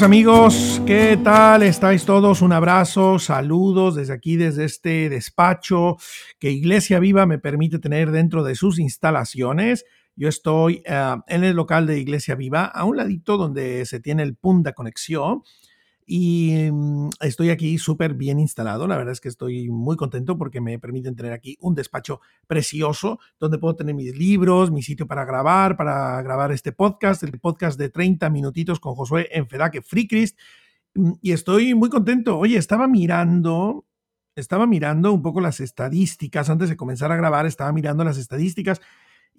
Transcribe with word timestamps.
Amigos, 0.00 0.80
¿qué 0.86 1.18
tal? 1.22 1.62
¿Estáis 1.62 2.06
todos? 2.06 2.40
Un 2.40 2.54
abrazo, 2.54 3.18
saludos 3.18 3.94
desde 3.94 4.14
aquí, 4.14 4.36
desde 4.36 4.64
este 4.64 5.10
despacho 5.10 5.98
que 6.38 6.50
Iglesia 6.50 6.98
Viva 6.98 7.26
me 7.26 7.38
permite 7.38 7.78
tener 7.78 8.10
dentro 8.10 8.42
de 8.42 8.54
sus 8.54 8.78
instalaciones. 8.78 9.84
Yo 10.16 10.30
estoy 10.30 10.82
eh, 10.86 11.16
en 11.26 11.44
el 11.44 11.54
local 11.54 11.86
de 11.86 11.98
Iglesia 11.98 12.36
Viva, 12.36 12.64
a 12.64 12.84
un 12.84 12.96
ladito 12.96 13.36
donde 13.36 13.84
se 13.84 14.00
tiene 14.00 14.22
el 14.22 14.34
punta 14.34 14.72
conexión 14.72 15.42
y 16.06 16.68
mm, 16.70 17.10
estoy 17.20 17.50
aquí 17.50 17.78
súper 17.78 18.14
bien 18.14 18.40
instalado. 18.40 18.86
La 18.86 18.96
verdad 18.96 19.12
es 19.12 19.20
que 19.20 19.28
estoy 19.28 19.70
muy 19.70 19.96
contento 19.96 20.36
porque 20.36 20.60
me 20.60 20.78
permiten 20.78 21.14
tener 21.14 21.32
aquí 21.32 21.56
un 21.60 21.74
despacho 21.74 22.20
precioso 22.46 23.20
donde 23.38 23.58
puedo 23.58 23.76
tener 23.76 23.94
mis 23.94 24.16
libros, 24.16 24.70
mi 24.70 24.82
sitio 24.82 25.06
para 25.06 25.24
grabar, 25.24 25.76
para 25.76 26.20
grabar 26.22 26.52
este 26.52 26.72
podcast, 26.72 27.22
el 27.22 27.38
podcast 27.38 27.78
de 27.78 27.88
30 27.88 28.30
minutitos 28.30 28.80
con 28.80 28.94
Josué 28.94 29.28
en 29.32 29.48
Fedaque. 29.48 29.82
Mm, 30.94 31.12
y 31.20 31.32
estoy 31.32 31.74
muy 31.74 31.88
contento. 31.88 32.38
Oye, 32.38 32.58
estaba 32.58 32.88
mirando, 32.88 33.86
estaba 34.34 34.66
mirando 34.66 35.12
un 35.12 35.22
poco 35.22 35.40
las 35.40 35.60
estadísticas 35.60 36.50
antes 36.50 36.68
de 36.68 36.76
comenzar 36.76 37.12
a 37.12 37.16
grabar, 37.16 37.46
estaba 37.46 37.72
mirando 37.72 38.04
las 38.04 38.18
estadísticas. 38.18 38.80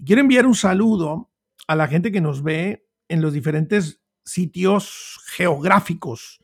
Quiero 0.04 0.22
enviar 0.22 0.48
un 0.48 0.56
saludo 0.56 1.30
a 1.68 1.76
la 1.76 1.88
gente 1.88 2.12
que 2.12 2.22
nos 2.22 2.42
ve 2.42 2.88
en 3.10 3.22
los 3.22 3.34
diferentes 3.34 4.02
sitios 4.26 5.20
geográficos 5.28 6.43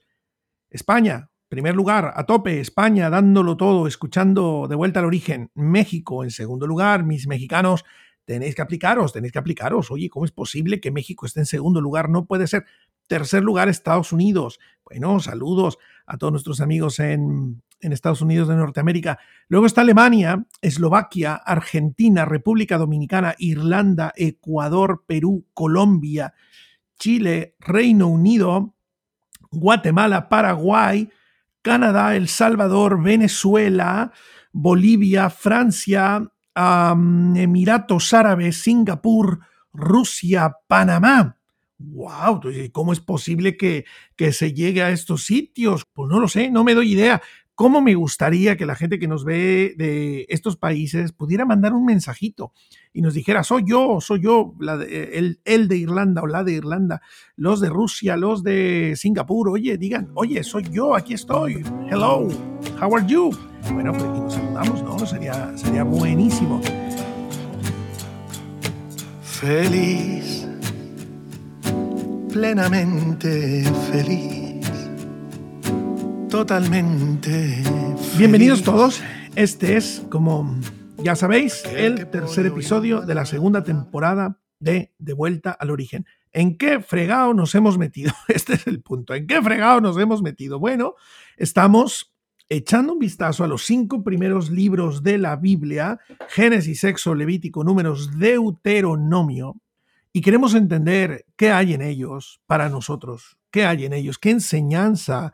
España, 0.70 1.30
primer 1.48 1.76
lugar, 1.76 2.14
a 2.16 2.26
tope, 2.26 2.59
España 2.59 3.09
dándolo 3.09 3.58
todo, 3.58 3.88
escuchando 3.88 4.68
de 4.70 4.76
vuelta 4.76 5.00
al 5.00 5.05
origen. 5.05 5.52
México, 5.55 6.23
en 6.23 6.31
segundo 6.31 6.67
lugar, 6.67 7.03
mis 7.03 7.28
mexicanos, 7.28 7.86
tenéis 8.25 8.53
que 8.53 8.62
aplicaros, 8.62 9.12
tenéis 9.12 9.34
que 9.34 9.40
aplicaros. 9.40 9.90
Oye, 9.90 10.08
¿cómo 10.08 10.23
es 10.23 10.31
posible 10.31 10.80
que 10.80 10.92
México 10.92 11.25
esté 11.25 11.40
en 11.40 11.47
segundo 11.47 11.81
lugar? 11.81 12.09
No 12.09 12.25
puede 12.25 12.45
ser. 12.45 12.66
Tercer 13.08 13.44
lugar, 13.44 13.70
Estados 13.70 14.14
Unidos. 14.14 14.59
Bueno, 14.86 15.20
saludos 15.20 15.80
a 16.06 16.17
todos 16.20 16.31
nuestros 16.31 16.62
amigos 16.62 17.00
en, 17.00 17.64
Estados 17.81 18.22
Unidos 18.22 18.47
de 18.47 18.56
Norteamérica. 18.56 19.17
Luego 19.47 19.66
está 19.66 19.81
Alemania, 19.81 20.45
Eslovaquia, 20.62 21.34
Argentina, 21.34 22.25
República 22.25 22.78
Dominicana, 22.78 23.34
Irlanda, 23.40 24.14
Ecuador, 24.16 25.06
Perú, 25.08 25.47
Colombia, 25.56 26.36
Chile, 27.00 27.56
Reino 27.59 28.08
Unido, 28.08 28.75
Guatemala, 29.52 30.30
Paraguay, 30.30 31.09
Canadá, 31.61 32.16
El 32.16 32.28
Salvador, 32.28 33.02
Venezuela, 33.02 34.11
Bolivia, 34.52 35.30
Francia, 35.30 36.31
Emiratos 36.56 38.14
Árabes, 38.14 38.61
Singapur, 38.61 39.39
Rusia, 39.73 40.56
Panamá. 40.67 41.38
¡Wow! 41.78 42.41
¿Cómo 42.73 42.91
es 42.91 43.00
posible 43.00 43.56
que, 43.56 43.86
que 44.17 44.33
se 44.33 44.53
llegue 44.53 44.83
a 44.83 44.89
estos 44.89 45.23
sitios? 45.23 45.86
Pues 45.94 46.09
no 46.09 46.19
lo 46.19 46.28
sé, 46.28 46.52
no 46.52 46.66
me 46.66 46.75
doy 46.75 46.91
idea. 46.91 47.22
¿Cómo 47.60 47.82
me 47.82 47.94
gustaría 47.94 48.56
que 48.56 48.66
la 48.66 48.74
gente 48.74 49.00
que 49.00 49.08
nos 49.10 49.26
ve 49.26 49.74
de 49.78 50.26
estos 50.30 50.56
países 50.56 51.12
pudiera 51.12 51.44
mandar 51.44 51.74
un 51.74 51.84
mensajito 51.84 52.54
y 52.94 53.02
nos 53.02 53.14
dijera, 53.14 53.44
soy 53.44 53.66
yo, 53.68 54.00
soy 54.00 54.22
yo, 54.22 54.54
el, 54.90 55.42
el, 55.44 55.68
de 55.68 55.76
Irlanda 55.76 56.22
o 56.22 56.28
la 56.28 56.46
de 56.46 56.54
Irlanda, 56.54 57.02
los 57.36 57.60
de 57.60 57.68
Rusia, 57.68 58.16
los 58.16 58.44
de 58.44 58.94
Singapur, 58.96 59.50
oye, 59.50 59.78
digan, 59.78 60.10
oye, 60.14 60.42
soy 60.46 60.70
yo, 60.72 60.96
aquí 60.96 61.16
estoy, 61.16 61.62
hello, 61.90 62.30
how 62.82 62.96
are 62.96 63.06
you? 63.06 63.30
Bueno, 63.74 63.92
pues 63.92 64.06
aquí 64.06 64.20
nos 64.22 64.34
saludamos, 64.36 64.82
¿no? 64.82 65.06
Sería, 65.06 65.58
sería 65.58 65.84
buenísimo. 65.84 66.62
Feliz, 69.22 70.48
plenamente 72.31 73.66
feliz 73.92 74.38
totalmente. 76.29 77.63
Bienvenidos 78.17 78.62
todos. 78.62 79.01
Este 79.35 79.78
es, 79.78 80.06
como 80.09 80.56
ya 80.97 81.16
sabéis, 81.16 81.63
el 81.66 82.07
tercer 82.09 82.45
episodio 82.45 83.01
de 83.01 83.16
la 83.16 83.25
segunda 83.25 83.63
temporada 83.63 84.39
de 84.59 84.94
De 85.00 85.13
vuelta 85.13 85.51
al 85.51 85.72
origen. 85.72 86.06
¿En 86.31 86.57
qué 86.57 86.81
fregado 86.81 87.34
nos 87.34 87.56
hemos 87.56 87.78
metido? 87.78 88.13
Este 88.28 88.53
es 88.53 88.68
el 88.68 88.81
punto. 88.81 89.16
¿En 89.16 89.25
qué 89.25 89.41
fregado 89.41 89.81
nos 89.81 89.97
hemos 89.97 90.22
metido? 90.22 90.59
Bueno, 90.59 90.95
estamos 91.38 92.13
echando 92.47 92.94
un 92.94 93.00
vistazo 93.00 93.44
a 93.44 93.47
los 93.47 93.63
cinco 93.63 94.03
primeros 94.03 94.51
libros 94.51 95.01
de 95.01 95.18
la 95.18 95.35
Biblia, 95.35 96.00
Génesis, 96.29 96.81
Sexo, 96.81 97.16
Levítico, 97.16 97.63
Números, 97.63 98.19
Deuteronomio, 98.19 99.56
y 100.13 100.22
queremos 100.22 100.53
entender 100.53 101.25
qué 101.35 101.51
hay 101.51 101.73
en 101.73 101.81
ellos 101.81 102.41
para 102.45 102.69
nosotros, 102.69 103.38
qué 103.51 103.66
hay 103.66 103.85
en 103.85 103.94
ellos, 103.94 104.18
qué 104.18 104.31
enseñanza 104.31 105.34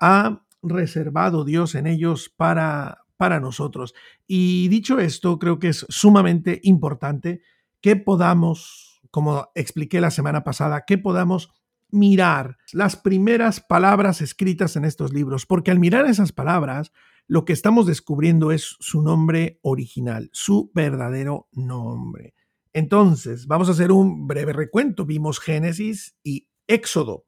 ha 0.00 0.44
reservado 0.62 1.44
Dios 1.44 1.74
en 1.74 1.86
ellos 1.86 2.32
para, 2.34 3.04
para 3.16 3.38
nosotros. 3.38 3.94
Y 4.26 4.68
dicho 4.68 4.98
esto, 4.98 5.38
creo 5.38 5.58
que 5.58 5.68
es 5.68 5.86
sumamente 5.88 6.60
importante 6.64 7.42
que 7.80 7.96
podamos, 7.96 9.00
como 9.10 9.50
expliqué 9.54 10.00
la 10.00 10.10
semana 10.10 10.42
pasada, 10.42 10.84
que 10.86 10.98
podamos 10.98 11.52
mirar 11.90 12.58
las 12.72 12.96
primeras 12.96 13.60
palabras 13.60 14.20
escritas 14.20 14.76
en 14.76 14.84
estos 14.84 15.12
libros, 15.12 15.46
porque 15.46 15.70
al 15.70 15.78
mirar 15.78 16.06
esas 16.06 16.32
palabras, 16.32 16.92
lo 17.26 17.44
que 17.44 17.52
estamos 17.52 17.86
descubriendo 17.86 18.52
es 18.52 18.76
su 18.80 19.02
nombre 19.02 19.58
original, 19.62 20.30
su 20.32 20.70
verdadero 20.74 21.48
nombre. 21.52 22.34
Entonces, 22.72 23.46
vamos 23.46 23.68
a 23.68 23.72
hacer 23.72 23.92
un 23.92 24.26
breve 24.26 24.52
recuento. 24.52 25.04
Vimos 25.04 25.40
Génesis 25.40 26.16
y 26.22 26.48
Éxodo. 26.66 27.26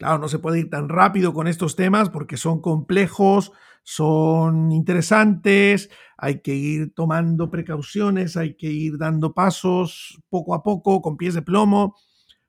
Claro, 0.00 0.18
no 0.18 0.28
se 0.28 0.38
puede 0.38 0.60
ir 0.60 0.68
tan 0.70 0.88
rápido 0.90 1.32
con 1.32 1.46
estos 1.48 1.74
temas 1.74 2.10
porque 2.10 2.36
son 2.36 2.60
complejos, 2.60 3.52
son 3.82 4.70
interesantes, 4.72 5.88
hay 6.18 6.40
que 6.42 6.54
ir 6.54 6.92
tomando 6.94 7.50
precauciones, 7.50 8.36
hay 8.36 8.56
que 8.56 8.66
ir 8.70 8.98
dando 8.98 9.32
pasos 9.32 10.20
poco 10.28 10.54
a 10.54 10.62
poco, 10.62 11.00
con 11.00 11.16
pies 11.16 11.32
de 11.32 11.40
plomo, 11.40 11.96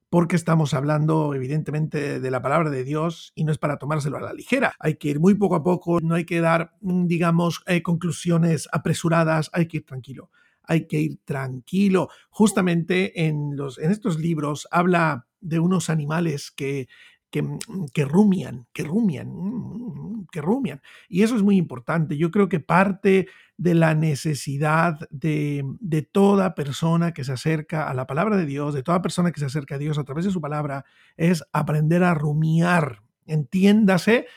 porque 0.10 0.36
estamos 0.36 0.74
hablando 0.74 1.36
evidentemente 1.36 2.20
de 2.20 2.32
la 2.32 2.42
palabra 2.42 2.70
de 2.70 2.84
Dios 2.84 3.34
y 3.36 3.46
no 3.46 3.52
es 3.54 3.58
para 3.60 3.78
tomárselo 3.78 4.18
a 4.18 4.22
la 4.22 4.34
ligera. 4.34 4.74
Hay 4.80 4.96
que 4.96 5.10
ir 5.10 5.20
muy 5.20 5.36
poco 5.36 5.56
a 5.56 5.64
poco, 5.64 6.00
no 6.02 6.16
hay 6.16 6.26
que 6.26 6.42
dar, 6.42 6.74
mm, 6.82 7.08
digamos, 7.08 7.64
eh, 7.68 7.84
conclusiones 7.84 8.70
apresuradas, 8.74 9.50
hay 9.54 9.68
que 9.68 9.78
ir 9.78 9.86
tranquilo. 9.86 10.32
Hay 10.64 10.88
que 10.88 11.00
ir 11.00 11.20
tranquilo. 11.26 12.10
Justamente 12.30 13.26
en, 13.28 13.56
los, 13.56 13.80
en 13.80 13.92
estos 13.92 14.20
libros 14.20 14.68
habla 14.72 15.28
de 15.42 15.60
unos 15.60 15.90
animales 15.90 16.52
que 16.52 16.88
Mm, 17.36 17.86
que, 17.94 18.06
rumian, 18.06 18.68
que 18.74 18.84
rumian, 18.84 19.28
mm, 19.30 20.28
que 20.32 20.42
rumian. 20.42 20.82
Y 21.10 21.24
eso 21.24 21.36
es 21.36 21.44
muy 21.44 21.58
importante. 21.58 22.18
Yo 22.18 22.32
creo 22.32 22.50
que 22.50 22.60
parte 22.60 23.28
de 23.58 23.74
la 23.74 23.96
necesidad 23.96 25.00
de, 25.10 25.64
de, 25.80 26.02
toda 26.04 26.56
persona 26.56 27.14
que 27.14 27.24
se 27.24 27.34
acerca 27.34 27.90
a 27.90 27.94
la 27.94 28.08
palabra 28.08 28.38
de 28.38 28.46
Dios, 28.46 28.74
de 28.74 28.84
toda 28.84 29.02
persona 29.02 29.32
que 29.32 29.40
se 29.40 29.48
acerca 29.48 29.76
a 29.76 29.78
Dios 29.80 29.98
a 29.98 30.04
través 30.04 30.26
de 30.26 30.32
su 30.32 30.42
palabra, 30.42 30.86
es 31.18 31.44
aprender 31.52 32.04
a 32.04 32.14
rumiar. 32.14 33.02
Entiéndase, 33.26 34.28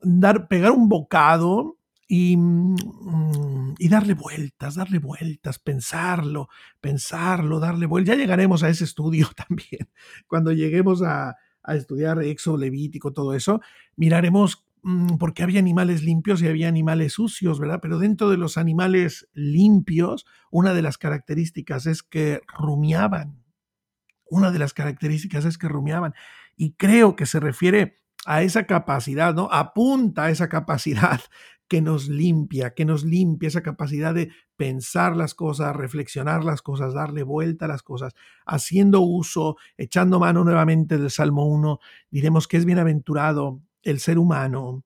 dar, 0.00 0.48
pegar 0.48 0.72
un 0.72 0.88
bocado 0.88 1.78
y, 2.06 2.36
mm, 2.36 3.74
y, 3.78 3.88
darle 3.88 4.14
vueltas, 4.14 4.76
darle 4.76 4.98
vueltas, 4.98 5.58
pensarlo, 5.58 6.48
pensarlo, 6.80 7.58
darle 7.58 7.86
vueltas. 7.86 8.16
Ya 8.16 8.20
llegaremos 8.20 8.62
a 8.62 8.68
ese 8.68 8.84
estudio 8.84 9.28
también, 9.48 9.90
cuando 10.26 10.52
lleguemos 10.52 11.02
a, 11.02 11.36
a 11.62 11.74
estudiar 11.74 12.22
Exo, 12.22 12.56
Levítico, 12.56 13.12
todo 13.12 13.34
eso, 13.34 13.60
miraremos 13.96 14.66
mm, 14.82 15.16
por 15.16 15.34
qué 15.34 15.42
había 15.42 15.60
animales 15.60 16.02
limpios 16.02 16.42
y 16.42 16.48
había 16.48 16.68
animales 16.68 17.14
sucios, 17.14 17.60
¿verdad? 17.60 17.80
Pero 17.82 17.98
dentro 17.98 18.30
de 18.30 18.36
los 18.36 18.56
animales 18.56 19.28
limpios, 19.34 20.26
una 20.50 20.74
de 20.74 20.82
las 20.82 20.98
características 20.98 21.86
es 21.86 22.02
que 22.02 22.40
rumiaban. 22.56 23.42
Una 24.30 24.50
de 24.50 24.58
las 24.58 24.74
características 24.74 25.44
es 25.44 25.58
que 25.58 25.68
rumiaban. 25.68 26.14
Y 26.56 26.72
creo 26.72 27.16
que 27.16 27.26
se 27.26 27.40
refiere 27.40 27.98
a 28.26 28.42
esa 28.42 28.66
capacidad, 28.66 29.34
¿no? 29.34 29.48
Apunta 29.50 30.24
a 30.24 30.30
esa 30.30 30.48
capacidad 30.48 31.20
que 31.68 31.82
nos 31.82 32.08
limpia, 32.08 32.74
que 32.74 32.84
nos 32.84 33.04
limpia 33.04 33.48
esa 33.48 33.62
capacidad 33.62 34.14
de 34.14 34.30
pensar 34.56 35.16
las 35.16 35.34
cosas, 35.34 35.76
reflexionar 35.76 36.44
las 36.44 36.62
cosas, 36.62 36.94
darle 36.94 37.22
vuelta 37.22 37.66
a 37.66 37.68
las 37.68 37.82
cosas, 37.82 38.14
haciendo 38.46 39.00
uso, 39.00 39.56
echando 39.76 40.18
mano 40.18 40.44
nuevamente 40.44 40.98
del 40.98 41.10
Salmo 41.10 41.46
1, 41.46 41.78
diremos 42.10 42.48
que 42.48 42.56
es 42.56 42.64
bienaventurado 42.64 43.60
el 43.82 44.00
ser 44.00 44.18
humano 44.18 44.84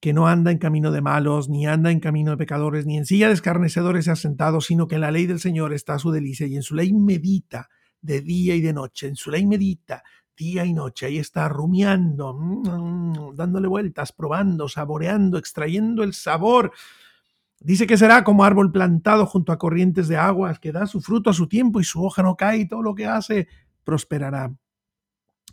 que 0.00 0.12
no 0.12 0.26
anda 0.26 0.50
en 0.50 0.58
camino 0.58 0.90
de 0.90 1.00
malos, 1.00 1.48
ni 1.48 1.66
anda 1.66 1.90
en 1.90 2.00
camino 2.00 2.32
de 2.32 2.36
pecadores, 2.36 2.86
ni 2.86 2.96
en 2.96 3.06
silla 3.06 3.28
de 3.28 3.34
escarnecedores 3.34 4.06
se 4.06 4.10
ha 4.10 4.16
sentado, 4.16 4.60
sino 4.60 4.86
que 4.86 4.96
en 4.96 5.02
la 5.02 5.10
ley 5.10 5.26
del 5.26 5.40
Señor 5.40 5.72
está 5.72 5.98
su 5.98 6.10
delicia 6.10 6.46
y 6.46 6.56
en 6.56 6.62
su 6.62 6.74
ley 6.74 6.92
medita 6.92 7.68
de 8.00 8.20
día 8.20 8.54
y 8.54 8.60
de 8.60 8.72
noche, 8.72 9.08
en 9.08 9.16
su 9.16 9.30
ley 9.30 9.46
medita 9.46 10.02
día 10.36 10.64
y 10.64 10.72
noche, 10.72 11.06
ahí 11.06 11.18
está 11.18 11.48
rumiando, 11.48 12.34
mm, 12.34 13.34
dándole 13.34 13.68
vueltas, 13.68 14.12
probando, 14.12 14.68
saboreando, 14.68 15.38
extrayendo 15.38 16.02
el 16.02 16.12
sabor. 16.12 16.72
Dice 17.60 17.86
que 17.86 17.96
será 17.96 18.22
como 18.22 18.44
árbol 18.44 18.70
plantado 18.70 19.26
junto 19.26 19.52
a 19.52 19.58
corrientes 19.58 20.08
de 20.08 20.16
aguas, 20.16 20.58
que 20.58 20.72
da 20.72 20.86
su 20.86 21.00
fruto 21.00 21.30
a 21.30 21.34
su 21.34 21.48
tiempo 21.48 21.80
y 21.80 21.84
su 21.84 22.04
hoja 22.04 22.22
no 22.22 22.36
cae 22.36 22.58
y 22.58 22.68
todo 22.68 22.82
lo 22.82 22.94
que 22.94 23.06
hace 23.06 23.48
prosperará. 23.84 24.54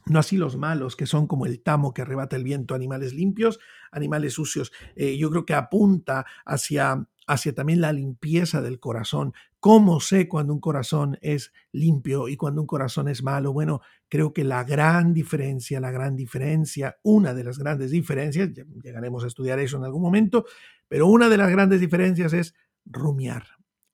no 0.05 0.19
así 0.19 0.35
los 0.35 0.57
malos, 0.57 0.97
que 0.97 1.05
son 1.05 1.27
como 1.27 1.45
el 1.45 1.61
tamo 1.61 1.93
que 1.93 2.01
arrebata 2.01 2.35
el 2.35 2.43
viento, 2.43 2.75
animales 2.75 3.13
limpios, 3.13 3.59
animales 3.89 4.33
sucios. 4.33 4.73
Eh, 4.95 5.17
yo 5.17 5.29
creo 5.29 5.45
que 5.45 5.53
apunta 5.53 6.25
hacia, 6.45 7.07
hacia 7.27 7.53
también 7.53 7.81
la 7.81 7.93
limpieza 7.93 8.61
del 8.61 8.79
corazón. 8.79 9.33
¿Cómo 9.59 9.99
sé 9.99 10.27
cuando 10.27 10.53
un 10.53 10.59
corazón 10.59 11.17
es 11.21 11.53
limpio 11.71 12.27
y 12.27 12.35
cuando 12.35 12.61
un 12.61 12.67
corazón 12.67 13.07
es 13.07 13.23
malo? 13.23 13.53
Bueno, 13.53 13.81
creo 14.09 14.33
que 14.33 14.43
la 14.43 14.63
gran 14.63 15.13
diferencia, 15.13 15.79
la 15.79 15.91
gran 15.91 16.15
diferencia, 16.15 16.97
una 17.03 17.33
de 17.33 17.43
las 17.43 17.59
grandes 17.59 17.91
diferencias, 17.91 18.49
llegaremos 18.83 19.23
a 19.23 19.27
estudiar 19.27 19.59
eso 19.59 19.77
en 19.77 19.85
algún 19.85 20.01
momento, 20.01 20.45
pero 20.87 21.07
una 21.07 21.29
de 21.29 21.37
las 21.37 21.49
grandes 21.49 21.79
diferencias 21.79 22.33
es 22.33 22.55
rumiar 22.85 23.45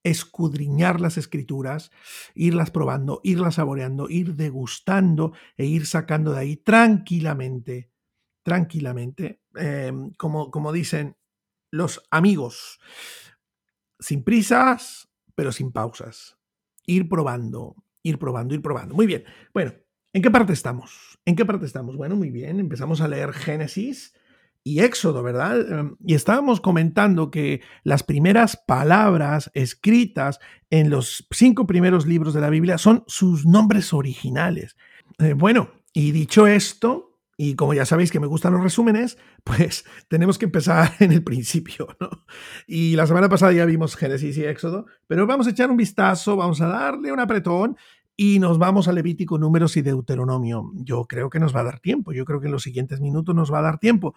escudriñar 0.04 1.02
las 1.02 1.18
escrituras, 1.18 1.92
irlas 2.34 2.72
probando, 2.72 3.20
irlas 3.24 3.56
saboreando, 3.56 4.10
ir 4.10 4.36
degustando 4.36 5.34
e 5.58 5.66
ir 5.66 5.86
sacando 5.86 6.32
de 6.32 6.40
ahí 6.40 6.58
tranquilamente, 6.58 7.90
tranquilamente, 8.44 9.42
em, 9.56 10.12
como, 10.14 10.52
como 10.52 10.72
dicen 10.72 11.16
los 11.72 12.02
amigos, 12.12 12.80
sin 14.00 14.24
prisas, 14.24 15.10
pero 15.36 15.52
sin 15.52 15.72
pausas. 15.72 16.38
Ir 16.86 17.08
probando, 17.08 17.76
ir 18.04 18.18
probando, 18.18 18.56
ir 18.56 18.62
probando. 18.62 18.96
Muy 18.96 19.06
bien. 19.06 19.24
Bueno, 19.54 19.74
¿en 20.14 20.22
qué 20.22 20.32
parte 20.32 20.54
estamos? 20.54 21.20
¿En 21.26 21.36
qué 21.36 21.46
parte 21.46 21.66
estamos? 21.66 21.96
Bueno, 21.96 22.16
muy 22.16 22.32
bien. 22.32 22.60
Empezamos 22.60 23.02
a 23.02 23.08
leer 23.08 23.34
Génesis 23.34 24.14
y 24.64 24.82
Éxodo, 24.82 25.24
¿verdad? 25.24 25.72
Em, 25.72 25.96
y 26.06 26.16
estábamos 26.16 26.62
comentando 26.62 27.32
que 27.32 27.62
las 27.84 28.04
primeras 28.04 28.58
palabras 28.58 29.52
escritas 29.54 30.40
en 30.70 30.90
los 30.90 31.28
cinco 31.32 31.66
primeros 31.66 32.06
libros 32.06 32.34
de 32.34 32.42
la 32.42 32.50
Biblia 32.50 32.78
son 32.78 33.04
sus 33.08 33.46
nombres 33.46 33.94
originales. 33.94 34.76
Eh, 35.20 35.34
bueno, 35.34 35.70
y 35.94 36.12
dicho 36.12 36.48
esto, 36.48 37.09
y 37.42 37.56
como 37.56 37.74
ya 37.74 37.86
sabéis 37.86 38.12
que 38.12 38.20
me 38.20 38.28
gustan 38.28 38.52
los 38.52 38.62
resúmenes, 38.62 39.18
pues 39.46 39.86
tenemos 40.10 40.38
que 40.38 40.44
empezar 40.44 40.92
en 41.00 41.14
el 41.14 41.24
principio, 41.24 41.88
¿no? 42.02 42.10
Y 42.68 42.98
la 42.98 43.08
semana 43.08 43.30
pasada 43.30 43.54
ya 43.54 43.64
vimos 43.64 43.96
Génesis 43.96 44.38
y 44.38 44.44
Éxodo, 44.44 44.86
pero 45.08 45.26
vamos 45.26 45.48
a 45.48 45.52
echar 45.52 45.72
un 45.72 45.78
vistazo, 45.78 46.36
vamos 46.36 46.60
a 46.60 46.68
darle 46.68 47.14
un 47.14 47.20
apretón 47.22 47.78
y 48.18 48.40
nos 48.40 48.58
vamos 48.60 48.90
a 48.90 48.92
Levítico, 48.92 49.38
Números 49.38 49.78
y 49.78 49.82
Deuteronomio. 49.82 50.74
Yo 50.76 51.06
creo 51.06 51.30
que 51.30 51.40
nos 51.40 51.56
va 51.56 51.62
a 51.62 51.64
dar 51.64 51.80
tiempo, 51.80 52.12
yo 52.12 52.26
creo 52.26 52.42
que 52.42 52.48
en 52.48 52.52
los 52.52 52.64
siguientes 52.64 53.00
minutos 53.00 53.34
nos 53.34 53.54
va 53.54 53.60
a 53.60 53.64
dar 53.64 53.80
tiempo 53.80 54.16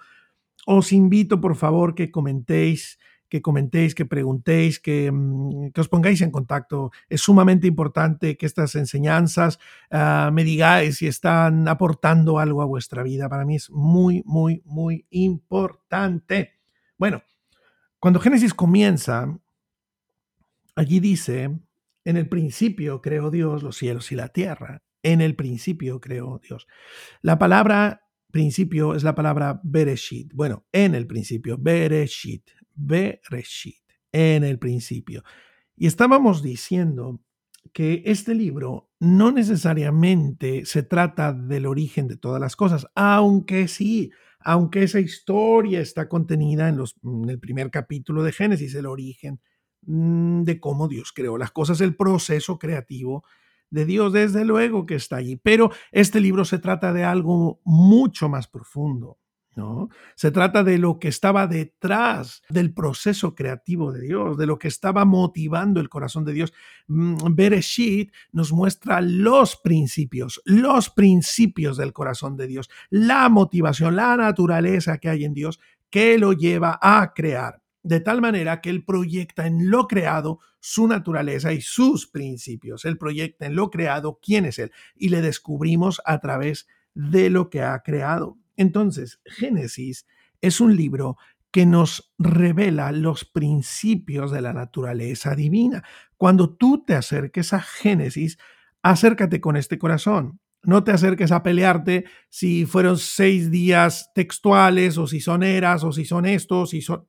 os 0.66 0.92
invito 0.92 1.40
por 1.40 1.56
favor 1.56 1.94
que 1.94 2.10
comentéis, 2.10 2.98
que 3.32 3.40
comentéis, 3.40 3.94
que 3.94 4.04
preguntéis, 4.04 4.78
que, 4.78 5.10
mm, 5.10 5.70
que, 5.72 5.80
os 5.80 5.88
pongáis 5.88 6.20
en 6.20 6.30
contacto. 6.30 6.90
Es 7.08 7.22
sumamente 7.22 7.66
importante 7.66 8.36
que 8.36 8.44
estas 8.44 8.74
enseñanzas 8.74 9.58
uh, 9.90 10.30
me 10.30 10.44
digáis 10.44 10.98
si 10.98 11.06
están 11.06 11.66
aportando 11.66 12.38
algo 12.38 12.60
a 12.60 12.66
vuestra 12.66 13.02
vida. 13.02 13.30
Para 13.30 13.46
mí 13.46 13.56
es 13.56 13.70
muy, 13.70 14.22
muy, 14.26 14.60
muy 14.66 15.06
importante. 15.08 16.60
Bueno, 16.98 17.22
cuando 17.98 18.20
Génesis 18.20 18.52
comienza, 18.52 19.34
allí 20.76 21.00
dice, 21.00 21.58
en 22.04 22.16
el 22.18 22.28
principio 22.28 23.00
creó 23.00 23.30
Dios 23.30 23.62
los 23.62 23.78
cielos 23.78 24.12
y 24.12 24.14
la 24.14 24.28
tierra. 24.28 24.82
En 25.02 25.22
el 25.22 25.36
principio 25.36 26.02
creó 26.02 26.38
Dios. 26.38 26.66
La 27.22 27.38
palabra 27.38 28.02
principio 28.30 28.94
es 28.94 29.04
la 29.04 29.14
palabra 29.14 29.60
Bereshit. 29.62 30.32
Bueno, 30.34 30.66
en 30.72 30.94
el 30.94 31.06
principio, 31.06 31.56
Bereshit, 31.58 32.50
Bereshit, 32.74 33.82
en 34.12 34.44
el 34.44 34.58
principio. 34.58 35.22
Y 35.76 35.86
estábamos 35.86 36.42
diciendo 36.42 37.20
que 37.72 38.02
este 38.06 38.34
libro 38.34 38.90
no 38.98 39.32
necesariamente 39.32 40.64
se 40.64 40.82
trata 40.82 41.32
del 41.32 41.66
origen 41.66 42.08
de 42.08 42.16
todas 42.16 42.40
las 42.40 42.56
cosas, 42.56 42.86
aunque 42.94 43.68
sí, 43.68 44.10
aunque 44.40 44.82
esa 44.82 45.00
historia 45.00 45.80
está 45.80 46.08
contenida 46.08 46.68
en, 46.68 46.78
en 47.04 47.30
el 47.30 47.38
primer 47.38 47.70
capítulo 47.70 48.22
de 48.22 48.32
Génesis, 48.32 48.74
el 48.74 48.86
origen 48.86 49.40
mm, 49.82 50.42
de 50.42 50.60
cómo 50.60 50.88
Dios 50.88 51.12
creó 51.14 51.38
las 51.38 51.52
cosas, 51.52 51.80
el 51.80 51.96
proceso 51.96 52.58
creativo 52.58 53.24
de 53.70 53.86
Dios, 53.86 54.12
desde 54.12 54.44
luego 54.44 54.84
que 54.84 54.96
está 54.96 55.16
allí, 55.16 55.36
pero 55.36 55.70
este 55.92 56.20
libro 56.20 56.44
se 56.44 56.58
trata 56.58 56.92
de 56.92 57.04
algo 57.04 57.60
mucho 57.64 58.28
más 58.28 58.46
profundo. 58.46 59.18
¿No? 59.54 59.90
Se 60.14 60.30
trata 60.30 60.64
de 60.64 60.78
lo 60.78 60.98
que 60.98 61.08
estaba 61.08 61.46
detrás 61.46 62.42
del 62.48 62.72
proceso 62.72 63.34
creativo 63.34 63.92
de 63.92 64.00
Dios, 64.00 64.38
de 64.38 64.46
lo 64.46 64.58
que 64.58 64.68
estaba 64.68 65.04
motivando 65.04 65.78
el 65.78 65.90
corazón 65.90 66.24
de 66.24 66.32
Dios. 66.32 66.54
Mm, 66.86 67.16
Bereshit 67.34 68.12
nos 68.32 68.50
muestra 68.50 69.02
los 69.02 69.56
principios, 69.56 70.40
los 70.46 70.88
principios 70.88 71.76
del 71.76 71.92
corazón 71.92 72.36
de 72.38 72.46
Dios, 72.46 72.70
la 72.88 73.28
motivación, 73.28 73.94
la 73.94 74.16
naturaleza 74.16 74.96
que 74.96 75.10
hay 75.10 75.24
en 75.24 75.34
Dios 75.34 75.60
que 75.90 76.16
lo 76.16 76.32
lleva 76.32 76.78
a 76.80 77.12
crear 77.12 77.62
de 77.82 78.00
tal 78.00 78.20
manera 78.20 78.60
que 78.60 78.70
él 78.70 78.84
proyecta 78.84 79.46
en 79.46 79.70
lo 79.70 79.86
creado 79.86 80.40
su 80.60 80.86
naturaleza 80.86 81.52
y 81.52 81.60
sus 81.60 82.06
principios. 82.06 82.84
Él 82.84 82.96
proyecta 82.96 83.46
en 83.46 83.56
lo 83.56 83.70
creado 83.70 84.18
quién 84.22 84.44
es 84.44 84.58
él 84.58 84.70
y 84.94 85.08
le 85.08 85.20
descubrimos 85.20 86.00
a 86.04 86.20
través 86.20 86.68
de 86.94 87.30
lo 87.30 87.50
que 87.50 87.62
ha 87.62 87.80
creado. 87.82 88.38
Entonces, 88.56 89.20
Génesis 89.24 90.06
es 90.40 90.60
un 90.60 90.76
libro 90.76 91.16
que 91.52 91.66
nos 91.66 92.12
revela 92.18 92.90
los 92.92 93.24
principios 93.24 94.32
de 94.32 94.40
la 94.40 94.54
naturaleza 94.54 95.36
divina. 95.36 95.84
Cuando 96.16 96.54
tú 96.54 96.82
te 96.84 96.94
acerques 96.94 97.52
a 97.52 97.60
Génesis, 97.60 98.38
acércate 98.82 99.40
con 99.40 99.56
este 99.56 99.78
corazón. 99.78 100.40
No 100.64 100.82
te 100.82 100.92
acerques 100.92 101.30
a 101.30 101.42
pelearte 101.42 102.04
si 102.30 102.64
fueron 102.64 102.96
seis 102.96 103.50
días 103.50 104.10
textuales 104.14 104.96
o 104.96 105.06
si 105.06 105.20
son 105.20 105.42
eras 105.42 105.84
o 105.84 105.92
si 105.92 106.04
son 106.04 106.24
estos, 106.24 106.70
si 106.70 106.80
son... 106.80 107.06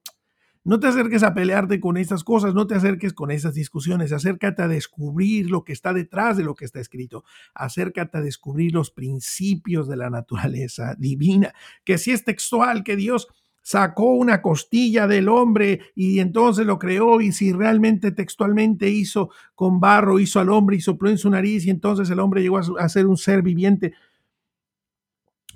No 0.65 0.79
te 0.79 0.87
acerques 0.87 1.23
a 1.23 1.33
pelearte 1.33 1.81
con 1.81 1.97
estas 1.97 2.23
cosas, 2.23 2.53
no 2.53 2.67
te 2.67 2.75
acerques 2.75 3.11
con 3.11 3.31
esas 3.31 3.53
discusiones, 3.53 4.13
acércate 4.13 4.61
a 4.61 4.69
descubrir 4.69 5.51
lo 5.51 5.65
que 5.65 5.73
está 5.73 5.91
detrás 5.91 6.37
de 6.37 6.43
lo 6.43 6.55
que 6.55 6.63
está 6.63 6.79
escrito, 6.79 7.25
acércate 7.53 8.17
a 8.17 8.21
descubrir 8.21 8.73
los 8.73 8.89
principios 8.89 9.89
de 9.89 9.97
la 9.97 10.09
naturaleza 10.09 10.95
divina, 10.97 11.53
que 11.83 11.97
si 11.97 12.11
es 12.11 12.23
textual, 12.23 12.85
que 12.85 12.95
Dios 12.95 13.27
sacó 13.61 14.13
una 14.13 14.41
costilla 14.41 15.07
del 15.07 15.27
hombre 15.27 15.81
y 15.95 16.19
entonces 16.19 16.65
lo 16.65 16.79
creó 16.79 17.19
y 17.19 17.31
si 17.31 17.51
realmente 17.51 18.11
textualmente 18.11 18.89
hizo 18.89 19.31
con 19.55 19.79
barro, 19.81 20.19
hizo 20.19 20.39
al 20.39 20.49
hombre 20.49 20.77
y 20.77 20.81
sopló 20.81 21.09
en 21.09 21.17
su 21.17 21.29
nariz 21.29 21.65
y 21.65 21.71
entonces 21.71 22.09
el 22.09 22.19
hombre 22.19 22.41
llegó 22.41 22.57
a 22.57 22.89
ser 22.89 23.07
un 23.07 23.17
ser 23.17 23.41
viviente 23.41 23.93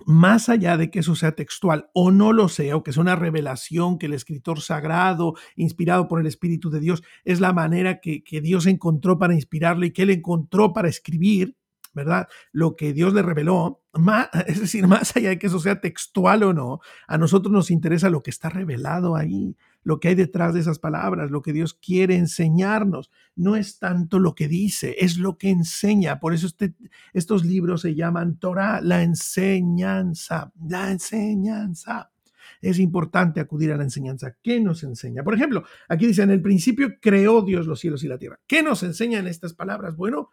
más 0.05 0.49
allá 0.49 0.77
de 0.77 0.89
que 0.89 0.99
eso 0.99 1.15
sea 1.15 1.33
textual 1.33 1.89
o 1.93 2.11
no 2.11 2.33
lo 2.33 2.49
sea, 2.49 2.75
o 2.75 2.83
que 2.83 2.93
sea 2.93 3.01
una 3.01 3.15
revelación 3.15 3.97
que 3.97 4.05
el 4.05 4.13
escritor 4.13 4.61
sagrado, 4.61 5.35
inspirado 5.55 6.07
por 6.07 6.19
el 6.19 6.27
Espíritu 6.27 6.69
de 6.69 6.79
Dios, 6.79 7.03
es 7.25 7.39
la 7.39 7.53
manera 7.53 7.99
que, 7.99 8.23
Dios 8.41 8.65
encontró 8.67 9.17
para 9.17 9.33
inspirarle 9.33 9.87
y 9.87 9.91
que 9.91 10.03
él 10.03 10.11
encontró 10.11 10.73
para 10.73 10.87
escribir, 10.87 11.55
¿verdad? 11.93 12.27
Lo 12.51 12.75
que 12.75 12.93
Dios 12.93 13.13
le 13.13 13.21
reveló, 13.21 13.81
es 14.47 14.61
decir, 14.61 14.87
más 14.87 15.15
allá 15.15 15.29
de 15.29 15.39
que 15.39 15.47
eso 15.47 15.59
sea 15.59 15.81
textual 15.81 16.43
o 16.43 16.53
no, 16.53 16.79
a 17.07 17.17
nosotros 17.17 17.51
nos 17.51 17.71
interesa 17.71 18.09
lo 18.09 18.21
que 18.21 18.29
está 18.29 18.49
revelado 18.49 19.15
ahí 19.15 19.55
lo 19.87 20.01
que 20.01 20.09
hay 20.09 20.15
detrás 20.15 20.53
de 20.53 20.59
esas 20.59 20.79
palabras, 20.79 21.31
lo 21.31 21.41
que 21.41 21.53
Dios 21.53 21.73
quiere 21.73 22.17
enseñarnos. 22.17 23.09
No 23.37 23.55
es 23.55 23.79
tanto 23.79 24.19
lo 24.19 24.35
que 24.35 24.49
dice, 24.49 24.97
es 24.99 25.17
lo 25.17 25.37
que 25.37 25.49
enseña. 25.49 26.19
Por 26.19 26.33
eso 26.33 26.45
este, 26.45 26.73
estos 27.13 27.45
libros 27.45 27.83
se 27.83 27.95
llaman 27.95 28.37
Torah, 28.37 28.81
la 28.81 29.01
enseñanza, 29.01 30.51
la 30.67 30.91
enseñanza. 30.91 32.11
Es 32.59 32.79
importante 32.79 33.39
acudir 33.39 33.71
a 33.71 33.77
la 33.77 33.83
enseñanza. 33.83 34.35
¿Qué 34.43 34.59
nos 34.59 34.83
enseña? 34.83 35.23
Por 35.23 35.35
ejemplo, 35.35 35.63
aquí 35.87 36.05
dice, 36.05 36.23
en 36.23 36.31
el 36.31 36.41
principio 36.41 36.99
creó 36.99 37.41
Dios 37.41 37.65
los 37.65 37.79
cielos 37.79 38.03
y 38.03 38.09
la 38.09 38.17
tierra. 38.17 38.41
¿Qué 38.45 38.61
nos 38.61 38.83
enseñan 38.83 39.25
estas 39.25 39.53
palabras? 39.53 39.95
Bueno, 39.95 40.31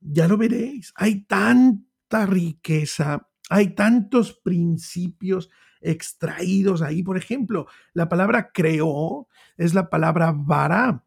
ya 0.00 0.26
lo 0.26 0.38
veréis. 0.38 0.94
Hay 0.96 1.26
tanta 1.26 2.24
riqueza, 2.24 3.28
hay 3.50 3.74
tantos 3.74 4.32
principios 4.32 5.50
extraídos 5.80 6.82
ahí. 6.82 7.02
Por 7.02 7.16
ejemplo, 7.16 7.66
la 7.92 8.08
palabra 8.08 8.50
creó 8.52 9.28
es 9.56 9.74
la 9.74 9.88
palabra 9.88 10.32
vara. 10.34 11.04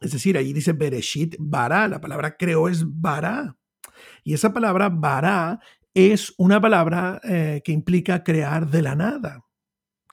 Es 0.00 0.12
decir, 0.12 0.36
ahí 0.36 0.52
dice 0.52 0.72
Bereshit, 0.72 1.36
vara. 1.38 1.88
La 1.88 2.00
palabra 2.00 2.36
creó 2.36 2.68
es 2.68 2.84
vara. 2.86 3.56
Y 4.22 4.34
esa 4.34 4.52
palabra 4.52 4.88
vara 4.88 5.60
es 5.94 6.34
una 6.36 6.60
palabra 6.60 7.20
eh, 7.24 7.62
que 7.64 7.72
implica 7.72 8.22
crear 8.22 8.68
de 8.68 8.82
la 8.82 8.94
nada 8.94 9.47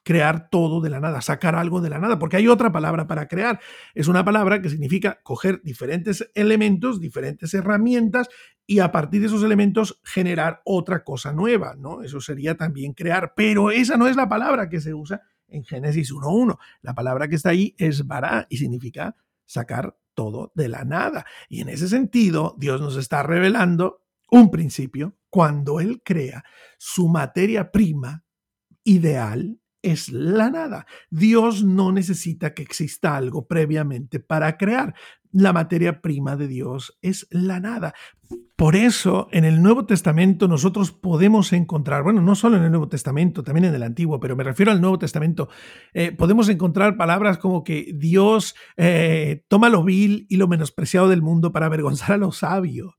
crear 0.06 0.50
todo 0.50 0.82
de 0.82 0.92
la 0.92 1.00
nada, 1.00 1.20
sacar 1.20 1.56
algo 1.56 1.82
de 1.82 1.90
la 1.90 1.98
nada, 1.98 2.20
porque 2.20 2.38
hay 2.38 2.48
otra 2.48 2.72
palabra 2.72 3.08
para 3.08 3.28
crear. 3.28 3.60
Es 3.96 4.08
una 4.08 4.24
palabra 4.24 4.62
que 4.62 4.70
significa 4.70 5.20
coger 5.24 5.62
diferentes 5.64 6.30
elementos, 6.36 7.02
diferentes 7.02 7.56
herramientas 7.56 8.30
y 8.68 8.80
a 8.80 8.92
partir 8.92 9.22
de 9.22 9.28
esos 9.28 9.44
elementos 9.44 10.00
generar 10.04 10.62
otra 10.64 11.04
cosa 11.04 11.34
nueva, 11.34 11.76
¿no? 11.76 12.04
Eso 12.04 12.22
sería 12.22 12.56
también 12.56 12.94
crear, 12.94 13.34
pero 13.36 13.72
esa 13.72 13.98
no 13.98 14.08
es 14.08 14.16
la 14.16 14.30
palabra 14.30 14.70
que 14.70 14.80
se 14.80 14.94
usa 14.94 15.24
en 15.48 15.64
Génesis 15.64 16.14
1.1. 16.14 16.58
La 16.82 16.94
palabra 16.94 17.28
que 17.28 17.36
está 17.36 17.50
ahí 17.50 17.76
es 17.80 18.06
bara 18.06 18.46
y 18.48 18.58
significa 18.58 19.16
sacar 19.46 19.98
todo 20.14 20.52
de 20.54 20.70
la 20.70 20.86
nada. 20.86 21.26
Y 21.50 21.62
en 21.62 21.70
ese 21.70 21.88
sentido, 21.88 22.56
Dios 22.60 22.80
nos 22.80 22.96
está 22.96 23.24
revelando 23.24 24.04
un 24.30 24.52
principio, 24.52 25.18
cuando 25.30 25.80
Él 25.80 26.02
crea 26.04 26.44
su 26.78 27.08
materia 27.08 27.72
prima 27.72 28.24
ideal, 28.84 29.60
es 29.86 30.10
la 30.10 30.50
nada. 30.50 30.88
Dios 31.12 31.64
no 31.64 31.92
necesita 31.92 32.54
que 32.54 32.64
exista 32.64 33.16
algo 33.16 33.48
previamente 33.48 34.20
para 34.20 34.58
crear. 34.58 34.96
La 35.32 35.54
materia 35.54 36.02
prima 36.02 36.36
de 36.36 36.48
Dios 36.48 36.98
es 37.02 37.28
la 37.30 37.60
nada. 37.60 37.94
Por 38.56 38.76
eso 38.76 39.28
en 39.32 39.46
el 39.46 39.62
Nuevo 39.62 39.86
Testamento 39.86 40.48
nosotros 40.48 40.92
podemos 40.92 41.54
encontrar, 41.54 42.02
bueno, 42.02 42.22
no 42.22 42.34
solo 42.34 42.58
en 42.58 42.64
el 42.64 42.72
Nuevo 42.72 42.88
Testamento, 42.88 43.44
también 43.44 43.66
en 43.66 43.76
el 43.76 43.84
Antiguo, 43.84 44.20
pero 44.20 44.36
me 44.36 44.44
refiero 44.44 44.72
al 44.72 44.82
Nuevo 44.82 44.98
Testamento, 44.98 45.50
eh, 45.94 46.12
podemos 46.12 46.50
encontrar 46.50 46.98
palabras 46.98 47.38
como 47.38 47.64
que 47.64 47.94
Dios 47.94 48.56
eh, 48.78 49.44
toma 49.50 49.70
lo 49.70 49.84
vil 49.84 50.26
y 50.30 50.38
lo 50.38 50.48
menospreciado 50.48 51.10
del 51.10 51.22
mundo 51.22 51.52
para 51.52 51.68
avergonzar 51.68 52.14
a 52.14 52.18
lo 52.18 52.32
sabio. 52.32 52.96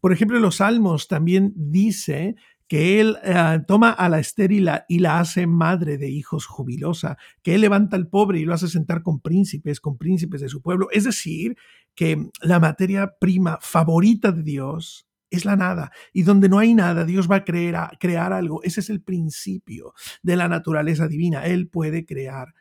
Por 0.00 0.12
ejemplo, 0.12 0.36
en 0.36 0.42
los 0.42 0.56
Salmos 0.56 1.08
también 1.08 1.52
dice 1.56 2.36
que 2.70 3.00
Él 3.00 3.18
eh, 3.24 3.58
toma 3.66 3.90
a 3.90 4.08
la 4.08 4.20
estéril 4.20 4.70
y 4.86 5.00
la 5.00 5.18
hace 5.18 5.48
madre 5.48 5.98
de 5.98 6.08
hijos 6.08 6.46
jubilosa, 6.46 7.18
que 7.42 7.56
Él 7.56 7.62
levanta 7.62 7.96
al 7.96 8.06
pobre 8.06 8.38
y 8.38 8.44
lo 8.44 8.54
hace 8.54 8.68
sentar 8.68 9.02
con 9.02 9.18
príncipes, 9.18 9.80
con 9.80 9.98
príncipes 9.98 10.40
de 10.40 10.48
su 10.48 10.62
pueblo. 10.62 10.86
Es 10.92 11.02
decir, 11.02 11.56
que 11.96 12.30
la 12.40 12.60
materia 12.60 13.16
prima 13.18 13.58
favorita 13.60 14.30
de 14.30 14.44
Dios 14.44 15.08
es 15.30 15.44
la 15.44 15.56
nada. 15.56 15.90
Y 16.12 16.22
donde 16.22 16.48
no 16.48 16.60
hay 16.60 16.74
nada, 16.74 17.04
Dios 17.04 17.28
va 17.28 17.36
a 17.38 17.44
crear 17.44 18.32
algo. 18.32 18.62
Ese 18.62 18.78
es 18.78 18.88
el 18.88 19.02
principio 19.02 19.92
de 20.22 20.36
la 20.36 20.46
naturaleza 20.46 21.08
divina. 21.08 21.46
Él 21.46 21.66
puede 21.66 22.06
crear 22.06 22.54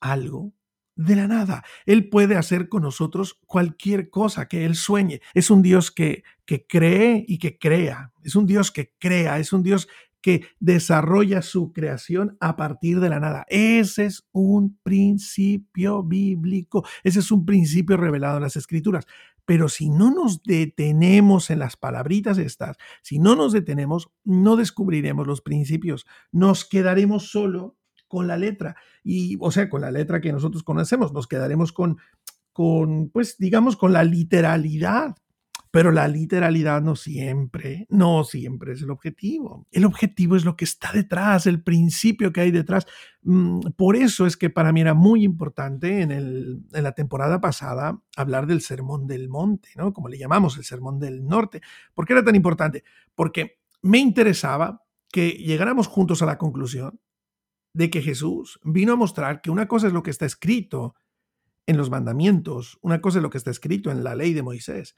algo 0.00 0.55
de 0.96 1.14
la 1.14 1.28
nada. 1.28 1.64
Él 1.84 2.08
puede 2.08 2.36
hacer 2.36 2.68
con 2.68 2.82
nosotros 2.82 3.38
cualquier 3.46 4.10
cosa 4.10 4.48
que 4.48 4.64
Él 4.64 4.74
sueñe. 4.74 5.20
Es 5.34 5.50
un 5.50 5.62
Dios 5.62 5.90
que, 5.90 6.24
que 6.44 6.66
cree 6.66 7.24
y 7.28 7.38
que 7.38 7.58
crea. 7.58 8.12
Es 8.24 8.34
un 8.34 8.46
Dios 8.46 8.72
que 8.72 8.92
crea. 8.98 9.38
Es 9.38 9.52
un 9.52 9.62
Dios 9.62 9.88
que 10.22 10.48
desarrolla 10.58 11.40
su 11.42 11.72
creación 11.72 12.36
a 12.40 12.56
partir 12.56 12.98
de 12.98 13.10
la 13.10 13.20
nada. 13.20 13.46
Ese 13.48 14.06
es 14.06 14.26
un 14.32 14.76
principio 14.82 16.02
bíblico. 16.02 16.84
Ese 17.04 17.20
es 17.20 17.30
un 17.30 17.44
principio 17.46 17.96
revelado 17.96 18.38
en 18.38 18.42
las 18.42 18.56
escrituras. 18.56 19.06
Pero 19.44 19.68
si 19.68 19.88
no 19.90 20.10
nos 20.10 20.42
detenemos 20.42 21.50
en 21.50 21.60
las 21.60 21.76
palabritas 21.76 22.38
estas, 22.38 22.76
si 23.02 23.20
no 23.20 23.36
nos 23.36 23.52
detenemos, 23.52 24.10
no 24.24 24.56
descubriremos 24.56 25.26
los 25.26 25.40
principios. 25.40 26.06
Nos 26.32 26.64
quedaremos 26.64 27.30
solo 27.30 27.76
con 28.08 28.26
la 28.26 28.36
letra. 28.36 28.76
Y, 29.02 29.36
o 29.40 29.50
sea, 29.50 29.68
con 29.68 29.80
la 29.80 29.90
letra 29.90 30.20
que 30.20 30.32
nosotros 30.32 30.62
conocemos, 30.62 31.12
nos 31.12 31.26
quedaremos 31.26 31.72
con, 31.72 31.98
con, 32.52 33.10
pues, 33.10 33.36
digamos, 33.38 33.76
con 33.76 33.92
la 33.92 34.04
literalidad. 34.04 35.16
Pero 35.70 35.90
la 35.90 36.08
literalidad 36.08 36.80
no 36.80 36.96
siempre, 36.96 37.86
no 37.90 38.24
siempre 38.24 38.72
es 38.72 38.80
el 38.80 38.90
objetivo. 38.90 39.66
El 39.70 39.84
objetivo 39.84 40.34
es 40.34 40.46
lo 40.46 40.56
que 40.56 40.64
está 40.64 40.90
detrás, 40.90 41.46
el 41.46 41.62
principio 41.62 42.32
que 42.32 42.40
hay 42.40 42.50
detrás. 42.50 42.86
Mm, 43.22 43.60
por 43.76 43.94
eso 43.96 44.24
es 44.24 44.38
que 44.38 44.48
para 44.48 44.72
mí 44.72 44.80
era 44.80 44.94
muy 44.94 45.22
importante 45.22 46.00
en, 46.00 46.12
el, 46.12 46.62
en 46.72 46.82
la 46.82 46.92
temporada 46.92 47.42
pasada 47.42 48.00
hablar 48.16 48.46
del 48.46 48.62
sermón 48.62 49.06
del 49.06 49.28
monte, 49.28 49.68
¿no? 49.76 49.92
Como 49.92 50.08
le 50.08 50.16
llamamos, 50.16 50.56
el 50.56 50.64
sermón 50.64 50.98
del 50.98 51.26
norte. 51.26 51.60
¿Por 51.92 52.06
qué 52.06 52.14
era 52.14 52.24
tan 52.24 52.36
importante? 52.36 52.82
Porque 53.14 53.58
me 53.82 53.98
interesaba 53.98 54.82
que 55.12 55.30
llegáramos 55.32 55.88
juntos 55.88 56.22
a 56.22 56.26
la 56.26 56.38
conclusión 56.38 57.00
de 57.76 57.90
que 57.90 58.00
Jesús 58.00 58.58
vino 58.64 58.94
a 58.94 58.96
mostrar 58.96 59.42
que 59.42 59.50
una 59.50 59.68
cosa 59.68 59.88
es 59.88 59.92
lo 59.92 60.02
que 60.02 60.10
está 60.10 60.24
escrito 60.24 60.94
en 61.66 61.76
los 61.76 61.90
mandamientos, 61.90 62.78
una 62.80 63.02
cosa 63.02 63.18
es 63.18 63.22
lo 63.22 63.28
que 63.28 63.36
está 63.36 63.50
escrito 63.50 63.90
en 63.90 64.02
la 64.02 64.14
ley 64.14 64.32
de 64.32 64.42
Moisés, 64.42 64.96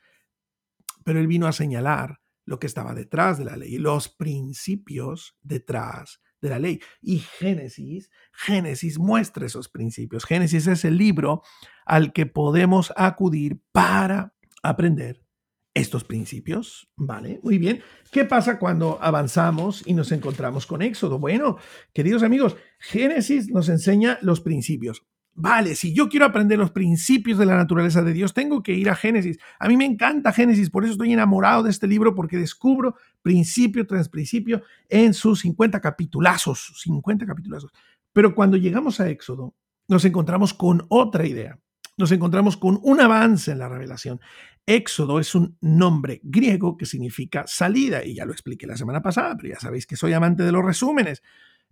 pero 1.04 1.18
él 1.18 1.26
vino 1.26 1.48
a 1.48 1.52
señalar 1.52 2.20
lo 2.44 2.60
que 2.60 2.68
estaba 2.68 2.94
detrás 2.94 3.36
de 3.36 3.46
la 3.46 3.56
ley, 3.56 3.78
los 3.78 4.08
principios 4.08 5.36
detrás 5.42 6.20
de 6.40 6.50
la 6.50 6.60
ley. 6.60 6.80
Y 7.00 7.18
Génesis, 7.18 8.10
Génesis 8.32 9.00
muestra 9.00 9.44
esos 9.44 9.68
principios. 9.68 10.24
Génesis 10.24 10.68
es 10.68 10.84
el 10.84 10.98
libro 10.98 11.42
al 11.84 12.12
que 12.12 12.26
podemos 12.26 12.92
acudir 12.94 13.60
para 13.72 14.36
aprender 14.62 15.27
estos 15.74 16.04
principios, 16.04 16.90
¿vale? 16.96 17.40
Muy 17.42 17.58
bien. 17.58 17.80
¿Qué 18.10 18.24
pasa 18.24 18.58
cuando 18.58 18.98
avanzamos 19.00 19.82
y 19.86 19.94
nos 19.94 20.12
encontramos 20.12 20.66
con 20.66 20.82
Éxodo? 20.82 21.18
Bueno, 21.18 21.58
queridos 21.92 22.22
amigos, 22.22 22.56
Génesis 22.78 23.50
nos 23.50 23.68
enseña 23.68 24.18
los 24.22 24.40
principios. 24.40 25.06
Vale, 25.40 25.76
si 25.76 25.94
yo 25.94 26.08
quiero 26.08 26.26
aprender 26.26 26.58
los 26.58 26.72
principios 26.72 27.38
de 27.38 27.46
la 27.46 27.56
naturaleza 27.56 28.02
de 28.02 28.12
Dios, 28.12 28.34
tengo 28.34 28.60
que 28.60 28.72
ir 28.72 28.90
a 28.90 28.96
Génesis. 28.96 29.38
A 29.60 29.68
mí 29.68 29.76
me 29.76 29.84
encanta 29.84 30.32
Génesis, 30.32 30.68
por 30.68 30.82
eso 30.82 30.94
estoy 30.94 31.12
enamorado 31.12 31.62
de 31.62 31.70
este 31.70 31.86
libro, 31.86 32.12
porque 32.16 32.36
descubro 32.36 32.96
principio 33.22 33.86
tras 33.86 34.08
principio 34.08 34.62
en 34.88 35.14
sus 35.14 35.40
50 35.40 35.80
capitulazos, 35.80 36.72
50 36.82 37.24
capitulazos. 37.24 37.70
Pero 38.12 38.34
cuando 38.34 38.56
llegamos 38.56 38.98
a 38.98 39.08
Éxodo, 39.08 39.54
nos 39.86 40.04
encontramos 40.04 40.54
con 40.54 40.84
otra 40.88 41.24
idea 41.24 41.60
nos 41.98 42.12
encontramos 42.12 42.56
con 42.56 42.78
un 42.82 43.00
avance 43.00 43.50
en 43.50 43.58
la 43.58 43.68
revelación. 43.68 44.20
Éxodo 44.68 45.18
es 45.18 45.34
un 45.34 45.56
nombre 45.62 46.20
griego 46.22 46.76
que 46.76 46.84
significa 46.84 47.44
salida, 47.46 48.04
y 48.04 48.14
ya 48.14 48.26
lo 48.26 48.32
expliqué 48.32 48.66
la 48.66 48.76
semana 48.76 49.00
pasada, 49.00 49.34
pero 49.34 49.54
ya 49.54 49.58
sabéis 49.58 49.86
que 49.86 49.96
soy 49.96 50.12
amante 50.12 50.42
de 50.42 50.52
los 50.52 50.62
resúmenes. 50.62 51.22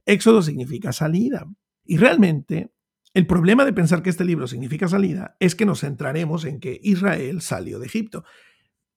Éxodo 0.07 0.41
significa 0.41 0.95
salida. 0.95 1.47
Y 1.85 1.99
realmente 1.99 2.73
el 3.13 3.27
problema 3.27 3.67
de 3.67 3.75
pensar 3.75 4.03
que 4.03 4.09
este 4.09 4.25
libro 4.25 4.47
significa 4.47 4.89
salida 4.89 5.37
es 5.41 5.55
que 5.55 5.67
nos 5.67 5.81
centraremos 5.81 6.47
en 6.47 6.59
que 6.59 6.81
Israel 6.83 7.43
salió 7.43 7.79
de 7.79 7.87
Egipto. 7.87 8.25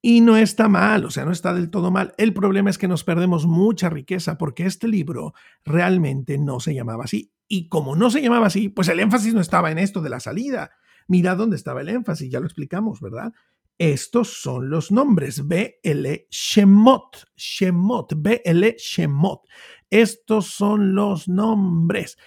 Y 0.01 0.22
no 0.22 0.38
está 0.38 0.70
mal, 0.70 1.03
o 1.03 1.12
sea, 1.12 1.25
no 1.25 1.32
está 1.34 1.53
del 1.53 1.70
todo 1.70 1.91
mal. 1.91 2.13
El 2.18 2.34
problema 2.34 2.70
es 2.70 2.77
que 2.77 2.88
nos 2.88 3.03
perdemos 3.03 3.48
mucha 3.48 3.89
riqueza 3.89 4.38
porque 4.38 4.65
este 4.65 4.88
libro 4.88 5.34
realmente 5.65 6.38
no 6.38 6.62
se 6.62 6.74
llamaba 6.74 7.03
así. 7.03 7.34
Y 7.50 7.68
como 7.68 7.98
no 7.98 8.10
se 8.10 8.22
llamaba 8.22 8.48
así, 8.48 8.70
pues 8.70 8.88
el 8.88 9.01
énfasis 9.01 9.34
no 9.34 9.41
estaba 9.41 9.72
en 9.72 9.77
esto 9.77 10.00
de 10.00 10.10
la 10.10 10.22
salida, 10.22 10.72
Mira 11.10 11.34
dónde 11.34 11.56
estaba 11.56 11.82
el 11.82 11.89
énfasis, 11.89 12.29
ya 12.29 12.39
lo 12.39 12.46
explicamos, 12.46 13.01
¿verdad? 13.01 13.34
Estos 13.80 14.42
son 14.42 14.70
los 14.70 14.92
nombres, 14.92 15.48
BL 15.48 16.06
Shemot, 16.30 17.32
Shemot, 17.38 18.14
BL 18.14 18.76
Shemot. 18.78 19.48
Estos 19.90 20.48
son 20.48 20.96
los 20.96 21.30
nombres. 21.30 22.18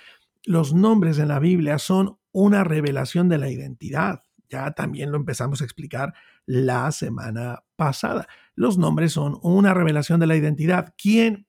Los 0.44 0.72
nombres 0.72 1.18
en 1.18 1.28
la 1.28 1.38
Biblia 1.40 1.78
son 1.78 2.18
una 2.32 2.64
revelación 2.64 3.28
de 3.28 3.36
la 3.36 3.50
identidad. 3.50 4.22
Ya 4.48 4.70
también 4.70 5.10
lo 5.10 5.18
empezamos 5.18 5.60
a 5.60 5.64
explicar 5.64 6.14
la 6.46 6.90
semana 6.90 7.62
pasada. 7.76 8.26
Los 8.54 8.78
nombres 8.78 9.12
son 9.12 9.38
una 9.42 9.74
revelación 9.74 10.20
de 10.20 10.28
la 10.28 10.36
identidad. 10.36 10.94
¿Quién, 10.96 11.46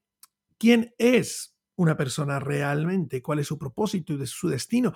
quién 0.58 0.94
es 0.98 1.56
una 1.78 1.96
persona 1.96 2.42
realmente? 2.42 3.22
¿Cuál 3.22 3.40
es 3.40 3.48
su 3.48 3.58
propósito 3.58 4.14
y 4.14 4.28
su 4.28 4.50
destino? 4.50 4.94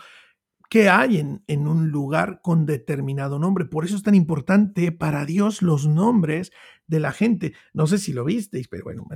¿Qué 0.69 0.89
hay 0.89 1.17
en, 1.47 1.67
un 1.67 1.91
lugar 1.91 2.41
con 2.41 2.65
determinado 2.65 3.39
nombre? 3.39 3.63
Por 3.63 3.86
eso 3.86 3.95
es 3.95 4.03
tan 4.03 4.15
importante 4.15 4.91
para 4.91 5.25
Dios 5.25 5.62
los 5.62 5.88
nombres 5.88 6.51
de 6.88 7.00
la 7.00 7.13
gente. 7.13 7.53
No 7.74 7.88
sé 7.88 7.97
si 7.97 8.12
lo 8.12 8.25
visteis, 8.25 8.67
pero 8.67 8.83
bueno, 8.83 9.07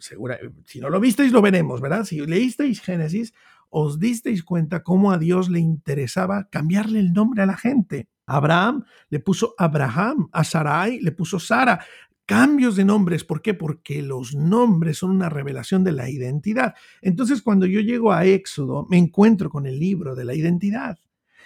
segura, 0.00 0.38
si 0.64 0.80
no 0.80 0.90
lo 0.90 0.98
visteis, 0.98 1.30
lo 1.30 1.42
veremos, 1.42 1.80
¿verdad? 1.80 2.04
Si 2.04 2.18
leísteis 2.26 2.80
Génesis, 2.80 3.32
os 3.68 4.00
disteis 4.00 4.42
cuenta 4.42 4.82
cómo 4.82 5.12
a 5.12 5.18
Dios 5.18 5.48
le 5.48 5.60
interesaba 5.60 6.48
cambiarle 6.50 6.98
el 6.98 7.12
nombre 7.12 7.42
a 7.42 7.46
la 7.46 7.56
gente. 7.56 8.08
Abraham 8.26 8.84
le 9.10 9.20
puso 9.20 9.54
Abraham, 9.58 10.28
a 10.32 10.42
Sarai 10.42 11.00
le 11.00 11.12
puso 11.12 11.38
Sara, 11.38 11.84
cambios 12.30 12.76
de 12.76 12.84
nombres. 12.84 13.24
¿Por 13.24 13.42
qué? 13.42 13.54
Porque 13.54 14.02
los 14.02 14.36
nombres 14.36 14.98
son 14.98 15.10
una 15.10 15.28
revelación 15.28 15.82
de 15.82 15.90
la 15.90 16.08
identidad. 16.08 16.76
Entonces, 17.02 17.42
cuando 17.42 17.66
yo 17.66 17.80
llego 17.80 18.12
a 18.12 18.24
Éxodo, 18.24 18.86
me 18.88 18.98
encuentro 18.98 19.50
con 19.50 19.66
el 19.66 19.80
libro 19.80 20.14
de 20.14 20.24
la 20.24 20.36
identidad. 20.36 20.96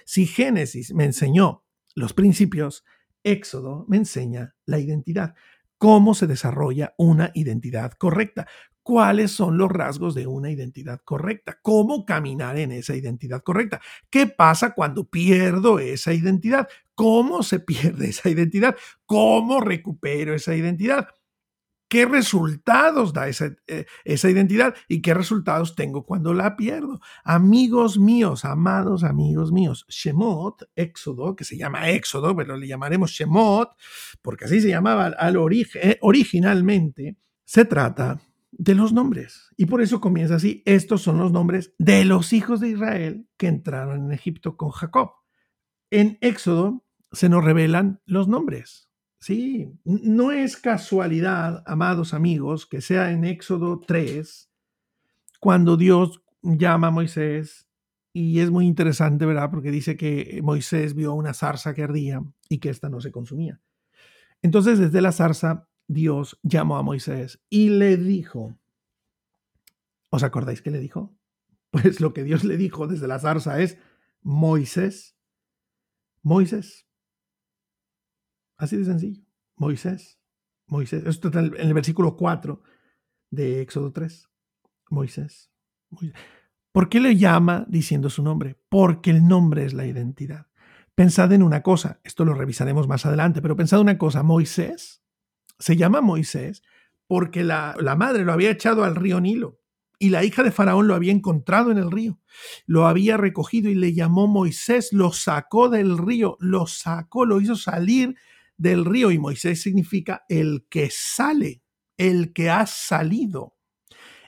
Si 0.04 0.26
Génesis 0.26 0.92
me 0.92 1.06
enseñó 1.06 1.64
los 1.94 2.12
principios, 2.12 2.84
Éxodo 3.22 3.86
me 3.88 3.96
enseña 3.96 4.56
la 4.66 4.78
identidad, 4.78 5.34
cómo 5.78 6.12
se 6.12 6.26
desarrolla 6.26 6.92
una 6.98 7.30
identidad 7.32 7.92
correcta, 7.92 8.46
cuáles 8.84 9.32
son 9.32 9.56
los 9.56 9.72
rasgos 9.72 10.14
de 10.14 10.28
una 10.28 10.50
identidad 10.50 11.00
correcta, 11.04 11.58
cómo 11.62 12.04
caminar 12.04 12.58
en 12.58 12.70
esa 12.70 12.94
identidad 12.94 13.42
correcta, 13.42 13.80
qué 14.10 14.26
pasa 14.26 14.74
cuando 14.74 15.08
pierdo 15.08 15.78
esa 15.80 16.12
identidad, 16.12 16.68
cómo 16.94 17.42
se 17.42 17.58
pierde 17.60 18.10
esa 18.10 18.28
identidad, 18.28 18.76
cómo 19.06 19.60
recupero 19.60 20.34
esa 20.34 20.54
identidad, 20.54 21.08
qué 21.88 22.04
resultados 22.04 23.14
da 23.14 23.26
esa, 23.26 23.56
eh, 23.66 23.86
esa, 24.04 24.28
identidad 24.28 24.74
y 24.86 25.00
qué 25.00 25.14
resultados 25.14 25.74
tengo 25.74 26.04
cuando 26.04 26.34
la 26.34 26.54
pierdo. 26.54 27.00
Amigos 27.24 27.98
míos, 27.98 28.44
amados 28.44 29.02
amigos 29.02 29.50
míos, 29.50 29.86
Shemot, 29.88 30.62
Éxodo, 30.76 31.34
que 31.36 31.44
se 31.44 31.56
llama 31.56 31.88
Éxodo, 31.88 32.36
pero 32.36 32.58
le 32.58 32.68
llamaremos 32.68 33.12
Shemot, 33.12 33.70
porque 34.20 34.44
así 34.44 34.60
se 34.60 34.68
llamaba 34.68 35.06
al 35.06 35.36
origen, 35.38 35.96
originalmente, 36.02 37.16
se 37.46 37.64
trata 37.64 38.20
de 38.58 38.74
los 38.74 38.92
nombres. 38.92 39.50
Y 39.56 39.66
por 39.66 39.82
eso 39.82 40.00
comienza 40.00 40.36
así. 40.36 40.62
Estos 40.66 41.02
son 41.02 41.18
los 41.18 41.32
nombres 41.32 41.74
de 41.78 42.04
los 42.04 42.32
hijos 42.32 42.60
de 42.60 42.70
Israel 42.70 43.28
que 43.36 43.48
entraron 43.48 44.06
en 44.06 44.12
Egipto 44.12 44.56
con 44.56 44.70
Jacob. 44.70 45.10
En 45.90 46.18
Éxodo 46.20 46.84
se 47.12 47.28
nos 47.28 47.44
revelan 47.44 48.00
los 48.06 48.28
nombres. 48.28 48.90
Sí, 49.20 49.72
no 49.84 50.32
es 50.32 50.56
casualidad, 50.56 51.62
amados 51.66 52.12
amigos, 52.12 52.66
que 52.66 52.80
sea 52.82 53.10
en 53.10 53.24
Éxodo 53.24 53.80
3, 53.80 54.50
cuando 55.40 55.76
Dios 55.78 56.22
llama 56.42 56.88
a 56.88 56.90
Moisés, 56.90 57.68
y 58.12 58.40
es 58.40 58.50
muy 58.50 58.66
interesante, 58.66 59.26
¿verdad? 59.26 59.50
Porque 59.50 59.70
dice 59.70 59.96
que 59.96 60.40
Moisés 60.42 60.94
vio 60.94 61.14
una 61.14 61.34
zarza 61.34 61.74
que 61.74 61.82
ardía 61.82 62.22
y 62.48 62.58
que 62.58 62.68
ésta 62.68 62.88
no 62.88 63.00
se 63.00 63.10
consumía. 63.10 63.60
Entonces, 64.42 64.78
desde 64.78 65.00
la 65.00 65.10
zarza, 65.10 65.68
Dios 65.86 66.38
llamó 66.42 66.76
a 66.76 66.82
Moisés 66.82 67.42
y 67.50 67.68
le 67.70 67.96
dijo, 67.96 68.58
¿os 70.10 70.22
acordáis 70.22 70.62
qué 70.62 70.70
le 70.70 70.80
dijo? 70.80 71.14
Pues 71.74 72.00
lo 72.00 72.14
que 72.14 72.22
Dios 72.22 72.44
le 72.44 72.56
dijo 72.56 72.86
desde 72.86 73.08
la 73.08 73.18
zarza 73.18 73.60
es, 73.60 73.78
Moisés, 74.22 75.16
Moisés, 76.22 76.86
Así 78.56 78.76
de 78.76 78.84
sencillo. 78.84 79.22
Moisés. 79.56 80.20
Moisés. 80.66 81.04
Esto 81.04 81.28
está 81.28 81.40
en 81.40 81.54
el 81.54 81.74
versículo 81.74 82.16
4 82.16 82.62
de 83.30 83.60
Éxodo 83.60 83.92
3. 83.92 84.28
Moisés. 84.90 85.50
¿Por 86.72 86.88
qué 86.88 87.00
le 87.00 87.16
llama 87.16 87.66
diciendo 87.68 88.10
su 88.10 88.22
nombre? 88.22 88.58
Porque 88.68 89.10
el 89.10 89.26
nombre 89.26 89.64
es 89.64 89.74
la 89.74 89.86
identidad. 89.86 90.46
Pensad 90.94 91.32
en 91.32 91.42
una 91.42 91.62
cosa, 91.62 92.00
esto 92.04 92.24
lo 92.24 92.34
revisaremos 92.34 92.86
más 92.86 93.04
adelante, 93.04 93.42
pero 93.42 93.56
pensad 93.56 93.80
una 93.80 93.98
cosa, 93.98 94.22
Moisés 94.22 95.03
se 95.58 95.76
llama 95.76 96.00
Moisés 96.00 96.62
porque 97.06 97.44
la, 97.44 97.76
la 97.80 97.96
madre 97.96 98.24
lo 98.24 98.32
había 98.32 98.50
echado 98.50 98.84
al 98.84 98.96
río 98.96 99.20
Nilo 99.20 99.60
y 99.98 100.10
la 100.10 100.24
hija 100.24 100.42
de 100.42 100.50
Faraón 100.50 100.86
lo 100.86 100.94
había 100.94 101.12
encontrado 101.12 101.70
en 101.70 101.78
el 101.78 101.90
río, 101.90 102.18
lo 102.66 102.86
había 102.86 103.16
recogido 103.16 103.70
y 103.70 103.74
le 103.74 103.94
llamó 103.94 104.26
Moisés, 104.26 104.92
lo 104.92 105.12
sacó 105.12 105.68
del 105.68 105.98
río, 105.98 106.36
lo 106.40 106.66
sacó, 106.66 107.24
lo 107.24 107.40
hizo 107.40 107.56
salir 107.56 108.14
del 108.56 108.84
río 108.84 109.10
y 109.10 109.18
Moisés 109.18 109.62
significa 109.62 110.24
el 110.28 110.66
que 110.68 110.90
sale, 110.90 111.62
el 111.96 112.32
que 112.32 112.50
ha 112.50 112.66
salido. 112.66 113.56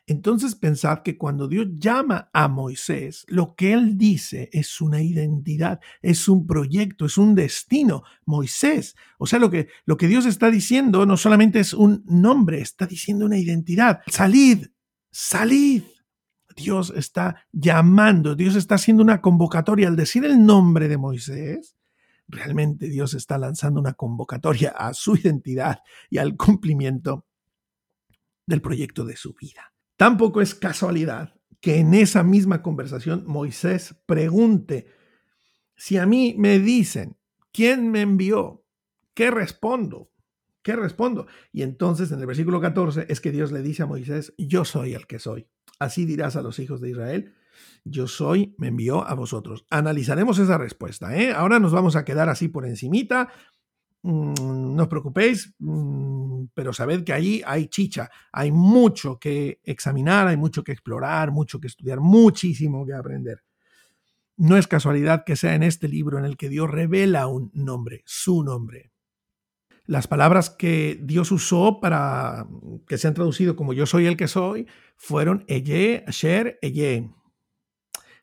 Entonces 0.07 0.55
pensad 0.55 1.03
que 1.03 1.19
cuando 1.19 1.49
Dios 1.49 1.67
llama 1.75 2.31
a 2.33 2.47
Moisés, 2.49 3.25
lo 3.29 3.55
que 3.57 3.73
él 3.73 3.99
dice 3.99 4.49
es 4.53 4.81
una 4.81 5.03
identidad, 5.03 5.81
es 6.01 6.29
un 6.29 6.47
proyecto, 6.47 7.07
es 7.07 7.19
un 7.19 7.35
destino. 7.35 8.05
Moisés, 8.25 8.95
o 9.19 9.27
sea, 9.27 9.39
lo 9.39 9.51
que, 9.51 9.69
lo 9.85 9.97
que 9.97 10.07
Dios 10.07 10.27
está 10.27 10.51
diciendo 10.51 11.07
no 11.07 11.17
solamente 11.17 11.59
es 11.59 11.75
un 11.75 12.05
nombre, 12.07 12.61
está 12.61 12.87
diciendo 12.87 13.27
una 13.27 13.39
identidad. 13.39 14.01
Salid, 14.07 14.67
salid. 15.11 15.83
Dios 16.55 16.91
está 16.97 17.45
llamando, 17.53 18.35
Dios 18.35 18.55
está 18.55 18.77
haciendo 18.77 19.03
una 19.03 19.21
convocatoria 19.21 19.89
al 19.89 19.97
decir 19.97 20.25
el 20.25 20.43
nombre 20.47 20.89
de 20.89 20.97
Moisés 20.97 21.77
realmente 22.29 22.89
Dios 22.89 23.15
está 23.15 23.39
lanzando 23.39 23.81
una 23.81 23.95
convocatoria 23.95 24.71
a 24.71 24.95
su 24.95 25.17
identidad 25.17 25.81
y 26.11 26.19
al 26.19 26.37
cumplimiento 26.37 27.27
del 28.47 28.61
proyecto 28.61 29.05
de 29.05 29.17
su 29.17 29.35
vida. 29.35 29.73
Tampoco 29.97 30.41
es 30.41 30.55
casualidad 30.55 31.35
que 31.61 31.79
en 31.79 31.95
esa 31.95 32.23
misma 32.23 32.63
conversación 32.63 33.25
Moisés 33.27 33.97
pregunte, 34.07 34.87
si 35.75 35.97
a 35.97 36.07
mí 36.07 36.35
me 36.39 36.59
dicen, 36.59 37.17
¿quién 37.53 37.91
me 37.91 38.03
envió? 38.03 38.65
¿Qué 39.15 39.31
respondo? 39.31 40.11
¿Qué 40.63 40.77
respondo? 40.77 41.27
Y 41.53 41.63
entonces 41.63 42.11
en 42.13 42.21
el 42.21 42.27
versículo 42.27 42.61
14 42.61 43.07
es 43.09 43.21
que 43.21 43.33
Dios 43.33 43.53
le 43.53 43.63
dice 43.63 43.83
a 43.83 43.87
Moisés, 43.87 44.35
yo 44.37 44.65
soy 44.65 44.95
el 44.95 45.07
que 45.07 45.19
soy. 45.19 45.49
Así 45.79 46.05
dirás 46.05 46.37
a 46.37 46.43
los 46.43 46.59
hijos 46.59 46.81
de 46.81 46.91
Israel, 46.91 47.35
yo 47.85 48.09
soy, 48.09 48.55
me 48.59 48.69
envió 48.69 49.07
a 49.07 49.15
vosotros. 49.15 49.67
Analizaremos 49.71 50.39
esa 50.39 50.59
respuesta. 50.59 51.17
¿eh? 51.17 51.33
Ahora 51.33 51.61
nos 51.61 51.73
vamos 51.73 51.97
a 51.97 52.05
quedar 52.05 52.29
así 52.29 52.49
por 52.49 52.67
encimita. 52.67 53.29
Mm, 54.07 54.77
no 54.77 54.83
os 54.85 54.89
preocupéis, 54.89 55.53
mm, 55.59 56.55
pero 56.55 56.73
sabed 56.73 57.03
que 57.03 57.13
ahí 57.13 57.43
hay 57.45 57.67
chicha, 57.67 58.09
hay 58.31 58.53
mucho 58.53 59.19
que 59.19 59.59
examinar, 59.65 60.29
hay 60.29 60.37
mucho 60.37 60.63
que 60.63 60.71
explorar, 60.71 61.33
mucho 61.33 61.59
que 61.59 61.67
estudiar, 61.67 61.99
muchísimo 61.99 62.87
que 62.87 62.95
aprender. 62.95 63.43
No 64.37 64.57
es 64.57 64.69
casualidad 64.69 65.25
que 65.25 65.35
sea 65.35 65.57
en 65.57 65.65
este 65.65 65.89
libro 65.89 66.19
en 66.21 66.25
el 66.25 66.37
que 66.37 66.49
Dios 66.49 66.71
revela 66.71 67.27
un 67.27 67.51
nombre, 67.53 68.03
su 68.07 68.45
nombre. 68.45 68.93
Las 69.87 70.07
palabras 70.07 70.51
que 70.51 71.01
Dios 71.03 71.33
usó 71.33 71.81
para 71.81 72.47
que 72.87 72.99
sean 72.99 73.15
traducido 73.15 73.57
como 73.57 73.73
yo 73.73 73.87
soy 73.87 74.07
el 74.07 74.17
que 74.17 74.29
soy 74.29 74.69
fueron 74.97 75.45
Eye, 75.49 76.05
Asher, 76.07 76.61
Eye 76.63 77.11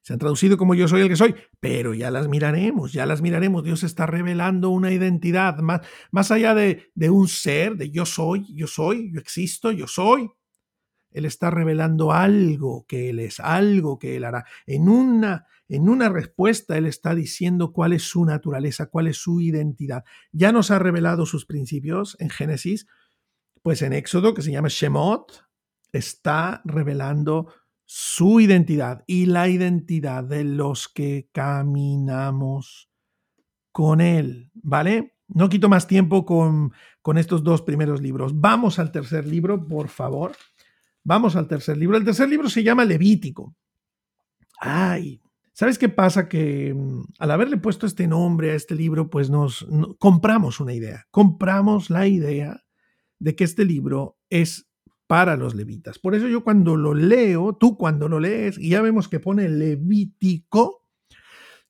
se 0.03 0.11
han 0.11 0.19
traducido 0.19 0.57
como 0.57 0.75
yo 0.75 0.89
soy 0.89 1.01
el 1.01 1.07
que 1.07 1.15
soy, 1.15 1.33
pero 1.61 1.93
ya 1.93 2.11
las 2.11 2.27
miraremos, 2.27 2.91
ya 2.91 3.05
las 3.05 3.21
miraremos. 3.21 3.63
Dios 3.63 3.83
está 3.83 4.05
revelando 4.05 4.69
una 4.69 4.91
identidad 4.91 5.57
más, 5.59 5.79
más 6.11 6.29
allá 6.29 6.53
de, 6.53 6.91
de 6.93 7.09
un 7.09 7.29
ser, 7.29 7.77
de 7.77 7.89
yo 7.89 8.05
soy, 8.05 8.45
yo 8.53 8.67
soy, 8.67 9.13
yo 9.13 9.21
existo, 9.21 9.71
yo 9.71 9.87
soy. 9.87 10.29
Él 11.09 11.23
está 11.23 11.51
revelando 11.51 12.11
algo 12.11 12.85
que 12.85 13.09
Él 13.11 13.19
es, 13.19 13.39
algo 13.39 13.97
que 13.97 14.17
Él 14.17 14.25
hará. 14.25 14.45
En 14.65 14.89
una, 14.89 15.47
en 15.69 15.87
una 15.87 16.09
respuesta 16.09 16.77
Él 16.77 16.85
está 16.85 17.15
diciendo 17.15 17.71
cuál 17.71 17.93
es 17.93 18.03
su 18.03 18.25
naturaleza, 18.25 18.87
cuál 18.87 19.07
es 19.07 19.15
su 19.17 19.39
identidad. 19.39 20.03
Ya 20.33 20.51
nos 20.51 20.69
ha 20.69 20.79
revelado 20.79 21.25
sus 21.25 21.45
principios 21.45 22.17
en 22.19 22.29
Génesis, 22.29 22.87
pues 23.61 23.81
en 23.81 23.93
Éxodo, 23.93 24.33
que 24.33 24.41
se 24.41 24.51
llama 24.51 24.67
Shemot, 24.69 25.45
está 25.93 26.61
revelando 26.65 27.53
su 27.85 28.39
identidad 28.39 29.03
y 29.07 29.25
la 29.25 29.47
identidad 29.49 30.23
de 30.23 30.43
los 30.43 30.87
que 30.87 31.29
caminamos 31.31 32.89
con 33.71 34.01
Él, 34.01 34.51
¿vale? 34.53 35.15
No 35.27 35.49
quito 35.49 35.67
más 35.67 35.87
tiempo 35.87 36.25
con, 36.25 36.73
con 37.01 37.17
estos 37.17 37.43
dos 37.43 37.61
primeros 37.61 38.01
libros. 38.01 38.39
Vamos 38.39 38.79
al 38.79 38.91
tercer 38.91 39.25
libro, 39.25 39.67
por 39.67 39.89
favor. 39.89 40.33
Vamos 41.03 41.35
al 41.35 41.47
tercer 41.47 41.77
libro. 41.77 41.97
El 41.97 42.05
tercer 42.05 42.29
libro 42.29 42.49
se 42.49 42.63
llama 42.63 42.85
Levítico. 42.85 43.55
Ay, 44.59 45.21
¿sabes 45.53 45.77
qué 45.77 45.89
pasa? 45.89 46.29
Que 46.29 46.73
mm, 46.73 47.03
al 47.19 47.31
haberle 47.31 47.57
puesto 47.57 47.85
este 47.85 48.07
nombre 48.07 48.51
a 48.51 48.55
este 48.55 48.75
libro, 48.75 49.09
pues 49.09 49.29
nos 49.29 49.65
compramos 49.99 50.59
una 50.59 50.73
idea. 50.73 51.05
Compramos 51.11 51.89
la 51.89 52.07
idea 52.07 52.63
de 53.19 53.35
que 53.35 53.43
este 53.43 53.65
libro 53.65 54.17
es 54.29 54.69
para 55.13 55.37
los 55.37 55.53
levitas. 55.53 55.99
Por 55.99 56.15
eso 56.15 56.27
yo 56.27 56.43
cuando 56.43 56.75
lo 56.75 56.95
leo, 56.95 57.55
tú 57.55 57.77
cuando 57.77 58.09
lo 58.09 58.19
lees, 58.19 58.57
y 58.57 58.69
ya 58.69 58.81
vemos 58.81 59.07
que 59.07 59.19
pone 59.19 59.47
Levítico, 59.47 60.87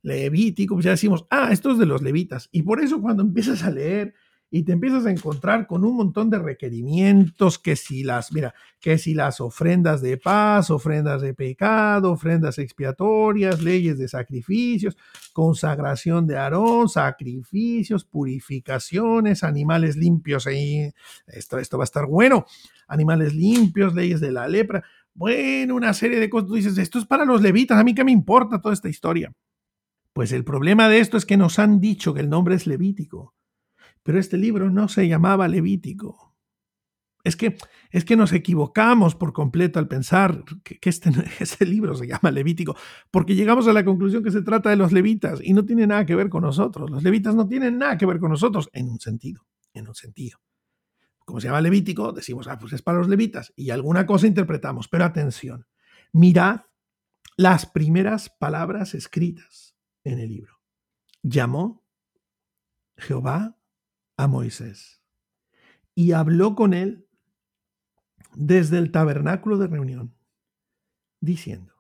Levítico, 0.02 0.76
pues 0.76 0.86
ya 0.86 0.92
decimos, 0.92 1.26
ah, 1.30 1.50
esto 1.52 1.72
es 1.72 1.78
de 1.78 1.86
los 1.86 2.02
levitas. 2.02 2.48
Y 2.54 2.62
por 2.62 2.80
eso 2.80 3.02
cuando 3.02 3.22
empiezas 3.22 3.64
a 3.64 3.70
leer 3.70 4.14
y 4.56 4.62
te 4.62 4.72
empiezas 4.72 5.08
a 5.08 5.10
encontrar 5.10 5.66
con 5.66 5.84
un 5.84 5.96
montón 5.96 6.30
de 6.30 6.38
requerimientos, 6.38 7.58
que 7.58 7.76
si 7.76 8.04
las, 8.04 8.32
mira, 8.32 8.54
que 8.80 9.00
si 9.00 9.16
las 9.16 9.42
ofrendas 9.42 10.00
de 10.00 10.18
paz, 10.18 10.70
ofrendas 10.70 11.24
de 11.24 11.34
pecado, 11.34 12.12
ofrendas 12.12 12.60
expiatorias, 12.60 13.64
leyes 13.64 13.98
de 13.98 14.08
sacrificios, 14.08 14.96
consagración 15.34 16.28
de 16.28 16.38
Aarón, 16.38 16.88
sacrificios, 16.88 18.06
purificaciones, 18.06 19.44
animales 19.44 19.98
limpios, 19.98 20.46
esto, 20.46 21.58
esto 21.58 21.80
va 21.80 21.86
a 21.86 21.86
estar 21.86 22.06
bueno, 22.06 22.46
animales 22.88 23.34
limpios, 23.34 23.96
leyes 23.96 24.22
de 24.22 24.32
la 24.32 24.48
lepra, 24.48 24.84
bueno, 25.16 25.74
una 25.74 25.96
serie 25.96 26.20
de 26.20 26.30
cosas, 26.30 26.48
tú 26.48 26.54
dices, 26.54 26.78
esto 26.78 27.00
es 27.00 27.06
para 27.06 27.26
los 27.26 27.42
levitas, 27.42 27.80
a 27.80 27.84
mí 27.84 27.96
qué 27.96 28.04
me 28.04 28.12
importa 28.12 28.62
toda 28.62 28.76
esta 28.76 28.88
historia. 28.88 29.34
Pues 30.14 30.32
el 30.32 30.44
problema 30.44 30.90
de 30.90 31.00
esto 31.00 31.18
es 31.18 31.26
que 31.26 31.38
nos 31.38 31.58
han 31.58 31.80
dicho 31.80 32.14
que 32.14 32.20
el 32.20 32.30
nombre 32.30 32.54
es 32.54 32.68
Levítico 32.68 33.34
pero 34.04 34.20
este 34.20 34.38
libro 34.38 34.70
no 34.70 34.88
se 34.88 35.08
llamaba 35.08 35.48
Levítico. 35.48 36.34
Es 37.24 37.38
que, 37.38 37.58
es 37.90 38.04
que 38.04 38.18
nos 38.18 38.34
equivocamos 38.34 39.16
por 39.16 39.32
completo 39.32 39.80
al 39.80 39.88
pensar 39.88 40.44
que, 40.64 40.78
este, 40.90 41.10
este, 41.40 41.66
libro 41.66 41.96
se 41.96 42.06
llama 42.06 42.32
Levítico, 42.32 42.76
porque 43.12 43.36
llegamos 43.36 43.68
a 43.68 43.74
la 43.74 43.86
conclusión 43.86 44.24
que 44.24 44.32
se 44.32 44.42
trata 44.42 44.70
de 44.70 44.76
los 44.76 44.92
levitas 44.92 45.40
y 45.42 45.54
no 45.54 45.64
tiene 45.66 45.88
nada 45.88 46.06
que 46.06 46.16
ver 46.16 46.30
con 46.30 46.44
nosotros. 46.44 46.90
Los 46.90 47.02
levitas 47.02 47.34
no 47.34 47.48
tienen 47.48 47.78
nada 47.78 47.98
que 47.98 48.06
ver 48.06 48.20
con 48.20 48.32
nosotros 48.32 48.70
en 48.74 48.90
un 48.90 49.00
sentido, 49.00 49.46
en 49.74 49.88
un 49.88 49.96
sentido. 49.96 50.40
Como 51.26 51.40
se 51.40 51.48
llama 51.48 51.62
Levítico, 51.62 52.12
decimos, 52.12 52.50
ah, 52.50 52.60
pues 52.60 52.74
es 52.74 52.82
para 52.82 52.98
los 52.98 53.08
levitas 53.08 53.54
y 53.56 53.70
alguna 53.70 54.06
cosa 54.06 54.28
interpretamos, 54.28 54.90
pero 54.90 55.06
atención, 55.06 55.66
mirad 56.12 56.64
las 57.38 57.66
primeras 57.66 58.30
palabras 58.30 58.94
escritas 58.94 59.78
en 60.04 60.20
el 60.20 60.28
libro. 60.28 60.60
Llamó 61.22 61.86
Jehová 62.98 63.58
a 64.24 64.28
Moisés 64.28 65.02
y 65.96 66.14
habló 66.14 66.56
con 66.56 66.74
él 66.74 67.08
desde 68.36 68.78
el 68.80 68.92
tabernáculo 68.92 69.58
de 69.58 69.68
reunión, 69.68 70.16
diciendo, 71.20 71.74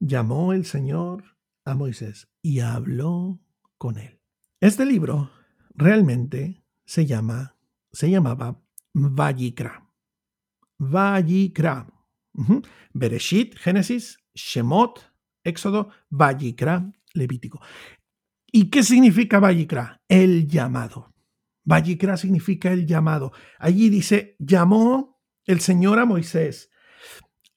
llamó 0.00 0.52
el 0.52 0.64
Señor 0.64 1.36
a 1.64 1.74
Moisés 1.74 2.28
y 2.42 2.60
habló 2.60 3.40
con 3.76 3.98
él. 3.98 4.20
Este 4.60 4.84
libro 4.84 5.30
realmente 5.74 6.64
se 6.84 7.06
llama, 7.06 7.56
se 7.92 8.10
llamaba 8.10 8.60
Vayikra. 8.92 9.88
Vayikra. 10.78 11.86
Bereshit, 12.92 13.56
Génesis, 13.56 14.18
Shemot, 14.34 15.12
Éxodo, 15.44 15.90
Vayikra, 16.08 16.92
Levítico. 17.14 17.60
¿Y 18.50 18.70
qué 18.70 18.82
significa 18.82 19.40
Vayikra? 19.40 20.00
El 20.08 20.46
llamado. 20.46 21.12
Vallicra 21.68 22.16
significa 22.16 22.72
el 22.72 22.86
llamado. 22.86 23.32
Allí 23.58 23.90
dice, 23.90 24.36
llamó 24.38 25.20
el 25.44 25.60
Señor 25.60 25.98
a 25.98 26.06
Moisés. 26.06 26.70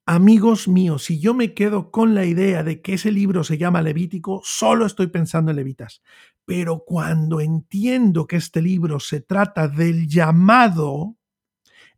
Amigos 0.06 0.68
míos, 0.68 1.04
si 1.04 1.20
yo 1.20 1.34
me 1.34 1.54
quedo 1.54 1.92
con 1.92 2.14
la 2.14 2.26
idea 2.26 2.64
de 2.64 2.82
que 2.82 2.96
ese 2.96 3.12
libro 3.12 3.46
se 3.46 3.58
llama 3.58 3.82
Levítico, 3.82 4.42
solo 4.44 4.86
estoy 4.86 5.08
pensando 5.08 5.52
en 5.52 5.58
levitas. 5.58 6.02
Pero 6.44 6.84
cuando 6.86 7.40
entiendo 7.40 8.28
que 8.28 8.36
este 8.36 8.62
libro 8.62 9.00
se 9.00 9.22
trata 9.22 9.70
del 9.70 10.08
llamado, 10.08 11.16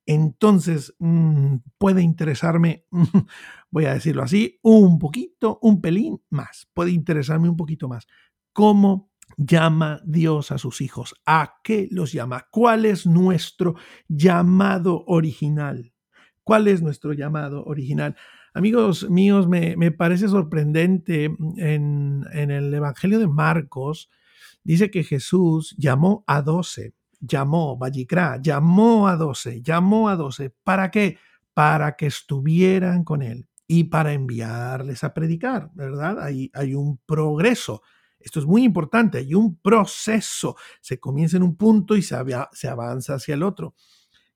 entonces 0.06 0.94
mm, 1.00 1.56
puede 1.80 2.04
interesarme, 2.04 2.86
voy 3.72 3.86
a 3.86 3.94
decirlo 3.96 4.22
así, 4.22 4.60
un 4.62 5.00
poquito, 5.00 5.58
un 5.64 5.82
pelín 5.82 6.22
más. 6.30 6.68
Puede 6.74 6.92
interesarme 6.92 7.50
un 7.50 7.58
poquito 7.58 7.88
más. 7.88 8.06
¿Cómo 8.52 9.13
llama 9.38 10.02
Dios 10.06 10.52
a 10.52 10.58
sus 10.58 10.82
hijos? 10.82 11.16
¿A 11.26 11.56
qué 11.64 11.88
los 11.92 12.12
llama? 12.12 12.48
¿Cuál 12.52 12.86
es 12.86 13.06
nuestro 13.06 13.76
llamado 14.08 15.04
original? 15.08 15.94
¿Cuál 16.44 16.68
es 16.68 16.82
nuestro 16.82 17.14
llamado 17.14 17.64
original? 17.66 18.16
Amigos 18.54 19.10
míos, 19.10 19.48
me, 19.48 19.92
parece 19.92 20.28
sorprendente 20.28 21.26
en, 21.26 22.24
en, 22.32 22.52
el 22.52 22.72
Evangelio 22.74 23.18
de 23.18 23.28
Marcos, 23.28 24.12
dice 24.64 24.92
que 24.92 25.04
Jesús 25.04 25.76
llamó 25.78 26.24
a 26.28 26.42
doce, 26.44 26.94
llamó, 27.20 27.78
Vallicrá, 27.78 28.40
llamó 28.42 29.08
a 29.08 29.16
doce, 29.16 29.62
llamó 29.62 30.10
a 30.10 30.16
doce. 30.16 30.54
¿Para 30.64 30.92
qué? 30.92 31.18
Para 31.56 31.96
que 31.96 32.06
estuvieran 32.06 33.04
con 33.04 33.24
él 33.24 33.48
y 33.68 33.86
para 33.86 34.14
enviarles 34.14 35.04
a 35.04 35.14
predicar, 35.14 35.72
¿verdad? 35.74 36.22
Hay, 36.22 36.52
hay 36.54 36.76
un 36.76 37.00
progreso. 37.06 37.82
Esto 38.24 38.40
es 38.40 38.46
muy 38.46 38.64
importante, 38.64 39.18
hay 39.20 39.34
un 39.34 39.58
proceso. 39.58 40.56
Se 40.82 41.00
comienza 41.00 41.38
en 41.38 41.44
un 41.44 41.56
punto 41.56 41.96
y 41.96 42.02
se, 42.02 42.16
se 42.54 42.68
avanza 42.68 43.16
hacia 43.16 43.36
el 43.36 43.44
otro. 43.44 43.76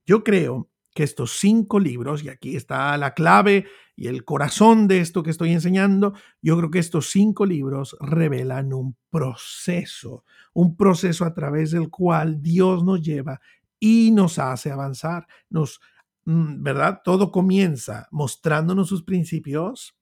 Yo 0.06 0.23
creo 0.23 0.69
que 0.97 1.04
estos 1.04 1.38
cinco 1.38 1.80
libros, 1.80 2.23
y 2.23 2.30
aquí 2.30 2.56
está 2.56 2.97
la 2.97 3.13
clave 3.13 3.67
y 3.95 4.08
el 4.08 4.26
corazón 4.26 4.88
de 4.88 5.00
esto 5.00 5.21
que 5.21 5.30
estoy 5.30 5.52
enseñando, 5.52 6.13
yo 6.41 6.58
creo 6.58 6.71
que 6.71 6.80
estos 6.80 7.12
cinco 7.12 7.45
libros 7.45 7.95
revelan 8.00 8.73
un 8.73 8.97
proceso, 9.12 10.26
un 10.54 10.76
proceso 10.76 11.23
a 11.23 11.36
través 11.36 11.69
del 11.69 11.89
cual 11.89 12.41
Dios 12.41 12.84
nos 12.84 13.02
lleva 13.04 13.39
y 13.80 14.10
nos 14.10 14.39
hace 14.39 14.71
avanzar. 14.71 15.28
Nos, 15.52 15.80
mm, 16.26 16.63
¿verdad? 16.63 17.02
Todo 17.04 17.32
comienza 17.32 18.08
mostrándonos 18.10 18.88
sus 18.88 19.04
principios, 19.04 19.95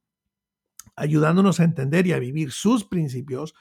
ayudándonos 0.95 1.60
a 1.60 1.65
entender 1.65 2.08
y 2.08 2.13
a 2.13 2.19
vivir 2.19 2.54
sus 2.54 2.86
principios 2.86 3.54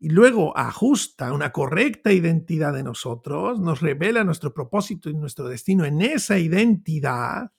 y 0.00 0.08
luego 0.08 0.56
ajusta 0.56 1.32
una 1.32 1.52
correcta 1.52 2.10
identidad 2.10 2.72
de 2.72 2.82
nosotros, 2.82 3.60
nos 3.60 3.80
revela 3.80 4.24
nuestro 4.24 4.54
propósito 4.54 5.10
y 5.10 5.14
nuestro 5.14 5.46
destino 5.46 5.84
en 5.84 6.00
esa 6.00 6.38
identidad, 6.38 7.52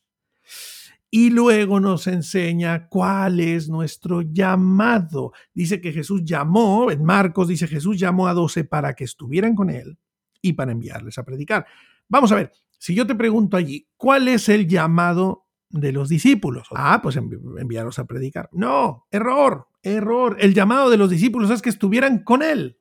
y 1.12 1.30
luego 1.30 1.80
nos 1.80 2.08
enseña 2.08 2.88
cuál 2.88 3.41
es 3.41 3.69
nuestro 3.69 4.21
llamado. 4.21 5.34
Dice 5.54 5.82
que 5.82 5.91
Jesús 5.91 6.23
llamó, 6.23 6.89
en 6.89 7.04
Marcos 7.04 7.49
dice 7.49 7.67
Jesús 7.67 7.99
llamó 7.99 8.27
a 8.27 8.34
doce 8.34 8.63
para 8.63 8.93
que 8.95 9.04
estuvieran 9.04 9.54
con 9.54 9.69
él 9.69 9.99
y 10.41 10.54
para 10.54 10.71
enviarles 10.71 11.17
a 11.17 11.23
predicar. 11.23 11.65
Vamos 12.08 12.32
a 12.32 12.36
ver, 12.36 12.54
si 12.77 12.95
yo 12.95 13.06
te 13.06 13.13
pregunto 13.13 13.58
allí, 13.58 13.88
¿cuál 13.97 14.30
es 14.30 14.49
el 14.49 14.67
llamado 14.67 15.47
de 15.69 15.91
los 15.91 16.10
discípulos? 16.10 16.69
Ah, 16.73 17.01
pues 17.04 17.17
enviarlos 17.17 17.99
a 17.99 18.06
predicar. 18.06 18.49
No, 18.54 19.06
error. 19.12 19.67
Error. 19.84 20.38
El 20.39 20.54
llamado 20.54 20.89
de 20.89 20.98
los 20.98 21.10
discípulos 21.10 21.50
es 21.50 21.62
que 21.62 21.70
estuvieran 21.70 22.24
con 22.24 22.41
Él. 22.41 22.78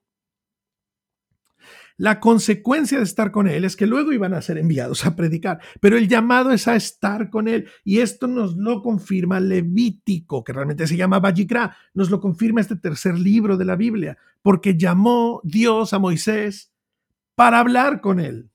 La 2.01 2.19
consecuencia 2.19 2.97
de 2.97 3.05
estar 3.05 3.31
con 3.31 3.47
Él 3.47 3.67
es 3.67 3.77
que 3.77 3.87
luego 3.87 4.11
iban 4.15 4.33
a 4.33 4.41
ser 4.41 4.57
enviados 4.57 5.05
a 5.05 5.15
predicar, 5.17 5.61
pero 5.81 5.99
el 5.99 6.09
llamado 6.09 6.51
es 6.51 6.67
a 6.67 6.75
estar 6.75 7.29
con 7.29 7.47
Él. 7.47 7.69
Y 7.85 7.99
esto 7.99 8.27
nos 8.27 8.57
lo 8.57 8.81
confirma 8.81 9.39
Levítico, 9.39 10.43
que 10.43 10.55
realmente 10.55 10.87
se 10.87 10.97
llama 10.97 11.21
Vajikra, 11.21 11.77
nos 11.93 12.09
lo 12.09 12.19
confirma 12.19 12.63
este 12.63 12.77
tercer 12.77 13.19
libro 13.19 13.59
de 13.59 13.67
la 13.67 13.77
Biblia, 13.77 14.17
porque 14.41 14.79
llamó 14.79 15.43
Dios 15.45 15.93
a 15.93 15.99
Moisés 15.99 16.73
para 17.35 17.59
hablar 17.59 18.01
con 18.01 18.19
Él, 18.19 18.51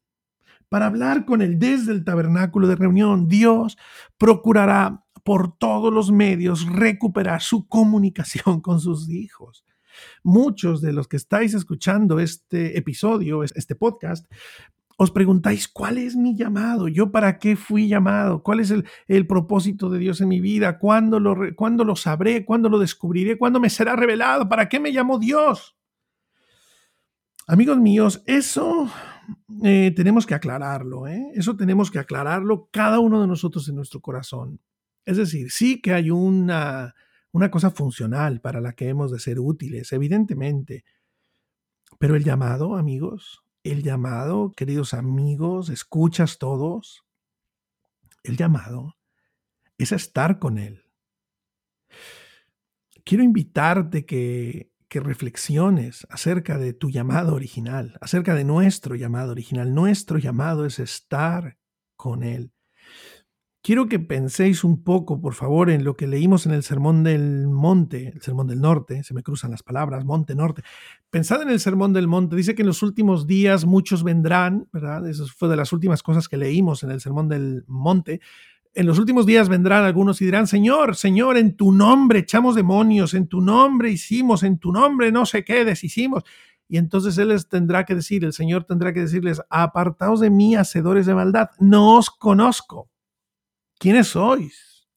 para 0.67 0.87
hablar 0.87 1.25
con 1.25 1.43
Él 1.43 1.59
desde 1.59 1.91
el 1.91 2.03
tabernáculo 2.03 2.67
de 2.67 2.77
reunión. 2.77 3.27
Dios 3.27 3.77
procurará 4.17 5.04
por 5.25 5.57
todos 5.57 5.91
los 5.91 6.11
medios 6.11 6.67
recuperar 6.67 7.41
su 7.41 7.67
comunicación 7.67 8.61
con 8.61 8.79
sus 8.79 9.09
hijos. 9.09 9.65
Muchos 10.23 10.81
de 10.81 10.93
los 10.93 11.07
que 11.07 11.17
estáis 11.17 11.55
escuchando 11.55 12.19
este 12.19 12.77
episodio, 12.77 13.41
este 13.41 13.73
podcast, 13.73 14.31
os 14.97 15.09
preguntáis, 15.09 15.67
¿cuál 15.67 15.97
es 15.97 16.15
mi 16.15 16.37
llamado? 16.37 16.87
¿Yo 16.87 17.11
para 17.11 17.39
qué 17.39 17.55
fui 17.55 17.87
llamado? 17.87 18.43
¿Cuál 18.43 18.59
es 18.59 18.71
el, 19.07 19.27
propósito 19.27 19.89
de 19.89 19.97
Dios 19.97 20.21
en 20.21 20.27
mi 20.27 20.41
vida? 20.41 20.77
¿Cuándo 20.77 21.19
lo, 21.19 21.35
¿Cuándo 21.55 21.83
lo 21.83 21.95
sabré? 21.95 22.45
¿Cuándo 22.45 22.69
lo 22.69 22.77
descubriré? 22.77 23.35
¿Cuándo 23.35 23.59
me 23.59 23.71
será 23.71 23.95
revelado? 23.95 24.47
¿Para 24.47 24.69
qué 24.69 24.79
me 24.79 24.93
llamó 24.93 25.17
Dios? 25.17 25.75
Amigos 27.47 27.79
míos, 27.79 28.21
eso 28.27 28.91
eh, 29.63 29.91
tenemos 29.95 30.27
que 30.27 30.35
aclararlo, 30.35 31.07
¿eh? 31.07 31.31
Eso 31.33 31.57
tenemos 31.57 31.89
que 31.89 31.97
aclararlo 31.97 32.69
cada 32.71 32.99
uno 32.99 33.21
de 33.21 33.27
nosotros 33.27 33.67
en 33.67 33.75
nuestro 33.75 34.01
corazón. 34.01 34.59
Es 35.05 35.17
decir, 35.17 35.51
sí 35.51 35.81
que 35.81 35.93
hay 35.93 36.09
una, 36.09 36.95
una 37.31 37.51
cosa 37.51 37.71
funcional 37.71 38.41
para 38.41 38.59
la 38.61 38.73
que 38.73 38.89
hemos 38.89 39.11
de 39.11 39.19
ser 39.19 39.39
útiles, 39.39 39.93
evidentemente. 39.93 40.83
Pero 41.99 42.15
el 42.15 42.23
llamado, 42.23 42.75
amigos, 42.75 43.43
el 43.63 43.83
llamado, 43.83 44.51
queridos 44.51 44.93
amigos, 44.93 45.69
escuchas 45.69 46.37
todos, 46.37 47.03
el 48.23 48.37
llamado 48.37 48.95
es 49.77 49.91
estar 49.91 50.39
con 50.39 50.57
Él. 50.57 50.85
Quiero 53.03 53.23
invitarte 53.23 54.05
que, 54.05 54.71
que 54.87 54.99
reflexiones 54.99 56.07
acerca 56.09 56.57
de 56.57 56.73
tu 56.73 56.89
llamado 56.89 57.35
original, 57.35 57.97
acerca 58.01 58.33
de 58.33 58.43
nuestro 58.43 58.95
llamado 58.95 59.31
original. 59.31 59.73
Nuestro 59.73 60.17
llamado 60.17 60.65
es 60.65 60.79
estar 60.79 61.57
con 61.95 62.23
Él. 62.23 62.54
Quiero 63.65 63.89
que 63.89 63.97
penséis 63.97 64.63
un 64.63 64.83
poco, 64.83 65.19
por 65.19 65.33
favor, 65.33 65.71
en 65.71 65.83
lo 65.83 65.95
que 65.95 66.05
leímos 66.05 66.45
en 66.45 66.51
el 66.51 66.61
Sermón 66.61 67.03
del 67.03 67.47
Monte, 67.47 68.09
el 68.13 68.21
Sermón 68.21 68.45
del 68.45 68.61
Norte, 68.61 69.01
se 69.03 69.15
me 69.15 69.23
cruzan 69.23 69.49
las 69.49 69.63
palabras, 69.63 70.05
Monte 70.05 70.35
Norte. 70.35 70.61
Pensad 71.09 71.41
en 71.41 71.49
el 71.49 71.59
Sermón 71.59 71.91
del 71.91 72.07
Monte, 72.07 72.35
dice 72.35 72.53
que 72.53 72.61
en 72.61 72.67
los 72.67 72.83
últimos 72.83 73.25
días 73.25 73.65
muchos 73.65 74.03
vendrán, 74.03 74.69
¿verdad? 74.71 75.09
Eso 75.09 75.25
fue 75.35 75.49
de 75.49 75.55
las 75.55 75.73
últimas 75.73 76.03
cosas 76.03 76.29
que 76.29 76.37
leímos 76.37 76.83
en 76.83 76.91
el 76.91 77.01
Sermón 77.01 77.27
del 77.27 77.63
Monte. 77.65 78.21
En 78.75 78.85
los 78.85 78.99
últimos 78.99 79.25
días 79.25 79.49
vendrán 79.49 79.83
algunos 79.83 80.21
y 80.21 80.25
dirán, 80.25 80.45
Señor, 80.45 80.95
Señor, 80.95 81.35
en 81.35 81.57
tu 81.57 81.71
nombre 81.71 82.19
echamos 82.19 82.53
demonios, 82.53 83.15
en 83.15 83.25
tu 83.25 83.41
nombre 83.41 83.89
hicimos, 83.89 84.43
en 84.43 84.59
tu 84.59 84.71
nombre 84.71 85.11
no 85.11 85.25
sé 85.25 85.43
qué 85.43 85.65
deshicimos. 85.65 86.21
Y 86.67 86.77
entonces 86.77 87.17
Él 87.17 87.29
les 87.29 87.49
tendrá 87.49 87.83
que 87.83 87.95
decir, 87.95 88.25
el 88.25 88.33
Señor 88.33 88.65
tendrá 88.65 88.93
que 88.93 88.99
decirles, 88.99 89.41
apartaos 89.49 90.19
de 90.19 90.29
mí, 90.29 90.55
hacedores 90.55 91.07
de 91.07 91.15
maldad, 91.15 91.49
no 91.57 91.97
os 91.97 92.11
conozco. 92.11 92.91
¿Quiénes 93.77 94.07
sois? 94.07 94.87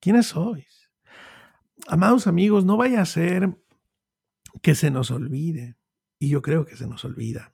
¿Quiénes 0.00 0.26
sois? 0.26 0.90
Amados 1.86 2.26
amigos, 2.26 2.64
no 2.64 2.76
vaya 2.76 3.00
a 3.00 3.06
ser 3.06 3.56
que 4.62 4.74
se 4.74 4.90
nos 4.90 5.10
olvide. 5.10 5.76
Y 6.18 6.28
yo 6.28 6.42
creo 6.42 6.64
que 6.64 6.76
se 6.76 6.86
nos 6.86 7.04
olvida. 7.04 7.52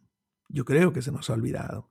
Yo 0.48 0.64
creo 0.64 0.92
que 0.92 1.02
se 1.02 1.12
nos 1.12 1.30
ha 1.30 1.34
olvidado. 1.34 1.90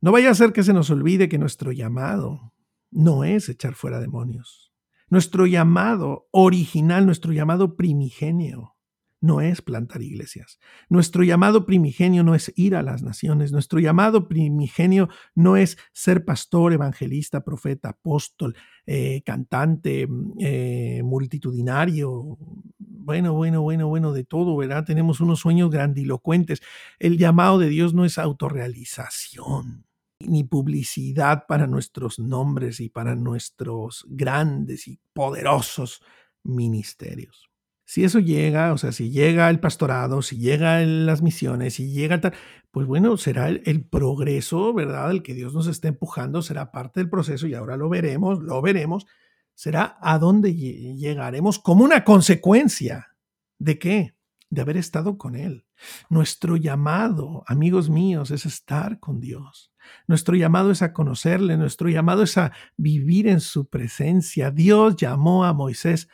No 0.00 0.12
vaya 0.12 0.30
a 0.30 0.34
ser 0.34 0.52
que 0.52 0.62
se 0.62 0.72
nos 0.72 0.90
olvide 0.90 1.28
que 1.28 1.38
nuestro 1.38 1.72
llamado 1.72 2.54
no 2.90 3.24
es 3.24 3.48
echar 3.48 3.74
fuera 3.74 4.00
demonios. 4.00 4.72
Nuestro 5.08 5.46
llamado 5.46 6.28
original, 6.32 7.06
nuestro 7.06 7.32
llamado 7.32 7.76
primigenio, 7.76 8.75
no 9.20 9.40
es 9.40 9.62
plantar 9.62 10.02
iglesias. 10.02 10.58
Nuestro 10.88 11.22
llamado 11.22 11.66
primigenio 11.66 12.22
no 12.22 12.34
es 12.34 12.52
ir 12.56 12.74
a 12.76 12.82
las 12.82 13.02
naciones. 13.02 13.52
Nuestro 13.52 13.80
llamado 13.80 14.28
primigenio 14.28 15.08
no 15.34 15.56
es 15.56 15.78
ser 15.92 16.24
pastor, 16.24 16.72
evangelista, 16.72 17.42
profeta, 17.42 17.90
apóstol, 17.90 18.56
eh, 18.86 19.22
cantante, 19.24 20.06
mm, 20.06 20.32
eh, 20.40 21.02
multitudinario. 21.04 22.38
Bueno, 22.78 23.34
bueno, 23.34 23.62
bueno, 23.62 23.88
bueno, 23.88 24.12
de 24.12 24.24
todo, 24.24 24.56
¿verdad? 24.56 24.84
Tenemos 24.84 25.20
unos 25.20 25.40
sueños 25.40 25.70
grandilocuentes. 25.70 26.60
El 26.98 27.18
llamado 27.18 27.58
de 27.58 27.68
Dios 27.68 27.94
no 27.94 28.04
es 28.04 28.18
autorrealización 28.18 29.86
ni 30.18 30.44
publicidad 30.44 31.44
para 31.46 31.66
nuestros 31.66 32.18
nombres 32.18 32.80
y 32.80 32.88
para 32.88 33.14
nuestros 33.14 34.06
grandes 34.08 34.88
y 34.88 34.98
poderosos 35.12 36.02
ministerios. 36.42 37.50
Si 37.88 38.02
eso 38.02 38.18
llega, 38.18 38.72
o 38.72 38.78
sea, 38.78 38.90
si 38.90 39.10
llega 39.10 39.48
el 39.48 39.60
pastorado, 39.60 40.20
si 40.20 40.38
llega 40.38 40.80
las 40.84 41.22
misiones, 41.22 41.74
si 41.74 41.92
llega 41.92 42.20
tal, 42.20 42.34
pues 42.72 42.84
bueno, 42.84 43.16
será 43.16 43.48
el, 43.48 43.84
progreso, 43.88 44.74
¿verdad? 44.74 45.12
El 45.12 45.22
que 45.22 45.34
Dios 45.34 45.54
nos 45.54 45.68
está 45.68 45.86
empujando, 45.86 46.42
será 46.42 46.72
parte 46.72 46.98
del 46.98 47.08
proceso 47.08 47.46
y 47.46 47.54
ahora 47.54 47.76
lo 47.76 47.88
veremos, 47.88 48.40
lo 48.40 48.60
veremos, 48.60 49.06
será 49.54 49.96
a 50.00 50.18
dónde 50.18 50.54
llegaremos 50.56 51.60
como 51.60 51.84
una 51.84 52.02
consecuencia 52.02 53.16
de 53.60 53.78
qué? 53.78 54.16
De 54.50 54.62
haber 54.62 54.76
estado 54.76 55.16
con 55.16 55.36
Él. 55.36 55.64
Nuestro 56.10 56.56
llamado, 56.56 57.44
amigos 57.46 57.88
míos, 57.88 58.32
es 58.32 58.46
estar 58.46 58.98
con 58.98 59.20
Dios. 59.20 59.72
Nuestro 60.08 60.34
llamado 60.34 60.72
es 60.72 60.82
a 60.82 60.92
conocerle, 60.92 61.56
nuestro 61.56 61.88
llamado 61.88 62.24
es 62.24 62.36
a 62.36 62.52
vivir 62.76 63.28
en 63.28 63.40
su 63.40 63.68
presencia. 63.68 64.50
Dios 64.50 64.96
llamó 64.96 65.44
a 65.44 65.52
Moisés 65.52 66.08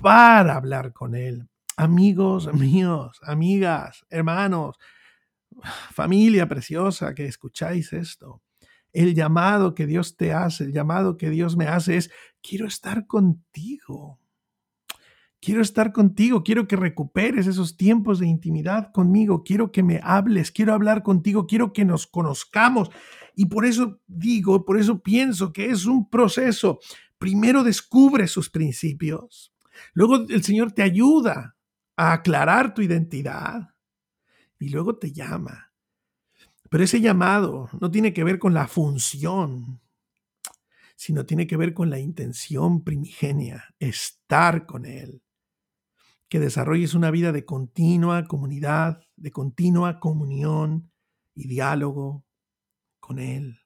para 0.00 0.56
hablar 0.56 0.92
con 0.92 1.14
él. 1.14 1.48
Amigos 1.76 2.52
míos, 2.54 3.20
amigas, 3.22 4.04
hermanos, 4.10 4.76
familia 5.92 6.48
preciosa 6.48 7.14
que 7.14 7.26
escucháis 7.26 7.92
esto. 7.92 8.42
El 8.92 9.14
llamado 9.14 9.74
que 9.74 9.86
Dios 9.86 10.16
te 10.16 10.32
hace, 10.32 10.64
el 10.64 10.72
llamado 10.72 11.16
que 11.16 11.30
Dios 11.30 11.56
me 11.56 11.66
hace 11.66 11.96
es, 11.96 12.10
quiero 12.40 12.66
estar 12.66 13.06
contigo. 13.06 14.18
Quiero 15.40 15.62
estar 15.62 15.92
contigo, 15.92 16.42
quiero 16.42 16.66
que 16.66 16.74
recuperes 16.74 17.46
esos 17.46 17.76
tiempos 17.76 18.18
de 18.18 18.26
intimidad 18.26 18.90
conmigo, 18.92 19.44
quiero 19.44 19.70
que 19.70 19.84
me 19.84 20.00
hables, 20.02 20.50
quiero 20.50 20.74
hablar 20.74 21.04
contigo, 21.04 21.46
quiero 21.46 21.72
que 21.72 21.84
nos 21.84 22.08
conozcamos. 22.08 22.90
Y 23.36 23.46
por 23.46 23.64
eso 23.64 24.00
digo, 24.08 24.64
por 24.64 24.80
eso 24.80 25.00
pienso 25.00 25.52
que 25.52 25.66
es 25.66 25.86
un 25.86 26.10
proceso. 26.10 26.80
Primero 27.18 27.62
descubre 27.62 28.26
sus 28.26 28.50
principios, 28.50 29.52
luego 29.92 30.26
el 30.28 30.42
Señor 30.42 30.72
te 30.72 30.82
ayuda 30.82 31.56
a 31.96 32.12
aclarar 32.12 32.74
tu 32.74 32.82
identidad 32.82 33.74
y 34.58 34.68
luego 34.70 34.96
te 34.96 35.12
llama. 35.12 35.72
Pero 36.70 36.84
ese 36.84 37.00
llamado 37.00 37.68
no 37.80 37.90
tiene 37.90 38.12
que 38.12 38.24
ver 38.24 38.38
con 38.38 38.54
la 38.54 38.68
función, 38.68 39.80
sino 40.96 41.24
tiene 41.24 41.46
que 41.46 41.56
ver 41.56 41.74
con 41.74 41.90
la 41.90 41.98
intención 41.98 42.84
primigenia, 42.84 43.74
estar 43.78 44.66
con 44.66 44.84
Él 44.84 45.22
que 46.28 46.40
desarrolles 46.40 46.94
una 46.94 47.10
vida 47.10 47.32
de 47.32 47.44
continua 47.44 48.24
comunidad, 48.26 49.00
de 49.16 49.30
continua 49.30 49.98
comunión 49.98 50.92
y 51.34 51.48
diálogo 51.48 52.24
con 53.00 53.18
Él. 53.18 53.60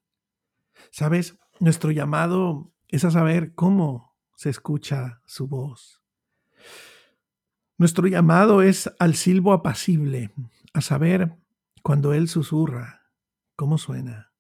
¿Sabes? 0.91 1.39
Nuestro 1.59 1.91
llamado 1.91 2.73
es 2.89 3.05
a 3.05 3.11
saber 3.11 3.55
cómo 3.55 4.17
se 4.37 4.51
escucha 4.51 5.21
su 5.27 5.49
voz. 5.49 6.02
Nuestro 7.83 8.07
llamado 8.07 8.63
es 8.63 8.89
al 9.01 9.17
silbo 9.17 9.53
apacible, 9.53 10.31
a 10.73 10.81
saber 10.83 11.37
cuando 11.83 12.15
Él 12.15 12.29
susurra, 12.29 13.11
cómo 13.57 13.77
suena. 13.77 14.31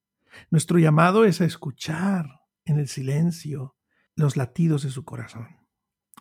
Nuestro 0.52 0.78
llamado 0.78 1.24
es 1.24 1.40
a 1.40 1.44
escuchar 1.44 2.42
en 2.64 2.78
el 2.78 2.86
silencio 2.86 3.74
los 4.14 4.36
latidos 4.36 4.84
de 4.84 4.90
su 4.90 5.04
corazón. 5.04 5.48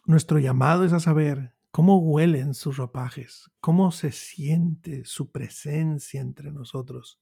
Nuestro 0.04 0.40
llamado 0.40 0.84
es 0.84 0.94
a 0.94 1.00
saber 1.00 1.54
cómo 1.70 2.00
huelen 2.00 2.56
sus 2.56 2.78
ropajes, 2.78 3.52
cómo 3.60 3.92
se 3.92 4.12
siente 4.12 5.06
su 5.06 5.30
presencia 5.30 6.22
entre 6.22 6.52
nosotros, 6.52 7.22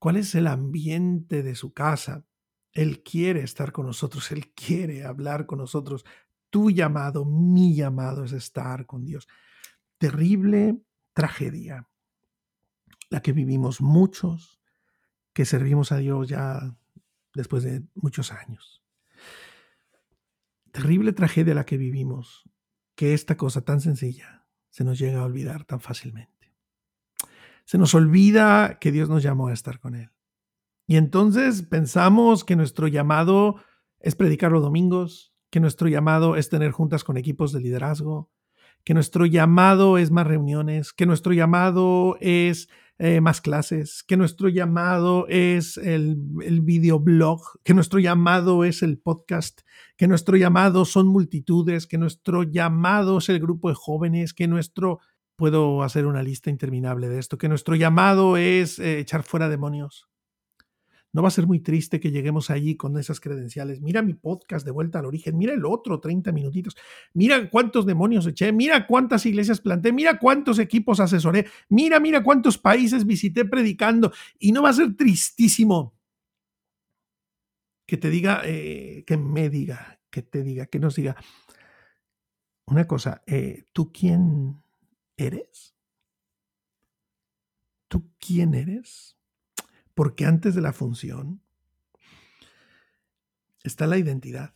cuál 0.00 0.16
es 0.16 0.34
el 0.34 0.48
ambiente 0.48 1.44
de 1.44 1.54
su 1.54 1.72
casa. 1.72 2.26
Él 2.72 3.04
quiere 3.04 3.44
estar 3.44 3.70
con 3.70 3.86
nosotros, 3.86 4.32
Él 4.32 4.52
quiere 4.52 5.04
hablar 5.04 5.46
con 5.46 5.58
nosotros. 5.58 6.04
Tu 6.52 6.70
llamado, 6.70 7.24
mi 7.24 7.74
llamado 7.74 8.24
es 8.24 8.32
estar 8.32 8.84
con 8.84 9.06
Dios. 9.06 9.26
Terrible 9.96 10.82
tragedia, 11.14 11.88
la 13.08 13.22
que 13.22 13.32
vivimos 13.32 13.80
muchos 13.80 14.60
que 15.32 15.46
servimos 15.46 15.92
a 15.92 15.96
Dios 15.96 16.28
ya 16.28 16.76
después 17.32 17.62
de 17.62 17.84
muchos 17.94 18.32
años. 18.32 18.84
Terrible 20.72 21.14
tragedia 21.14 21.54
la 21.54 21.64
que 21.64 21.78
vivimos 21.78 22.44
que 22.96 23.14
esta 23.14 23.38
cosa 23.38 23.62
tan 23.62 23.80
sencilla 23.80 24.44
se 24.68 24.84
nos 24.84 24.98
llega 24.98 25.20
a 25.20 25.24
olvidar 25.24 25.64
tan 25.64 25.80
fácilmente. 25.80 26.52
Se 27.64 27.78
nos 27.78 27.94
olvida 27.94 28.78
que 28.78 28.92
Dios 28.92 29.08
nos 29.08 29.22
llamó 29.22 29.48
a 29.48 29.54
estar 29.54 29.80
con 29.80 29.94
Él. 29.94 30.10
Y 30.86 30.96
entonces 30.96 31.62
pensamos 31.62 32.44
que 32.44 32.56
nuestro 32.56 32.88
llamado 32.88 33.56
es 34.00 34.16
predicar 34.16 34.52
los 34.52 34.60
domingos, 34.60 35.31
que 35.52 35.60
nuestro 35.60 35.86
llamado 35.86 36.36
es 36.36 36.48
tener 36.48 36.70
juntas 36.70 37.04
con 37.04 37.18
equipos 37.18 37.52
de 37.52 37.60
liderazgo, 37.60 38.30
que 38.84 38.94
nuestro 38.94 39.26
llamado 39.26 39.98
es 39.98 40.10
más 40.10 40.26
reuniones, 40.26 40.94
que 40.94 41.04
nuestro 41.04 41.34
llamado 41.34 42.16
es 42.20 42.70
eh, 42.98 43.20
más 43.20 43.42
clases, 43.42 44.02
que 44.02 44.16
nuestro 44.16 44.48
llamado 44.48 45.26
es 45.28 45.76
el, 45.76 46.16
el 46.42 46.62
videoblog, 46.62 47.42
que 47.64 47.74
nuestro 47.74 48.00
llamado 48.00 48.64
es 48.64 48.82
el 48.82 48.98
podcast, 48.98 49.60
que 49.98 50.08
nuestro 50.08 50.38
llamado 50.38 50.86
son 50.86 51.06
multitudes, 51.06 51.86
que 51.86 51.98
nuestro 51.98 52.44
llamado 52.44 53.18
es 53.18 53.28
el 53.28 53.38
grupo 53.38 53.68
de 53.68 53.74
jóvenes, 53.74 54.32
que 54.32 54.48
nuestro, 54.48 55.00
puedo 55.36 55.82
hacer 55.82 56.06
una 56.06 56.22
lista 56.22 56.48
interminable 56.48 57.10
de 57.10 57.18
esto, 57.18 57.36
que 57.36 57.50
nuestro 57.50 57.74
llamado 57.74 58.38
es 58.38 58.78
eh, 58.78 59.00
echar 59.00 59.22
fuera 59.22 59.50
demonios, 59.50 60.08
no 61.12 61.22
va 61.22 61.28
a 61.28 61.32
ser 61.32 61.46
muy 61.46 61.60
triste 61.60 62.00
que 62.00 62.10
lleguemos 62.10 62.50
allí 62.50 62.76
con 62.76 62.98
esas 62.98 63.20
credenciales. 63.20 63.80
Mira 63.80 64.02
mi 64.02 64.14
podcast 64.14 64.64
de 64.64 64.70
vuelta 64.70 64.98
al 64.98 65.06
origen, 65.06 65.36
mira 65.36 65.52
el 65.52 65.64
otro 65.64 66.00
30 66.00 66.32
minutitos, 66.32 66.76
mira 67.12 67.50
cuántos 67.50 67.84
demonios 67.84 68.26
eché, 68.26 68.50
mira 68.52 68.86
cuántas 68.86 69.26
iglesias 69.26 69.60
planté, 69.60 69.92
mira 69.92 70.18
cuántos 70.18 70.58
equipos 70.58 71.00
asesoré, 71.00 71.46
mira, 71.68 72.00
mira 72.00 72.22
cuántos 72.22 72.56
países 72.56 73.06
visité 73.06 73.44
predicando. 73.44 74.12
Y 74.38 74.52
no 74.52 74.62
va 74.62 74.70
a 74.70 74.74
ser 74.74 74.96
tristísimo 74.96 75.94
que 77.86 77.98
te 77.98 78.08
diga, 78.08 78.40
eh, 78.44 79.04
que 79.06 79.18
me 79.18 79.50
diga, 79.50 80.00
que 80.10 80.22
te 80.22 80.42
diga, 80.42 80.66
que 80.66 80.78
nos 80.78 80.96
diga 80.96 81.16
una 82.66 82.86
cosa, 82.86 83.22
eh, 83.26 83.64
¿tú 83.72 83.92
quién 83.92 84.62
eres? 85.18 85.74
¿Tú 87.88 88.10
quién 88.18 88.54
eres? 88.54 89.18
Porque 89.94 90.24
antes 90.24 90.54
de 90.54 90.60
la 90.60 90.72
función 90.72 91.42
está 93.62 93.86
la 93.86 93.98
identidad. 93.98 94.54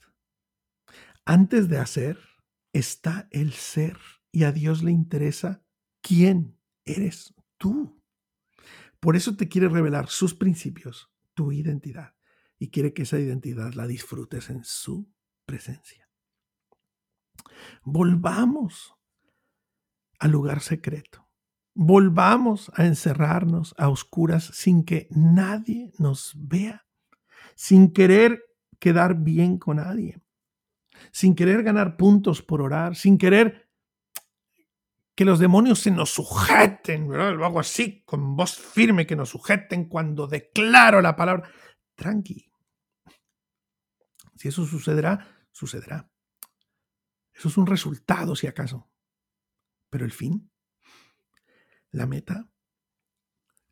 Antes 1.25 1.69
de 1.69 1.79
hacer 1.79 2.19
está 2.73 3.29
el 3.31 3.53
ser. 3.53 3.99
Y 4.33 4.45
a 4.45 4.53
Dios 4.53 4.83
le 4.83 4.91
interesa 4.91 5.63
quién 6.01 6.59
eres 6.85 7.35
tú. 7.57 8.03
Por 9.01 9.17
eso 9.17 9.37
te 9.37 9.49
quiere 9.49 9.69
revelar 9.69 10.09
sus 10.09 10.35
principios, 10.35 11.11
tu 11.35 11.53
identidad. 11.53 12.15
Y 12.59 12.71
quiere 12.71 12.93
que 12.93 13.03
esa 13.03 13.19
identidad 13.19 13.75
la 13.75 13.87
disfrutes 13.87 14.51
en 14.51 14.65
su 14.65 15.11
presencia. 15.45 16.09
Volvamos 17.83 18.95
al 20.19 20.31
lugar 20.31 20.61
secreto 20.61 21.26
volvamos 21.77 22.73
a 22.75 22.87
encerrarnos 22.87 23.75
a 23.77 23.91
oscuras 23.91 24.51
sin 24.55 24.83
que 24.85 25.09
nadie 25.11 25.93
nos 25.99 26.33
vea, 26.35 26.87
sin 27.55 27.93
querer 27.93 28.43
quedar 28.79 29.17
bien 29.17 29.59
con 29.59 29.77
nadie, 29.77 30.19
sin 31.13 31.35
querer 31.35 31.63
ganar 31.63 31.99
puntos 31.99 32.43
por 32.43 32.63
orar, 32.63 32.97
sin 32.97 33.19
querer 33.19 33.69
que 35.15 35.27
los 35.27 35.39
demonios 35.39 35.81
se 35.81 35.91
nos 35.91 36.11
sujeten, 36.11 37.09
lo 37.09 37.45
hago 37.45 37.61
así, 37.61 38.03
con 38.05 38.37
voz 38.37 38.57
firme, 38.57 39.07
que 39.07 39.17
nos 39.17 39.31
sujeten 39.31 39.87
cuando 39.87 40.27
declaro 40.27 41.01
la 41.03 41.15
palabra. 41.15 41.49
Tranqui. 41.95 42.51
Si 44.35 44.49
eso 44.49 44.67
sucederá, 44.67 45.47
sucederá. 45.53 46.11
Eso 47.33 47.49
es 47.49 47.57
un 47.57 47.67
resultado, 47.67 48.35
si 48.35 48.47
acaso. 48.47 48.91
Pero 49.91 50.05
el 50.05 50.13
fin 50.13 50.51
la 51.91 52.07
meta 52.07 52.49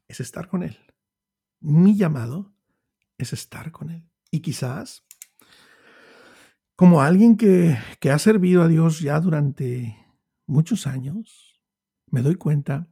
es 0.09 0.20
estar 0.20 0.48
con 0.48 0.62
Él. 0.62 0.79
Mi 1.61 1.96
llamado 1.96 2.55
es 3.18 3.33
estar 3.33 3.72
con 3.72 3.90
Él. 3.90 4.09
Y 4.31 4.40
quizás, 4.40 5.05
como 6.77 7.03
alguien 7.03 7.37
que, 7.37 7.79
que 8.00 8.11
ha 8.11 8.18
servido 8.18 8.62
a 8.62 8.68
Dios 8.68 9.00
ya 9.00 9.20
durante 9.20 9.96
muchos 10.46 10.87
años, 10.87 11.61
me 12.11 12.22
doy 12.22 12.37
cuenta 12.37 12.88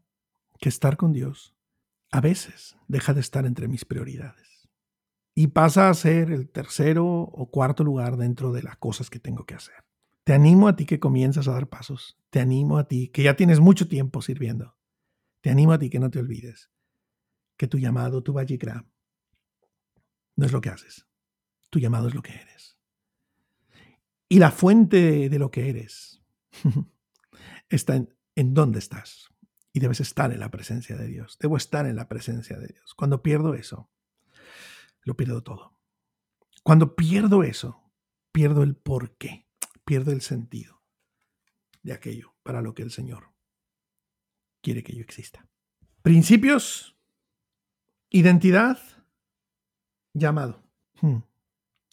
que 0.61 0.69
estar 0.69 0.97
con 0.97 1.13
Dios 1.13 1.55
a 2.11 2.21
veces 2.21 2.77
deja 2.89 3.15
de 3.15 3.21
estar 3.21 3.47
entre 3.47 3.69
mis 3.69 3.85
prioridades 3.85 4.69
y 5.35 5.49
pasa 5.49 5.89
a 5.89 5.95
ser 5.95 6.31
el 6.31 6.51
tercero 6.51 7.07
o 7.07 7.51
cuarto 7.51 7.85
lugar 7.85 8.17
dentro 8.17 8.53
de 8.53 8.63
las 8.63 8.77
cosas 8.77 9.11
que 9.11 9.19
tengo 9.19 9.45
que 9.45 9.55
hacer. 9.55 9.75
Te 10.25 10.35
animo 10.35 10.69
a 10.69 10.77
ti 10.77 10.85
que 10.85 11.01
comienzas 11.01 11.49
a 11.49 11.53
dar 11.53 11.69
pasos. 11.69 12.19
Te 12.31 12.41
animo 12.41 12.79
a 12.79 12.87
ti 12.87 13.09
que 13.09 13.23
ya 13.23 13.35
tienes 13.35 13.61
mucho 13.61 13.89
tiempo 13.89 14.23
sirviendo. 14.23 14.77
Te 15.43 15.51
animo 15.51 15.73
a 15.73 15.79
ti 15.79 15.91
que 15.91 15.99
no 15.99 16.11
te 16.11 16.19
olvides 16.19 16.71
que 17.57 17.69
tu 17.69 17.79
llamado, 17.79 18.23
tu 18.23 18.33
Vallicra, 18.33 18.87
no 20.37 20.47
es 20.47 20.53
lo 20.53 20.61
que 20.61 20.71
haces. 20.71 21.07
Tu 21.71 21.79
llamado 21.79 22.09
es 22.09 22.15
lo 22.15 22.23
que 22.23 22.35
eres. 22.35 22.79
Y 24.29 24.39
la 24.39 24.51
fuente 24.51 25.29
de 25.29 25.39
lo 25.39 25.51
que 25.51 25.69
eres 25.69 26.23
está 27.69 28.05
en 28.35 28.55
dónde 28.55 28.79
estás. 28.79 29.29
Y 29.73 29.81
debes 29.81 30.01
estar 30.01 30.33
en 30.33 30.41
la 30.41 30.51
presencia 30.51 30.97
de 30.97 31.07
Dios. 31.07 31.39
Debo 31.39 31.57
estar 31.57 31.87
en 31.87 31.97
la 31.97 32.09
presencia 32.09 32.59
de 32.59 32.69
Dios. 32.69 32.95
Cuando 32.95 33.23
pierdo 33.23 33.55
eso, 33.55 33.91
lo 35.03 35.17
pierdo 35.17 35.43
todo. 35.43 35.77
Cuando 36.63 36.95
pierdo 36.95 37.43
eso, 37.43 37.93
pierdo 38.33 38.63
el 38.63 38.77
porqué, 38.77 39.47
pierdo 39.85 40.13
el 40.13 40.21
sentido 40.21 40.83
de 41.83 41.93
aquello 41.93 42.35
para 42.43 42.63
lo 42.63 42.75
que 42.75 42.83
el 42.83 42.91
Señor 42.91 43.32
quiere 44.63 44.83
que 44.83 44.95
yo 44.95 45.03
exista. 45.03 45.47
Principios, 46.03 46.97
identidad, 48.11 48.79
llamado. 50.15 50.63
Hmm. 51.01 51.19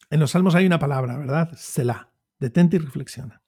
En 0.09 0.19
los 0.19 0.31
salmos 0.31 0.55
hay 0.55 0.65
una 0.65 0.79
palabra, 0.79 1.17
¿verdad? 1.17 1.51
Selah. 1.55 2.11
Detente 2.39 2.77
y 2.77 2.79
reflexiona. 2.79 3.43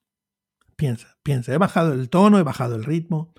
Piensa, 0.76 1.18
piensa. 1.24 1.54
He 1.54 1.58
bajado 1.58 1.94
el 1.94 2.10
tono, 2.10 2.40
he 2.40 2.44
bajado 2.44 2.76
el 2.76 2.84
ritmo, 2.84 3.34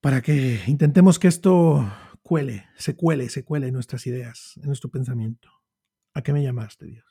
para 0.00 0.20
que 0.20 0.60
intentemos 0.66 1.18
que 1.18 1.28
esto 1.28 1.90
cuele, 2.22 2.66
se 2.76 2.94
cuele, 2.94 3.28
se 3.28 3.44
cuele 3.44 3.68
en 3.68 3.74
nuestras 3.74 4.06
ideas, 4.06 4.56
en 4.56 4.66
nuestro 4.66 4.90
pensamiento. 4.90 5.48
¿A 6.14 6.22
qué 6.22 6.32
me 6.32 6.42
llamaste, 6.42 6.86
Dios? 6.86 7.04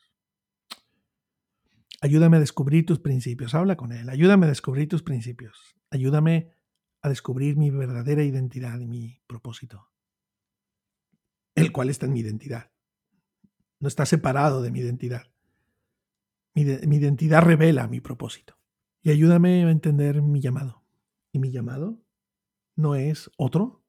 Ayúdame 2.01 2.37
a 2.37 2.39
descubrir 2.39 2.85
tus 2.85 2.99
principios. 2.99 3.53
Habla 3.53 3.75
con 3.75 3.91
Él. 3.91 4.09
Ayúdame 4.09 4.47
a 4.47 4.49
descubrir 4.49 4.87
tus 4.87 5.03
principios. 5.03 5.75
Ayúdame 5.91 6.51
a 7.01 7.09
descubrir 7.09 7.57
mi 7.57 7.69
verdadera 7.69 8.23
identidad 8.23 8.79
y 8.79 8.87
mi 8.87 9.21
propósito. 9.27 9.89
El 11.55 11.71
cual 11.71 11.89
está 11.89 12.05
en 12.05 12.13
mi 12.13 12.19
identidad. 12.19 12.71
No 13.79 13.87
está 13.87 14.05
separado 14.05 14.61
de 14.61 14.71
mi 14.71 14.79
identidad. 14.79 15.27
Mi, 16.53 16.63
identidad 16.63 17.41
revela 17.41 17.87
mi 17.87 18.01
propósito. 18.01 18.57
Y 19.01 19.11
ayúdame 19.11 19.65
a 19.65 19.71
entender 19.71 20.21
mi 20.21 20.39
llamado. 20.41 20.83
Y 21.31 21.39
mi 21.39 21.51
llamado 21.51 22.03
no 22.75 22.95
es 22.95 23.31
otro 23.37 23.83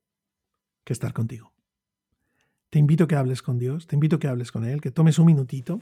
que 0.85 0.93
estar 0.93 1.13
contigo. 1.13 1.53
Te 2.71 2.79
invito 2.79 3.05
a 3.05 3.09
que 3.09 3.17
hables 3.17 3.43
con 3.43 3.59
Dios, 3.59 3.87
te 3.87 3.97
invito 3.97 4.17
a 4.17 4.19
que 4.19 4.29
hables 4.29 4.51
con 4.51 4.65
Él, 4.65 4.81
que 4.81 4.91
tomes 4.91 5.19
un 5.19 5.27
minutito 5.27 5.81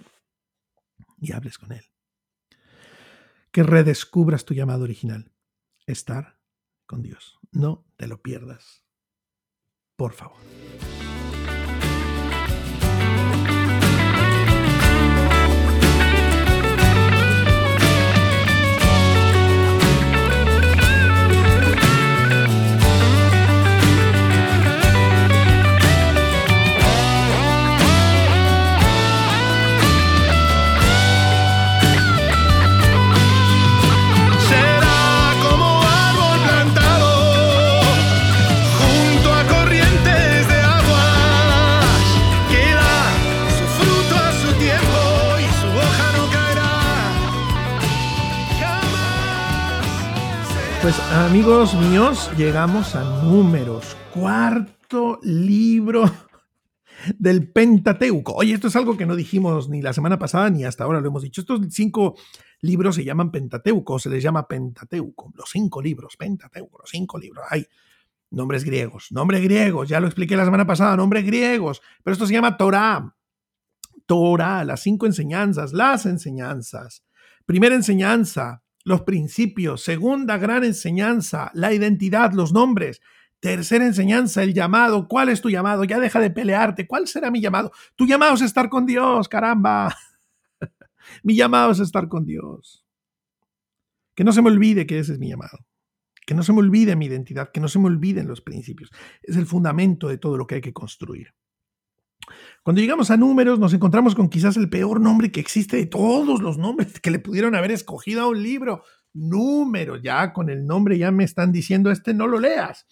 y 1.19 1.33
hables 1.33 1.57
con 1.57 1.73
Él 1.73 1.85
que 3.53 3.63
redescubras 3.63 4.45
tu 4.45 4.55
llamado 4.55 4.85
original, 4.85 5.33
estar 5.87 6.39
con 6.91 7.03
Dios. 7.03 7.39
No 7.53 7.85
te 7.97 8.09
lo 8.09 8.21
pierdas. 8.21 8.83
Por 9.97 10.13
favor. 10.13 10.39
Pues 50.91 51.13
amigos 51.13 51.75
míos, 51.75 52.29
llegamos 52.37 52.97
a 52.97 53.23
números. 53.23 53.97
Cuarto 54.13 55.21
libro 55.23 56.03
del 57.17 57.49
Pentateuco. 57.49 58.33
Oye, 58.33 58.55
esto 58.55 58.67
es 58.67 58.75
algo 58.75 58.97
que 58.97 59.07
no 59.07 59.15
dijimos 59.15 59.69
ni 59.69 59.83
la 59.83 59.93
semana 59.93 60.19
pasada 60.19 60.51
ni 60.51 60.65
hasta 60.65 60.83
ahora 60.83 61.01
lo 61.01 61.07
hemos 61.07 61.23
dicho. 61.23 61.43
Estos 61.43 61.61
cinco 61.71 62.17
libros 62.61 62.97
se 62.97 63.05
llaman 63.05 63.31
Pentateuco, 63.31 64.01
se 64.01 64.11
les 64.11 64.21
llama 64.21 64.49
Pentateuco. 64.49 65.31
Los 65.37 65.51
cinco 65.51 65.81
libros, 65.81 66.17
Pentateuco, 66.17 66.79
los 66.81 66.91
cinco 66.91 67.21
libros. 67.21 67.47
Hay 67.51 67.69
nombres 68.31 68.65
griegos, 68.65 69.13
nombres 69.13 69.45
griegos, 69.45 69.89
ya 69.89 70.01
lo 70.01 70.09
expliqué 70.09 70.37
la 70.37 70.45
semana 70.45 70.67
pasada, 70.67 70.97
nombres 70.97 71.25
griegos, 71.25 71.83
pero 72.03 72.15
esto 72.15 72.27
se 72.27 72.33
llama 72.33 72.57
Torah. 72.57 73.15
Torah, 74.07 74.65
las 74.65 74.81
cinco 74.81 75.07
enseñanzas, 75.07 75.73
las 75.73 76.05
enseñanzas. 76.05 77.05
Primera 77.47 77.77
enseñanza, 77.77 78.60
los 78.85 79.03
principios. 79.03 79.83
Segunda 79.83 80.39
gran 80.39 80.65
enseñanza, 80.65 81.51
la 81.55 81.73
identidad, 81.73 82.33
los 82.33 82.53
nombres. 82.53 83.01
Tercera 83.41 83.87
enseñanza, 83.87 84.43
el 84.43 84.53
llamado. 84.53 85.09
¿Cuál 85.09 85.31
es 85.31 85.41
tu 85.41 85.49
llamado? 85.49 85.85
Ya 85.85 85.99
deja 85.99 86.21
de 86.21 86.31
pelearte. 86.31 86.87
¿Cuál 86.87 87.07
será 87.07 87.31
mi 87.31 87.41
llamado? 87.41 87.73
Tu 87.97 88.07
llamado 88.07 88.35
es 88.35 88.43
estar 88.43 88.69
con 88.69 88.87
Dios, 88.87 89.29
caramba. 89.29 89.97
mi 91.23 91.35
llamado 91.35 91.73
es 91.73 91.81
estar 91.81 92.09
con 92.09 92.27
Dios. 92.27 92.85
Que 94.15 94.25
no 94.25 94.33
se 94.33 94.43
me 94.43 94.51
olvide 94.51 94.87
que 94.87 94.99
ese 94.99 95.15
es 95.15 95.19
mi 95.19 95.29
llamado. 95.29 95.67
Que 96.27 96.35
no 96.35 96.43
se 96.43 96.53
me 96.53 96.59
olvide 96.59 96.97
mi 96.97 97.07
identidad, 97.07 97.51
que 97.51 97.61
no 97.61 97.69
se 97.69 97.79
me 97.79 97.87
olviden 97.87 98.29
los 98.29 98.43
principios. 98.43 98.91
Es 99.23 99.37
el 99.37 99.47
fundamento 99.47 100.09
de 100.09 100.19
todo 100.19 100.37
lo 100.37 100.47
que 100.47 100.57
hay 100.57 100.61
que 100.61 100.75
construir. 100.75 101.35
Cuando 102.63 102.83
llegamos 102.83 103.11
a 103.11 103.17
números, 103.17 103.59
nos 103.59 103.73
encontramos 103.73 104.15
con 104.15 104.29
quizás 104.29 104.57
el 104.59 104.69
peor 104.69 105.01
nombre 105.01 105.33
que 105.33 105.41
existe 105.41 105.79
de 105.79 105.87
todos 105.87 106.43
los 106.43 106.59
nombres 106.59 107.01
que 107.01 107.11
le 107.11 107.19
pudieron 107.19 107.55
haber 107.55 107.71
escogido 107.71 108.23
a 108.23 108.29
un 108.29 108.43
libro. 108.43 108.83
Números, 109.15 110.01
ya 110.03 110.33
con 110.35 110.51
el 110.51 110.67
nombre 110.67 110.99
ya 110.99 111.11
me 111.11 111.25
están 111.25 111.53
diciendo, 111.53 111.91
este 111.91 112.13
no 112.13 112.27
lo 112.27 112.39
leas. 112.39 112.87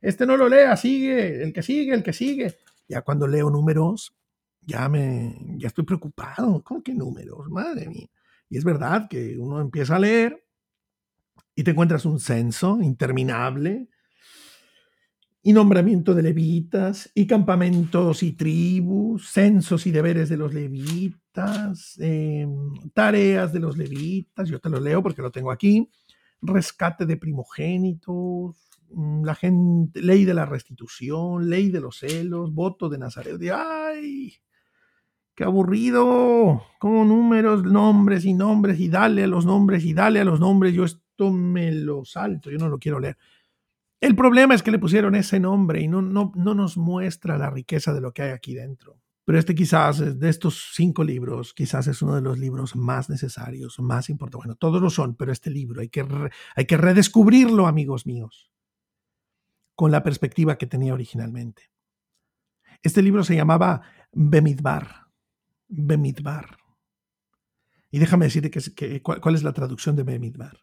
Este 0.00 0.26
no 0.26 0.36
lo 0.36 0.48
leas, 0.48 0.80
sigue, 0.80 1.42
el 1.42 1.52
que 1.52 1.62
sigue, 1.62 1.94
el 1.94 2.02
que 2.02 2.12
sigue. 2.12 2.56
Ya 2.88 3.02
cuando 3.02 3.28
leo 3.28 3.48
números, 3.48 4.16
ya 4.60 4.88
me, 4.88 5.36
ya 5.56 5.68
estoy 5.68 5.84
preocupado. 5.84 6.62
¿Cómo 6.64 6.82
que 6.82 6.92
números? 6.92 7.48
Madre 7.48 7.88
mía. 7.88 8.08
Y 8.48 8.58
es 8.58 8.64
verdad 8.64 9.08
que 9.08 9.38
uno 9.38 9.60
empieza 9.60 9.96
a 9.96 10.00
leer 10.00 10.44
y 11.54 11.62
te 11.62 11.70
encuentras 11.70 12.04
un 12.04 12.18
censo 12.18 12.80
interminable 12.82 13.88
y 15.46 15.52
nombramiento 15.52 16.12
de 16.12 16.24
levitas, 16.24 17.08
y 17.14 17.24
campamentos 17.24 18.24
y 18.24 18.32
tribus, 18.32 19.30
censos 19.30 19.86
y 19.86 19.92
deberes 19.92 20.28
de 20.28 20.36
los 20.36 20.52
levitas, 20.52 21.96
em, 22.00 22.74
tareas 22.92 23.52
de 23.52 23.60
los 23.60 23.76
levitas, 23.78 24.48
yo 24.48 24.58
te 24.58 24.68
lo 24.68 24.80
leo 24.80 25.04
porque 25.04 25.22
lo 25.22 25.30
tengo 25.30 25.52
aquí, 25.52 25.88
rescate 26.42 27.06
de 27.06 27.16
primogénitos, 27.16 28.56
mm, 28.90 29.24
la 29.24 29.38
ley 29.94 30.24
de 30.24 30.34
la 30.34 30.46
restitución, 30.46 31.48
ley 31.48 31.70
de 31.70 31.80
los 31.80 32.00
celos, 32.00 32.52
voto 32.52 32.88
de 32.88 32.98
Nazaret. 32.98 33.40
¡Ay! 33.54 34.32
¡Qué 35.36 35.44
aburrido! 35.44 36.64
Como 36.80 37.04
números, 37.04 37.62
nombres 37.62 38.24
y 38.24 38.34
nombres, 38.34 38.80
y 38.80 38.88
dale 38.88 39.22
a 39.22 39.28
los 39.28 39.46
nombres, 39.46 39.84
y 39.84 39.94
dale 39.94 40.18
a 40.18 40.24
los 40.24 40.40
nombres. 40.40 40.74
Yo 40.74 40.84
esto 40.84 41.30
me 41.30 41.70
lo 41.70 42.04
salto, 42.04 42.50
yo 42.50 42.58
no 42.58 42.68
lo 42.68 42.80
quiero 42.80 42.98
leer. 42.98 43.16
El 44.00 44.14
problema 44.14 44.54
es 44.54 44.62
que 44.62 44.70
le 44.70 44.78
pusieron 44.78 45.14
ese 45.14 45.40
nombre 45.40 45.80
y 45.80 45.88
no, 45.88 46.02
no, 46.02 46.32
no 46.34 46.54
nos 46.54 46.76
muestra 46.76 47.38
la 47.38 47.50
riqueza 47.50 47.94
de 47.94 48.00
lo 48.00 48.12
que 48.12 48.22
hay 48.22 48.30
aquí 48.30 48.54
dentro. 48.54 49.00
Pero 49.26 49.40
este 49.40 49.56
quizás, 49.56 50.20
de 50.20 50.28
estos 50.28 50.70
cinco 50.74 51.02
libros, 51.02 51.52
quizás 51.52 51.88
es 51.88 52.00
uno 52.00 52.14
de 52.14 52.20
los 52.20 52.38
libros 52.38 52.76
más 52.76 53.10
necesarios, 53.10 53.80
más 53.80 54.08
importantes. 54.08 54.46
Bueno, 54.46 54.54
todos 54.54 54.80
lo 54.80 54.88
son, 54.88 55.16
pero 55.16 55.32
este 55.32 55.50
libro 55.50 55.80
hay 55.80 55.88
que, 55.88 56.06
hay 56.54 56.64
que 56.64 56.76
redescubrirlo, 56.76 57.66
amigos 57.66 58.06
míos, 58.06 58.52
con 59.74 59.90
la 59.90 60.04
perspectiva 60.04 60.58
que 60.58 60.66
tenía 60.66 60.94
originalmente. 60.94 61.72
Este 62.84 63.02
libro 63.02 63.24
se 63.24 63.34
llamaba 63.34 63.82
Bemidbar. 64.12 65.08
Bemidbar. 65.66 66.58
Y 67.90 67.98
déjame 67.98 68.26
decirte 68.26 68.50
que, 68.50 69.02
cuál 69.02 69.34
es 69.34 69.42
la 69.42 69.52
traducción 69.52 69.96
de 69.96 70.04
Bemidbar. 70.04 70.60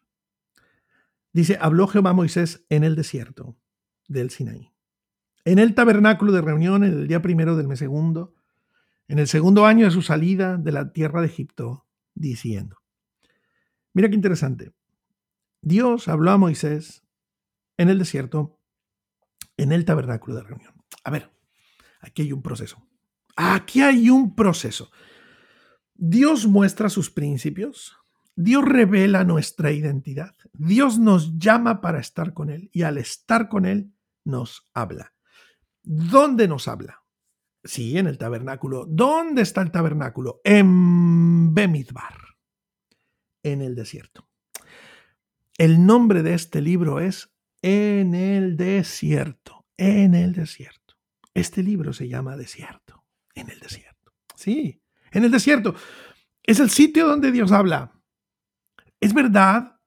Dice, 1.34 1.58
habló 1.60 1.88
Jehová 1.88 2.10
a 2.10 2.14
Moisés 2.14 2.64
en 2.70 2.84
el 2.84 2.94
desierto 2.94 3.58
del 4.06 4.30
Sinaí. 4.30 4.72
En 5.44 5.58
el 5.58 5.74
tabernáculo 5.74 6.30
de 6.30 6.40
reunión, 6.40 6.84
en 6.84 6.92
el 6.92 7.08
día 7.08 7.20
primero 7.20 7.56
del 7.56 7.66
mes 7.66 7.80
segundo, 7.80 8.36
en 9.08 9.18
el 9.18 9.26
segundo 9.26 9.66
año 9.66 9.84
de 9.84 9.90
su 9.90 10.00
salida 10.00 10.56
de 10.56 10.70
la 10.70 10.92
tierra 10.92 11.20
de 11.20 11.26
Egipto, 11.26 11.86
diciendo. 12.14 12.78
Mira 13.92 14.08
qué 14.08 14.14
interesante. 14.14 14.72
Dios 15.60 16.06
habló 16.06 16.30
a 16.30 16.38
Moisés 16.38 17.02
en 17.78 17.88
el 17.88 17.98
desierto, 17.98 18.60
en 19.56 19.72
el 19.72 19.84
tabernáculo 19.84 20.36
de 20.36 20.44
reunión. 20.44 20.72
A 21.02 21.10
ver, 21.10 21.32
aquí 22.00 22.22
hay 22.22 22.32
un 22.32 22.42
proceso. 22.42 22.86
Aquí 23.34 23.82
hay 23.82 24.08
un 24.08 24.36
proceso. 24.36 24.92
Dios 25.94 26.46
muestra 26.46 26.88
sus 26.88 27.10
principios, 27.10 27.96
Dios 28.36 28.64
revela 28.64 29.24
nuestra 29.24 29.70
identidad. 29.70 30.34
Dios 30.52 30.98
nos 30.98 31.38
llama 31.38 31.80
para 31.80 32.00
estar 32.00 32.34
con 32.34 32.50
Él 32.50 32.70
y 32.72 32.82
al 32.82 32.98
estar 32.98 33.48
con 33.48 33.64
Él 33.64 33.92
nos 34.24 34.68
habla. 34.74 35.12
¿Dónde 35.82 36.48
nos 36.48 36.66
habla? 36.66 37.02
Sí, 37.62 37.96
en 37.96 38.06
el 38.06 38.18
tabernáculo. 38.18 38.86
¿Dónde 38.86 39.42
está 39.42 39.62
el 39.62 39.70
tabernáculo? 39.70 40.40
En 40.44 41.54
Bemidbar, 41.54 42.18
en 43.42 43.62
el 43.62 43.74
desierto. 43.74 44.28
El 45.56 45.86
nombre 45.86 46.22
de 46.22 46.34
este 46.34 46.60
libro 46.60 47.00
es 47.00 47.32
En 47.62 48.14
el 48.14 48.56
desierto, 48.56 49.66
en 49.76 50.14
el 50.14 50.32
desierto. 50.32 50.96
Este 51.32 51.62
libro 51.62 51.92
se 51.92 52.08
llama 52.08 52.36
Desierto, 52.36 53.04
en 53.34 53.50
el 53.50 53.58
desierto. 53.60 54.12
Sí, 54.36 54.82
en 55.10 55.24
el 55.24 55.30
desierto. 55.30 55.74
Es 56.42 56.60
el 56.60 56.70
sitio 56.70 57.06
donde 57.06 57.32
Dios 57.32 57.50
habla. 57.50 57.93
Es 59.04 59.12
verdad 59.12 59.80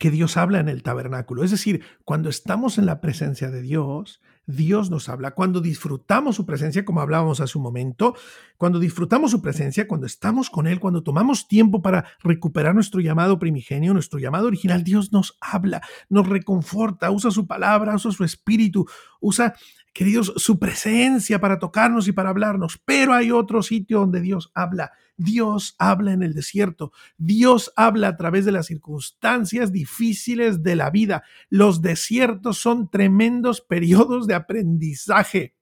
que 0.00 0.10
Dios 0.10 0.36
habla 0.36 0.58
en 0.58 0.68
el 0.68 0.82
tabernáculo. 0.82 1.44
Es 1.44 1.52
decir, 1.52 1.84
cuando 2.04 2.28
estamos 2.28 2.76
en 2.76 2.84
la 2.84 3.00
presencia 3.00 3.52
de 3.52 3.62
Dios, 3.62 4.20
Dios 4.46 4.90
nos 4.90 5.08
habla. 5.08 5.30
Cuando 5.30 5.60
disfrutamos 5.60 6.34
su 6.34 6.44
presencia, 6.44 6.84
como 6.84 7.02
hablábamos 7.02 7.40
hace 7.40 7.56
un 7.56 7.62
momento, 7.62 8.16
cuando 8.56 8.80
disfrutamos 8.80 9.30
su 9.30 9.40
presencia, 9.40 9.86
cuando 9.86 10.08
estamos 10.08 10.50
con 10.50 10.66
Él, 10.66 10.80
cuando 10.80 11.04
tomamos 11.04 11.46
tiempo 11.46 11.82
para 11.82 12.04
recuperar 12.18 12.74
nuestro 12.74 13.00
llamado 13.00 13.38
primigenio, 13.38 13.94
nuestro 13.94 14.18
llamado 14.18 14.48
original, 14.48 14.82
Dios 14.82 15.12
nos 15.12 15.38
habla, 15.40 15.80
nos 16.08 16.28
reconforta, 16.28 17.12
usa 17.12 17.30
su 17.30 17.46
palabra, 17.46 17.94
usa 17.94 18.10
su 18.10 18.24
espíritu, 18.24 18.88
usa 19.20 19.54
queridos, 19.92 20.32
su 20.36 20.58
presencia 20.58 21.40
para 21.40 21.58
tocarnos 21.58 22.08
y 22.08 22.12
para 22.12 22.30
hablarnos. 22.30 22.80
Pero 22.84 23.12
hay 23.12 23.30
otro 23.30 23.62
sitio 23.62 24.00
donde 24.00 24.20
Dios 24.20 24.50
habla. 24.54 24.92
Dios 25.16 25.74
habla 25.78 26.12
en 26.12 26.22
el 26.22 26.32
desierto. 26.32 26.92
Dios 27.18 27.72
habla 27.76 28.08
a 28.08 28.16
través 28.16 28.44
de 28.44 28.52
las 28.52 28.66
circunstancias 28.66 29.70
difíciles 29.70 30.62
de 30.62 30.76
la 30.76 30.90
vida. 30.90 31.24
Los 31.50 31.82
desiertos 31.82 32.58
son 32.58 32.90
tremendos 32.90 33.60
periodos 33.68 34.26
de 34.26 34.34
aprendizaje. 34.34 35.54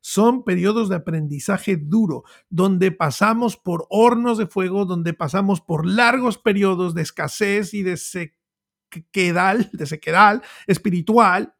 Son 0.00 0.44
periodos 0.44 0.88
de 0.88 0.96
aprendizaje 0.96 1.76
duro, 1.76 2.22
donde 2.48 2.92
pasamos 2.92 3.56
por 3.56 3.86
hornos 3.90 4.38
de 4.38 4.46
fuego, 4.46 4.84
donde 4.84 5.12
pasamos 5.12 5.60
por 5.60 5.86
largos 5.86 6.38
periodos 6.38 6.94
de 6.94 7.02
escasez 7.02 7.74
y 7.74 7.82
de 7.82 7.96
sequedal, 7.96 9.70
de 9.72 9.86
sequedal 9.86 10.42
espiritual, 10.66 11.54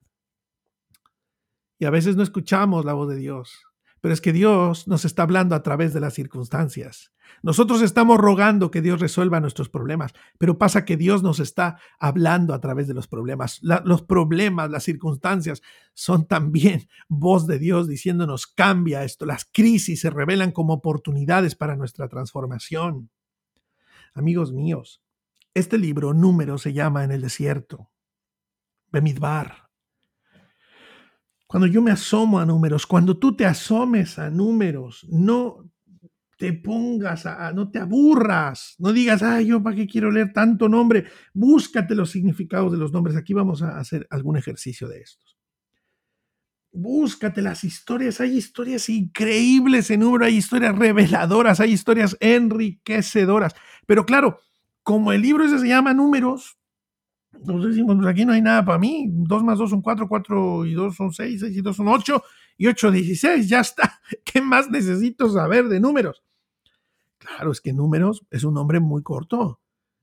y 1.78 1.84
a 1.84 1.90
veces 1.90 2.16
no 2.16 2.22
escuchamos 2.22 2.84
la 2.84 2.92
voz 2.92 3.08
de 3.08 3.16
Dios. 3.16 3.64
Pero 4.00 4.14
es 4.14 4.20
que 4.20 4.32
Dios 4.32 4.86
nos 4.86 5.04
está 5.04 5.22
hablando 5.22 5.54
a 5.54 5.62
través 5.62 5.92
de 5.92 6.00
las 6.00 6.14
circunstancias. 6.14 7.12
Nosotros 7.42 7.82
estamos 7.82 8.18
rogando 8.18 8.70
que 8.70 8.80
Dios 8.80 9.00
resuelva 9.00 9.40
nuestros 9.40 9.68
problemas, 9.68 10.12
pero 10.38 10.56
pasa 10.56 10.84
que 10.84 10.96
Dios 10.96 11.22
nos 11.22 11.40
está 11.40 11.78
hablando 11.98 12.54
a 12.54 12.60
través 12.60 12.86
de 12.88 12.94
los 12.94 13.08
problemas. 13.08 13.60
los 13.62 14.02
problemas, 14.02 14.70
las 14.70 14.84
circunstancias 14.84 15.62
son 15.94 16.26
también 16.26 16.88
voz 17.08 17.46
de 17.46 17.58
Dios 17.58 17.88
diciéndonos 17.88 18.46
cambia 18.46 19.04
esto. 19.04 19.26
Las 19.26 19.44
crisis 19.44 20.00
se 20.00 20.10
revelan 20.10 20.52
como 20.52 20.74
oportunidades 20.74 21.54
para 21.54 21.76
nuestra 21.76 22.08
transformación. 22.08 23.10
Amigos 24.14 24.52
míos, 24.52 25.02
este 25.54 25.76
libro 25.76 26.14
número 26.14 26.58
se 26.58 26.72
llama 26.72 27.04
En 27.04 27.12
el 27.12 27.20
desierto. 27.20 27.90
Bemidbar 28.90 29.67
cuando 31.48 31.66
yo 31.66 31.80
me 31.80 31.90
asomo 31.90 32.38
a 32.38 32.44
números, 32.44 32.86
cuando 32.86 33.18
tú 33.18 33.34
te 33.34 33.46
asomes 33.46 34.18
a 34.18 34.28
números, 34.28 35.06
no 35.08 35.66
te 36.36 36.52
pongas 36.52 37.24
a, 37.24 37.52
no 37.52 37.70
te 37.70 37.78
aburras, 37.78 38.76
no 38.78 38.92
digas, 38.92 39.22
ay, 39.22 39.46
yo 39.46 39.62
para 39.62 39.74
qué 39.74 39.86
quiero 39.86 40.10
leer 40.10 40.32
tanto 40.34 40.68
nombre, 40.68 41.06
búscate 41.32 41.94
los 41.94 42.10
significados 42.10 42.70
de 42.70 42.78
los 42.78 42.92
nombres. 42.92 43.16
Aquí 43.16 43.32
vamos 43.32 43.62
a 43.62 43.78
hacer 43.78 44.06
algún 44.10 44.36
ejercicio 44.36 44.88
de 44.88 45.00
estos. 45.00 45.38
Búscate 46.70 47.40
las 47.40 47.64
historias, 47.64 48.20
hay 48.20 48.36
historias 48.36 48.90
increíbles 48.90 49.90
en 49.90 50.00
número, 50.00 50.26
hay 50.26 50.36
historias 50.36 50.76
reveladoras, 50.76 51.60
hay 51.60 51.72
historias 51.72 52.14
enriquecedoras. 52.20 53.54
Pero 53.86 54.04
claro, 54.04 54.38
como 54.82 55.12
el 55.12 55.22
libro 55.22 55.44
ese 55.44 55.58
se 55.58 55.68
llama 55.68 55.94
Números, 55.94 56.57
entonces 57.32 57.70
decimos, 57.70 57.96
pues 57.96 58.08
aquí 58.08 58.24
no 58.24 58.32
hay 58.32 58.42
nada 58.42 58.64
para 58.64 58.78
mí. 58.78 59.06
2 59.10 59.44
más 59.44 59.58
2 59.58 59.70
son 59.70 59.82
4, 59.82 60.08
4 60.08 60.66
y 60.66 60.74
2 60.74 60.96
son 60.96 61.12
6, 61.12 61.40
6 61.40 61.56
y 61.56 61.60
2 61.60 61.76
son 61.76 61.88
8 61.88 62.22
y 62.56 62.66
8, 62.66 62.90
16. 62.90 63.48
Ya 63.48 63.60
está. 63.60 64.00
¿Qué 64.24 64.40
más 64.40 64.70
necesito 64.70 65.28
saber 65.30 65.68
de 65.68 65.80
números? 65.80 66.22
Claro, 67.18 67.52
es 67.52 67.60
que 67.60 67.72
números 67.72 68.24
es 68.30 68.44
un 68.44 68.54
nombre 68.54 68.80
muy 68.80 69.02
corto. 69.02 69.60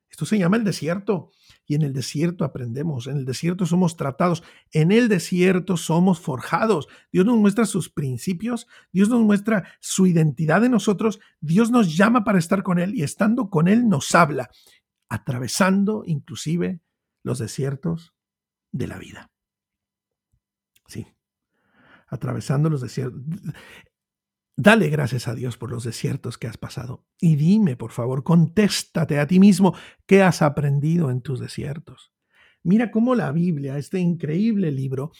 Esto 0.09 0.25
se 0.25 0.37
llama 0.37 0.57
el 0.57 0.63
desierto. 0.63 1.31
Y 1.67 1.75
en 1.75 1.81
el 1.81 1.93
desierto 1.93 2.45
aprendemos, 2.45 3.07
en 3.07 3.17
el 3.17 3.25
desierto 3.25 3.65
somos 3.65 3.97
tratados, 3.97 4.43
en 4.71 4.91
el 4.91 5.09
desierto 5.09 5.77
somos 5.77 6.19
forjados. 6.19 6.87
Dios 7.11 7.25
nos 7.25 7.37
muestra 7.37 7.65
sus 7.65 7.89
principios, 7.89 8.67
Dios 8.91 9.09
nos 9.09 9.21
muestra 9.21 9.67
su 9.79 10.05
identidad 10.05 10.63
en 10.63 10.71
nosotros, 10.71 11.19
Dios 11.41 11.71
nos 11.71 11.97
llama 11.97 12.23
para 12.23 12.37
estar 12.37 12.61
con 12.61 12.77
Él 12.77 12.93
y 12.93 13.01
estando 13.01 13.49
con 13.49 13.67
Él 13.67 13.89
nos 13.89 14.13
habla, 14.13 14.51
atravesando 15.09 16.03
inclusive 16.05 16.81
los 17.25 17.39
desiertos 17.39 18.13
de 18.71 18.87
la 18.87 18.99
vida. 18.99 19.31
Sí, 20.87 21.07
atravesando 22.07 22.69
los 22.69 22.81
desiertos. 22.81 23.19
Dale 24.55 24.89
gracias 24.89 25.27
a 25.27 25.33
Dios 25.33 25.57
por 25.57 25.71
los 25.71 25.83
desiertos 25.83 26.37
que 26.37 26.47
has 26.47 26.57
pasado. 26.57 27.05
Y 27.19 27.35
dime, 27.35 27.75
por 27.75 27.91
favor, 27.91 28.23
contéstate 28.23 29.19
a 29.19 29.27
ti 29.27 29.39
mismo 29.39 29.75
qué 30.05 30.21
has 30.21 30.41
aprendido 30.43 31.09
en 31.09 31.21
tus 31.21 31.39
desiertos. 31.39 32.13
Mira 32.63 32.91
cómo 32.91 33.15
la 33.15 33.31
Biblia, 33.31 33.77
este 33.77 33.99
increíble 33.99 34.71
libro, 34.71 35.11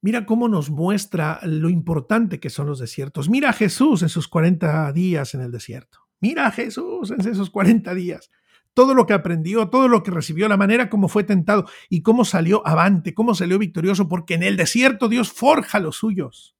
mira 0.00 0.24
cómo 0.24 0.48
nos 0.48 0.70
muestra 0.70 1.38
lo 1.42 1.68
importante 1.68 2.40
que 2.40 2.50
son 2.50 2.66
los 2.66 2.78
desiertos. 2.78 3.28
Mira 3.28 3.50
a 3.50 3.52
Jesús 3.52 4.02
en 4.02 4.08
sus 4.08 4.26
40 4.26 4.90
días 4.92 5.34
en 5.34 5.42
el 5.42 5.52
desierto. 5.52 5.98
Mira 6.18 6.46
a 6.46 6.50
Jesús 6.50 7.10
en 7.10 7.20
esos 7.20 7.50
40 7.50 7.94
días 7.94 8.30
todo 8.76 8.94
lo 8.94 9.06
que 9.06 9.14
aprendió, 9.14 9.70
todo 9.70 9.88
lo 9.88 10.02
que 10.02 10.10
recibió, 10.10 10.48
la 10.48 10.58
manera 10.58 10.90
como 10.90 11.08
fue 11.08 11.24
tentado 11.24 11.64
y 11.88 12.02
cómo 12.02 12.26
salió 12.26 12.60
avante, 12.68 13.14
cómo 13.14 13.34
salió 13.34 13.58
victorioso, 13.58 14.06
porque 14.06 14.34
en 14.34 14.42
el 14.42 14.58
desierto 14.58 15.08
Dios 15.08 15.32
forja 15.32 15.80
los 15.80 15.96
suyos. 15.96 16.54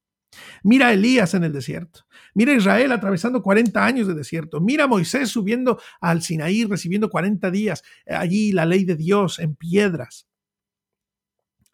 Mira 0.62 0.88
a 0.88 0.92
Elías 0.94 1.34
en 1.34 1.44
el 1.44 1.52
desierto. 1.52 2.06
Mira 2.32 2.52
a 2.52 2.56
Israel 2.56 2.92
atravesando 2.92 3.42
40 3.42 3.84
años 3.84 4.08
de 4.08 4.14
desierto. 4.14 4.62
Mira 4.62 4.84
a 4.84 4.86
Moisés 4.86 5.28
subiendo 5.28 5.78
al 6.00 6.22
Sinaí, 6.22 6.64
recibiendo 6.64 7.10
40 7.10 7.50
días 7.50 7.82
eh, 8.06 8.14
allí 8.14 8.50
la 8.52 8.64
ley 8.64 8.86
de 8.86 8.96
Dios 8.96 9.38
en 9.38 9.54
piedras. 9.54 10.26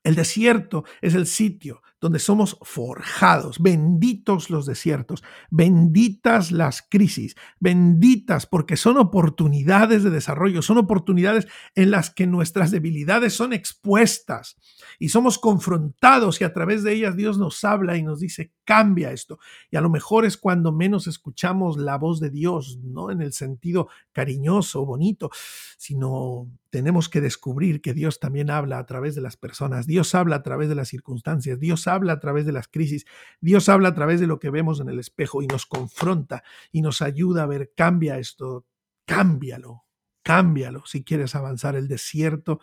El 0.02 0.16
desierto 0.16 0.84
es 1.00 1.14
el 1.14 1.26
sitio 1.26 1.82
donde 2.02 2.18
somos 2.18 2.58
forjados. 2.62 3.60
Benditos 3.60 4.50
los 4.50 4.66
desiertos, 4.66 5.22
benditas 5.50 6.50
las 6.50 6.82
crisis, 6.82 7.36
benditas 7.60 8.44
porque 8.44 8.76
son 8.76 8.98
oportunidades 8.98 10.02
de 10.02 10.10
desarrollo, 10.10 10.62
son 10.62 10.78
oportunidades 10.78 11.46
en 11.76 11.92
las 11.92 12.10
que 12.10 12.26
nuestras 12.26 12.72
debilidades 12.72 13.34
son 13.34 13.52
expuestas 13.52 14.56
y 14.98 15.10
somos 15.10 15.38
confrontados 15.38 16.40
y 16.40 16.44
a 16.44 16.52
través 16.52 16.82
de 16.82 16.92
ellas 16.92 17.16
Dios 17.16 17.38
nos 17.38 17.62
habla 17.62 17.96
y 17.96 18.02
nos 18.02 18.18
dice, 18.18 18.52
cambia 18.64 19.12
esto. 19.12 19.38
Y 19.70 19.76
a 19.76 19.80
lo 19.80 19.88
mejor 19.88 20.24
es 20.24 20.36
cuando 20.36 20.72
menos 20.72 21.06
escuchamos 21.06 21.76
la 21.76 21.98
voz 21.98 22.18
de 22.18 22.30
Dios, 22.30 22.80
no 22.82 23.12
en 23.12 23.22
el 23.22 23.32
sentido 23.32 23.88
cariñoso, 24.12 24.84
bonito, 24.84 25.30
sino 25.78 26.48
tenemos 26.70 27.08
que 27.08 27.20
descubrir 27.20 27.82
que 27.82 27.92
Dios 27.94 28.18
también 28.18 28.50
habla 28.50 28.78
a 28.78 28.86
través 28.86 29.14
de 29.14 29.20
las 29.20 29.36
personas, 29.36 29.86
Dios 29.86 30.14
habla 30.14 30.36
a 30.36 30.42
través 30.42 30.68
de 30.68 30.74
las 30.74 30.88
circunstancias, 30.88 31.60
Dios 31.60 31.86
habla 31.86 31.91
a 31.92 32.20
través 32.20 32.46
de 32.46 32.52
las 32.52 32.68
crisis, 32.68 33.04
Dios 33.40 33.68
habla 33.68 33.88
a 33.88 33.94
través 33.94 34.20
de 34.20 34.26
lo 34.26 34.38
que 34.38 34.50
vemos 34.50 34.80
en 34.80 34.88
el 34.88 34.98
espejo 34.98 35.42
y 35.42 35.46
nos 35.46 35.66
confronta 35.66 36.42
y 36.70 36.82
nos 36.82 37.02
ayuda 37.02 37.42
a 37.42 37.46
ver, 37.46 37.72
cambia 37.76 38.18
esto, 38.18 38.66
cámbialo, 39.04 39.84
cámbialo 40.22 40.84
si 40.86 41.04
quieres 41.04 41.34
avanzar. 41.34 41.76
El 41.76 41.88
desierto 41.88 42.60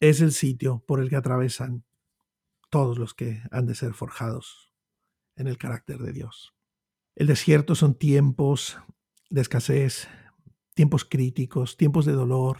es 0.00 0.20
el 0.20 0.32
sitio 0.32 0.82
por 0.86 1.00
el 1.00 1.08
que 1.08 1.16
atravesan 1.16 1.84
todos 2.70 2.98
los 2.98 3.14
que 3.14 3.42
han 3.50 3.66
de 3.66 3.74
ser 3.74 3.92
forjados 3.92 4.72
en 5.36 5.46
el 5.46 5.58
carácter 5.58 5.98
de 5.98 6.12
Dios. 6.12 6.54
El 7.16 7.26
desierto 7.26 7.74
son 7.74 7.94
tiempos 7.94 8.78
de 9.28 9.40
escasez, 9.40 10.08
tiempos 10.74 11.04
críticos, 11.04 11.76
tiempos 11.76 12.06
de 12.06 12.12
dolor, 12.12 12.58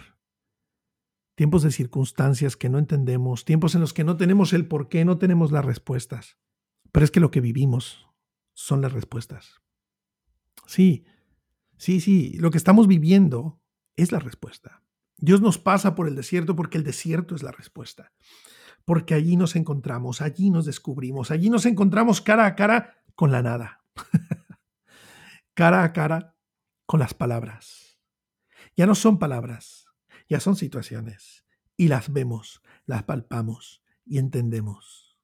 tiempos 1.41 1.63
de 1.63 1.71
circunstancias 1.71 2.55
que 2.55 2.69
no 2.69 2.79
entendemos, 2.79 3.47
tiempos 3.47 3.75
en 3.75 3.81
los 3.81 3.95
que 3.95 4.05
no 4.05 4.19
tenemos 4.19 4.53
el 4.53 4.69
por 4.69 4.91
qué, 4.91 5.07
no 5.07 5.17
tenemos 5.17 5.53
las 5.53 5.65
respuestas. 5.65 6.37
Pero 6.93 7.03
es 7.03 7.11
que 7.11 7.19
lo 7.19 7.31
que 7.31 7.41
vivimos 7.41 8.07
son 8.53 8.83
las 8.83 8.93
respuestas. 8.93 9.63
Sí, 10.67 11.07
sí, 11.79 12.03
sí, 12.03 12.35
lo 12.35 12.51
que 12.51 12.59
estamos 12.59 12.87
viviendo 12.87 13.59
es 13.97 14.13
la 14.13 14.19
respuesta. 14.19 14.83
Dios 15.17 15.41
nos 15.41 15.57
pasa 15.57 15.95
por 15.95 16.09
el 16.09 16.15
desierto 16.15 16.55
porque 16.55 16.77
el 16.77 16.85
desierto 16.85 17.35
es 17.35 17.43
la 17.43 17.53
respuesta. 17.53 18.13
Porque 18.85 19.15
allí 19.15 19.39
nos 19.39 19.57
encontramos, 19.57 20.21
allí 20.21 20.51
nos 20.51 20.67
descubrimos, 20.67 21.31
allí 21.31 21.49
nos 21.49 21.65
encontramos 21.65 22.21
cara 22.21 22.45
a 22.45 22.55
cara 22.55 23.03
con 23.15 23.33
la 23.33 23.41
nada. 23.41 23.83
cara 25.55 25.85
a 25.85 25.95
cara 25.95 26.37
con 26.85 27.01
las 27.01 27.15
palabras. 27.15 27.99
Ya 28.77 28.85
no 28.85 28.95
son 28.95 29.19
palabras, 29.19 29.90
ya 30.31 30.41
son 30.41 30.57
situaciones 30.57 31.45
y 31.77 31.89
las 31.89 32.13
vemos, 32.13 32.63
las 32.87 33.03
palpamos 33.03 33.83
y 34.07 34.19
entendemos. 34.19 35.19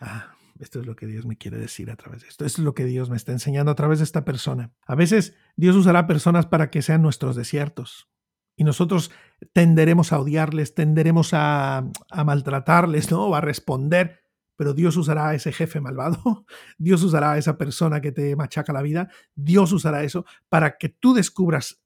Ah, 0.00 0.34
esto 0.58 0.80
es 0.80 0.86
lo 0.86 0.96
que 0.96 1.06
Dios 1.06 1.26
me 1.26 1.36
quiere 1.36 1.58
decir 1.58 1.90
a 1.90 1.96
través 1.96 2.22
de 2.22 2.28
esto. 2.28 2.44
Esto 2.44 2.62
es 2.62 2.64
lo 2.64 2.74
que 2.74 2.86
Dios 2.86 3.10
me 3.10 3.16
está 3.16 3.32
enseñando 3.32 3.70
a 3.70 3.74
través 3.74 3.98
de 3.98 4.04
esta 4.04 4.24
persona. 4.24 4.72
A 4.86 4.94
veces 4.94 5.36
Dios 5.56 5.76
usará 5.76 6.06
personas 6.06 6.46
para 6.46 6.70
que 6.70 6.80
sean 6.80 7.02
nuestros 7.02 7.36
desiertos. 7.36 8.08
Y 8.56 8.64
nosotros 8.64 9.12
tenderemos 9.52 10.12
a 10.12 10.18
odiarles, 10.18 10.74
tenderemos 10.74 11.30
a, 11.32 11.84
maltratarles, 12.24 13.10
¿no? 13.10 13.32
A 13.34 13.40
responder. 13.40 14.24
Pero 14.56 14.74
Dios 14.74 14.96
usará 14.96 15.28
a 15.28 15.34
ese 15.34 15.52
jefe 15.52 15.80
malvado, 15.80 16.46
Dios 16.78 17.02
usará 17.04 17.32
a 17.32 17.38
esa 17.38 17.58
persona 17.58 18.00
que 18.00 18.10
te 18.10 18.34
machaca 18.34 18.72
la 18.72 18.82
vida, 18.82 19.08
Dios 19.36 19.70
usará 19.70 20.02
eso 20.02 20.24
para 20.48 20.78
que 20.78 20.88
tú 20.88 21.14
descubras 21.14 21.80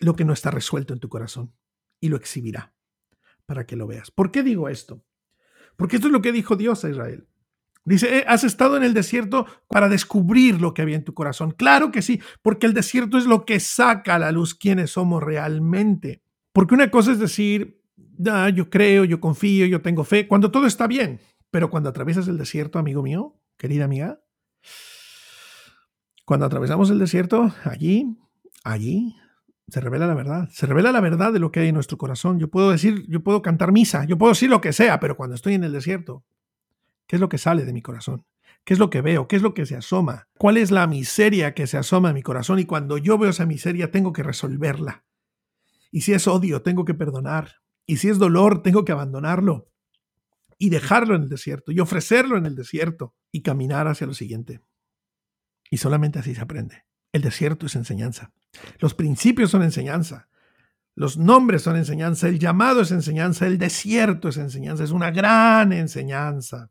lo 0.00 0.14
que 0.14 0.24
no 0.24 0.32
está 0.32 0.50
resuelto 0.50 0.92
en 0.92 1.00
tu 1.00 1.08
corazón 1.08 1.52
y 2.00 2.08
lo 2.08 2.16
exhibirá. 2.16 2.74
para 3.46 3.64
que 3.64 3.76
lo 3.76 3.86
veas. 3.86 4.10
¿Por 4.10 4.30
qué 4.30 4.42
digo 4.42 4.68
esto? 4.68 5.02
Porque 5.76 5.96
esto 5.96 6.08
es 6.08 6.12
lo 6.12 6.20
que 6.20 6.32
dijo 6.32 6.54
Dios 6.54 6.84
a 6.84 6.90
Israel. 6.90 7.26
Dice, 7.82 8.18
eh, 8.18 8.24
has 8.28 8.44
estado 8.44 8.76
en 8.76 8.82
el 8.82 8.92
desierto 8.92 9.46
para 9.68 9.88
descubrir 9.88 10.60
lo 10.60 10.74
que 10.74 10.82
había 10.82 10.96
en 10.96 11.04
tu 11.04 11.14
corazón. 11.14 11.52
Claro 11.52 11.90
que 11.90 12.02
sí, 12.02 12.20
porque 12.42 12.66
el 12.66 12.74
desierto 12.74 13.16
es 13.16 13.24
lo 13.24 13.46
que 13.46 13.58
saca 13.60 14.16
a 14.16 14.18
la 14.18 14.32
luz 14.32 14.54
quiénes 14.54 14.90
somos 14.90 15.22
realmente. 15.22 16.22
Porque 16.52 16.74
una 16.74 16.90
cosa 16.90 17.12
es 17.12 17.18
decir, 17.18 17.80
ah, 18.26 18.50
yo 18.50 18.68
creo, 18.68 19.04
yo 19.04 19.18
confío, 19.18 19.64
yo 19.64 19.80
tengo 19.80 20.04
fe, 20.04 20.28
cuando 20.28 20.50
todo 20.50 20.66
está 20.66 20.86
bien. 20.86 21.20
Pero 21.50 21.70
cuando 21.70 21.88
atraviesas 21.88 22.28
el 22.28 22.36
desierto, 22.36 22.78
amigo 22.78 23.02
mío, 23.02 23.40
querida 23.56 23.86
amiga, 23.86 24.20
cuando 26.26 26.44
atravesamos 26.44 26.90
el 26.90 26.98
desierto, 26.98 27.54
allí, 27.64 28.18
allí, 28.64 29.16
se 29.68 29.80
revela 29.80 30.06
la 30.06 30.14
verdad. 30.14 30.48
Se 30.50 30.66
revela 30.66 30.92
la 30.92 31.00
verdad 31.00 31.32
de 31.32 31.38
lo 31.38 31.52
que 31.52 31.60
hay 31.60 31.68
en 31.68 31.74
nuestro 31.74 31.98
corazón. 31.98 32.38
Yo 32.38 32.48
puedo 32.48 32.70
decir, 32.70 33.04
yo 33.08 33.22
puedo 33.22 33.42
cantar 33.42 33.72
misa, 33.72 34.04
yo 34.04 34.18
puedo 34.18 34.32
decir 34.32 34.50
lo 34.50 34.60
que 34.60 34.72
sea, 34.72 34.98
pero 35.00 35.16
cuando 35.16 35.34
estoy 35.34 35.54
en 35.54 35.64
el 35.64 35.72
desierto, 35.72 36.24
¿Qué 37.08 37.16
es 37.16 37.20
lo 37.20 37.28
que 37.30 37.38
sale 37.38 37.64
de 37.64 37.72
mi 37.72 37.82
corazón? 37.82 38.26
¿Qué 38.64 38.74
es 38.74 38.78
lo 38.78 38.90
que 38.90 39.00
veo? 39.00 39.26
¿Qué 39.26 39.36
es 39.36 39.42
lo 39.42 39.54
que 39.54 39.64
se 39.64 39.74
asoma? 39.74 40.28
¿Cuál 40.36 40.58
es 40.58 40.70
la 40.70 40.86
miseria 40.86 41.54
que 41.54 41.66
se 41.66 41.78
asoma 41.78 42.10
en 42.10 42.14
mi 42.14 42.22
corazón? 42.22 42.58
Y 42.58 42.66
cuando 42.66 42.98
yo 42.98 43.16
veo 43.16 43.30
esa 43.30 43.46
miseria, 43.46 43.90
tengo 43.90 44.12
que 44.12 44.22
resolverla. 44.22 45.04
Y 45.90 46.02
si 46.02 46.12
es 46.12 46.28
odio, 46.28 46.60
tengo 46.60 46.84
que 46.84 46.92
perdonar. 46.92 47.62
Y 47.86 47.96
si 47.96 48.10
es 48.10 48.18
dolor, 48.18 48.62
tengo 48.62 48.84
que 48.84 48.92
abandonarlo 48.92 49.70
y 50.58 50.68
dejarlo 50.68 51.14
en 51.14 51.22
el 51.22 51.28
desierto 51.30 51.72
y 51.72 51.80
ofrecerlo 51.80 52.36
en 52.36 52.44
el 52.44 52.54
desierto 52.54 53.14
y 53.32 53.40
caminar 53.40 53.88
hacia 53.88 54.06
lo 54.06 54.12
siguiente. 54.12 54.60
Y 55.70 55.78
solamente 55.78 56.18
así 56.18 56.34
se 56.34 56.42
aprende. 56.42 56.84
El 57.12 57.22
desierto 57.22 57.66
es 57.66 57.76
enseñanza. 57.76 58.32
Los 58.78 58.94
principios 58.94 59.50
son 59.50 59.62
enseñanza. 59.62 60.28
Los 60.94 61.16
nombres 61.16 61.62
son 61.62 61.76
enseñanza. 61.76 62.28
El 62.28 62.38
llamado 62.38 62.80
es 62.80 62.90
enseñanza. 62.90 63.46
El 63.46 63.58
desierto 63.58 64.28
es 64.28 64.36
enseñanza. 64.36 64.84
Es 64.84 64.90
una 64.90 65.10
gran 65.10 65.72
enseñanza. 65.72 66.70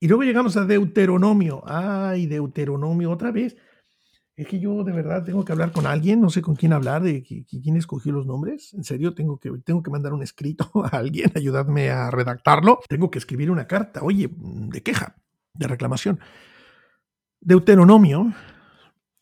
Y 0.00 0.08
luego 0.08 0.22
llegamos 0.22 0.56
a 0.56 0.64
Deuteronomio. 0.64 1.62
Ay, 1.66 2.26
Deuteronomio 2.26 3.10
otra 3.10 3.32
vez. 3.32 3.56
Es 4.36 4.48
que 4.48 4.58
yo 4.58 4.82
de 4.82 4.92
verdad 4.92 5.24
tengo 5.24 5.44
que 5.44 5.52
hablar 5.52 5.70
con 5.70 5.86
alguien, 5.86 6.20
no 6.20 6.28
sé 6.28 6.42
con 6.42 6.56
quién 6.56 6.72
hablar, 6.72 7.02
de 7.02 7.22
quién 7.22 7.76
escogió 7.76 8.12
los 8.12 8.26
nombres. 8.26 8.74
En 8.74 8.82
serio, 8.82 9.14
tengo 9.14 9.38
que, 9.38 9.50
tengo 9.64 9.82
que 9.82 9.90
mandar 9.90 10.12
un 10.12 10.22
escrito 10.22 10.70
a 10.84 10.96
alguien, 10.96 11.30
ayudarme 11.34 11.90
a 11.90 12.10
redactarlo. 12.10 12.80
Tengo 12.88 13.10
que 13.10 13.18
escribir 13.18 13.50
una 13.50 13.66
carta, 13.66 14.02
oye, 14.02 14.28
de 14.32 14.82
queja, 14.82 15.16
de 15.54 15.68
reclamación. 15.68 16.18
Deuteronomio 17.40 18.32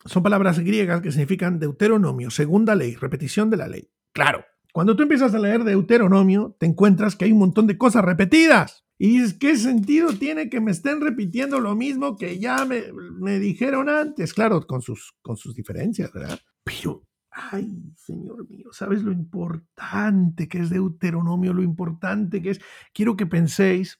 son 0.05 0.23
palabras 0.23 0.59
griegas 0.59 1.01
que 1.01 1.11
significan 1.11 1.59
Deuteronomio, 1.59 2.29
segunda 2.29 2.75
ley, 2.75 2.95
repetición 2.95 3.49
de 3.49 3.57
la 3.57 3.67
ley. 3.67 3.89
Claro, 4.13 4.45
cuando 4.73 4.95
tú 4.95 5.03
empiezas 5.03 5.33
a 5.33 5.39
leer 5.39 5.63
Deuteronomio, 5.63 6.55
te 6.59 6.65
encuentras 6.65 7.15
que 7.15 7.25
hay 7.25 7.31
un 7.31 7.39
montón 7.39 7.67
de 7.67 7.77
cosas 7.77 8.03
repetidas. 8.03 8.83
Y 8.97 9.19
dices, 9.19 9.33
¿qué 9.33 9.57
sentido 9.57 10.13
tiene 10.13 10.49
que 10.49 10.61
me 10.61 10.71
estén 10.71 11.01
repitiendo 11.01 11.59
lo 11.59 11.75
mismo 11.75 12.15
que 12.15 12.39
ya 12.39 12.63
me, 12.65 12.83
me 13.19 13.39
dijeron 13.39 13.89
antes? 13.89 14.33
Claro, 14.33 14.65
con 14.65 14.81
sus, 14.81 15.13
con 15.21 15.35
sus 15.35 15.53
diferencias, 15.55 16.11
¿verdad? 16.13 16.39
Pero, 16.63 17.03
ay, 17.29 17.83
Señor 17.97 18.49
mío, 18.49 18.69
¿sabes 18.71 19.03
lo 19.03 19.11
importante 19.11 20.47
que 20.47 20.59
es 20.59 20.69
Deuteronomio? 20.69 21.53
Lo 21.53 21.63
importante 21.63 22.41
que 22.41 22.51
es. 22.51 22.61
Quiero 22.93 23.17
que 23.17 23.25
penséis 23.25 23.99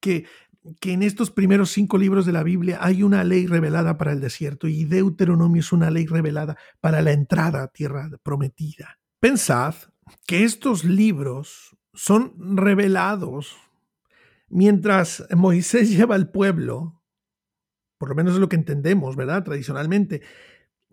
que 0.00 0.26
que 0.80 0.92
en 0.92 1.02
estos 1.02 1.30
primeros 1.30 1.70
cinco 1.70 1.98
libros 1.98 2.26
de 2.26 2.32
la 2.32 2.42
Biblia 2.42 2.78
hay 2.80 3.02
una 3.02 3.24
ley 3.24 3.46
revelada 3.46 3.96
para 3.96 4.12
el 4.12 4.20
desierto 4.20 4.68
y 4.68 4.84
Deuteronomio 4.84 5.60
es 5.60 5.72
una 5.72 5.90
ley 5.90 6.06
revelada 6.06 6.56
para 6.80 7.00
la 7.02 7.12
entrada 7.12 7.62
a 7.62 7.68
tierra 7.68 8.10
prometida. 8.22 8.98
Pensad 9.20 9.74
que 10.26 10.44
estos 10.44 10.84
libros 10.84 11.76
son 11.94 12.34
revelados 12.56 13.56
Mientras 14.50 15.24
Moisés 15.34 15.90
lleva 15.96 16.16
al 16.16 16.30
pueblo, 16.30 17.02
por 17.98 18.10
lo 18.10 18.14
menos 18.14 18.34
es 18.34 18.40
lo 18.40 18.48
que 18.48 18.56
entendemos, 18.56 19.16
¿verdad? 19.16 19.44
Tradicionalmente, 19.44 20.22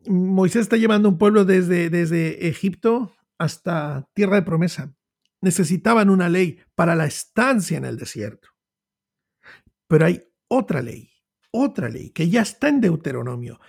Moisés 0.08 0.62
está 0.62 0.78
llevando 0.78 1.10
un 1.10 1.18
pueblo 1.18 1.44
desde, 1.44 1.90
desde 1.90 2.48
Egipto 2.48 3.16
hasta 3.38 4.08
tierra 4.14 4.36
de 4.36 4.44
promesa. 4.44 4.94
Necesitaban 5.42 6.10
una 6.10 6.30
ley 6.30 6.60
para 6.76 6.96
la 6.96 7.06
estancia 7.06 7.78
en 7.78 7.86
el 7.86 7.98
desierto. 7.98 8.50
Pero 9.88 10.06
hay 10.06 10.24
otra 10.48 10.82
ley, 10.82 11.10
otra 11.52 11.90
ley 11.90 12.12
que 12.12 12.30
ya 12.30 12.42
está 12.42 12.70
en 12.70 12.82
Deuteronomio. 12.82 13.60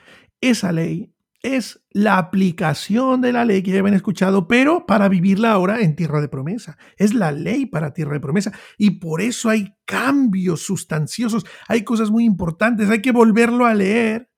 Esa 0.41 0.73
ley 0.73 1.15
es 1.43 1.85
la 1.91 2.19
aplicación 2.19 3.21
de 3.21 3.33
la 3.33 3.45
ley 3.45 3.63
que 3.63 3.71
ya 3.71 3.79
habían 3.79 3.95
escuchado, 3.95 4.49
pero 4.49 4.87
para 4.87 5.09
vivirla 5.09 5.53
ahora 5.53 5.81
en 5.81 5.95
tierra 5.95 6.21
de 6.21 6.29
promesa. 6.29 6.77
Es 6.97 7.15
la 7.15 7.33
ley 7.33 7.67
para 7.67 7.93
tierra 7.93 8.15
de 8.15 8.21
promesa. 8.21 8.53
Y 8.77 8.99
por 8.99 9.21
eso 9.21 9.49
hay 9.49 9.75
cambios 9.85 10.63
sustanciosos, 10.63 11.47
hay 11.69 11.85
cosas 11.85 12.11
muy 12.11 12.25
importantes, 12.25 12.91
hay 12.91 13.01
que 13.01 13.13
volverlo 13.13 13.67
a 13.67 13.75
leer, 13.75 14.31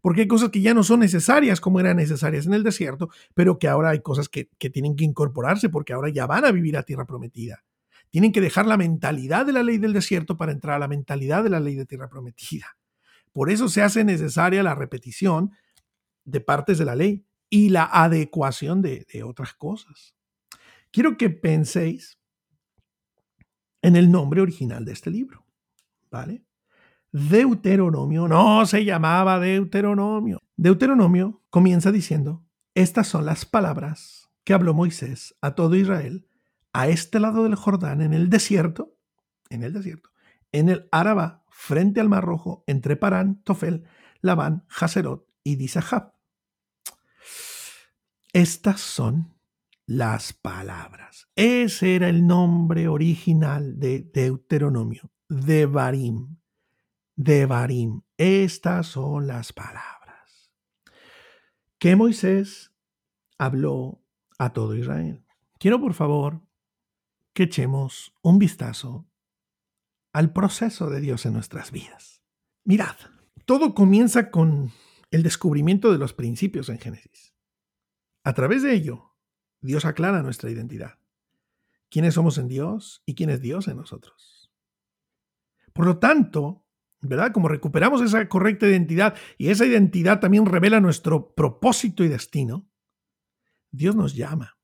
porque 0.00 0.22
hay 0.22 0.28
cosas 0.28 0.50
que 0.50 0.60
ya 0.60 0.74
no 0.74 0.84
son 0.84 1.00
necesarias 1.00 1.60
como 1.60 1.80
eran 1.80 1.96
necesarias 1.96 2.46
en 2.46 2.54
el 2.54 2.62
desierto, 2.62 3.10
pero 3.34 3.58
que 3.58 3.68
ahora 3.68 3.90
hay 3.90 4.00
cosas 4.00 4.28
que, 4.28 4.48
que 4.58 4.70
tienen 4.70 4.96
que 4.96 5.04
incorporarse 5.04 5.68
porque 5.68 5.92
ahora 5.92 6.08
ya 6.10 6.26
van 6.26 6.44
a 6.44 6.52
vivir 6.52 6.76
a 6.76 6.84
tierra 6.84 7.04
prometida. 7.04 7.64
Tienen 8.14 8.30
que 8.30 8.40
dejar 8.40 8.66
la 8.66 8.76
mentalidad 8.76 9.44
de 9.44 9.52
la 9.52 9.64
ley 9.64 9.78
del 9.78 9.92
desierto 9.92 10.36
para 10.36 10.52
entrar 10.52 10.76
a 10.76 10.78
la 10.78 10.86
mentalidad 10.86 11.42
de 11.42 11.50
la 11.50 11.58
ley 11.58 11.74
de 11.74 11.84
tierra 11.84 12.08
prometida. 12.08 12.78
Por 13.32 13.50
eso 13.50 13.68
se 13.68 13.82
hace 13.82 14.04
necesaria 14.04 14.62
la 14.62 14.76
repetición 14.76 15.50
de 16.24 16.40
partes 16.40 16.78
de 16.78 16.84
la 16.84 16.94
ley 16.94 17.26
y 17.50 17.70
la 17.70 17.86
adecuación 17.86 18.82
de, 18.82 19.04
otras 19.24 19.54
cosas. 19.54 20.14
Quiero 20.92 21.16
que 21.16 21.28
penséis 21.28 22.20
en 23.82 23.96
el 23.96 24.12
nombre 24.12 24.42
original 24.42 24.84
de 24.84 24.92
este 24.92 25.10
libro, 25.10 25.44
¿vale? 26.08 26.44
Deuteronomio 27.10 28.28
no 28.28 28.64
se 28.64 28.84
llamaba 28.84 29.40
Deuteronomio. 29.40 30.38
Deuteronomio 30.56 31.42
comienza 31.50 31.90
diciendo, 31.90 32.46
estas 32.76 33.08
son 33.08 33.26
las 33.26 33.44
palabras 33.44 34.30
que 34.44 34.54
habló 34.54 34.72
Moisés 34.72 35.34
a 35.40 35.56
todo 35.56 35.74
Israel 35.74 36.28
a 36.74 36.88
este 36.88 37.20
lado 37.20 37.44
del 37.44 37.54
Jordán, 37.54 38.02
en 38.02 38.12
el 38.12 38.28
desierto, 38.28 38.98
en 39.48 39.62
el 39.62 39.72
desierto, 39.72 40.10
en 40.52 40.68
el 40.68 40.88
Araba, 40.90 41.44
frente 41.48 42.00
al 42.00 42.08
Mar 42.08 42.24
Rojo, 42.24 42.64
entre 42.66 42.96
Parán, 42.96 43.40
Tofel, 43.44 43.84
Labán, 44.20 44.66
Haserot 44.68 45.26
y 45.42 45.56
Disahab. 45.56 46.12
Estas 48.32 48.80
son 48.80 49.34
las 49.86 50.32
palabras. 50.32 51.28
Ese 51.36 51.94
era 51.94 52.08
el 52.08 52.26
nombre 52.26 52.88
original 52.88 53.78
de 53.78 54.00
Deuteronomio, 54.00 55.12
Devarim. 55.28 56.36
Devarim. 57.14 58.02
Estas 58.18 58.88
son 58.88 59.28
las 59.28 59.52
palabras 59.52 59.94
que 61.78 61.94
Moisés 61.96 62.72
habló 63.38 64.02
a 64.38 64.52
todo 64.52 64.74
Israel. 64.74 65.22
Quiero, 65.58 65.80
por 65.80 65.94
favor, 65.94 66.40
que 67.34 67.42
echemos 67.42 68.14
un 68.22 68.38
vistazo 68.38 69.06
al 70.12 70.32
proceso 70.32 70.88
de 70.88 71.00
Dios 71.00 71.26
en 71.26 71.34
nuestras 71.34 71.72
vidas. 71.72 72.22
Mirad, 72.64 72.96
todo 73.44 73.74
comienza 73.74 74.30
con 74.30 74.70
el 75.10 75.22
descubrimiento 75.22 75.92
de 75.92 75.98
los 75.98 76.14
principios 76.14 76.68
en 76.68 76.78
Génesis. 76.78 77.34
A 78.22 78.32
través 78.32 78.62
de 78.62 78.72
ello, 78.72 79.16
Dios 79.60 79.84
aclara 79.84 80.22
nuestra 80.22 80.50
identidad. 80.50 80.98
¿Quiénes 81.90 82.14
somos 82.14 82.38
en 82.38 82.48
Dios 82.48 83.02
y 83.04 83.14
quién 83.14 83.30
es 83.30 83.40
Dios 83.40 83.68
en 83.68 83.76
nosotros? 83.76 84.52
Por 85.72 85.86
lo 85.86 85.98
tanto, 85.98 86.64
¿verdad? 87.00 87.32
Como 87.32 87.48
recuperamos 87.48 88.00
esa 88.00 88.28
correcta 88.28 88.66
identidad 88.66 89.16
y 89.36 89.48
esa 89.48 89.66
identidad 89.66 90.20
también 90.20 90.46
revela 90.46 90.80
nuestro 90.80 91.34
propósito 91.34 92.04
y 92.04 92.08
destino, 92.08 92.68
Dios 93.70 93.96
nos 93.96 94.14
llama. 94.14 94.56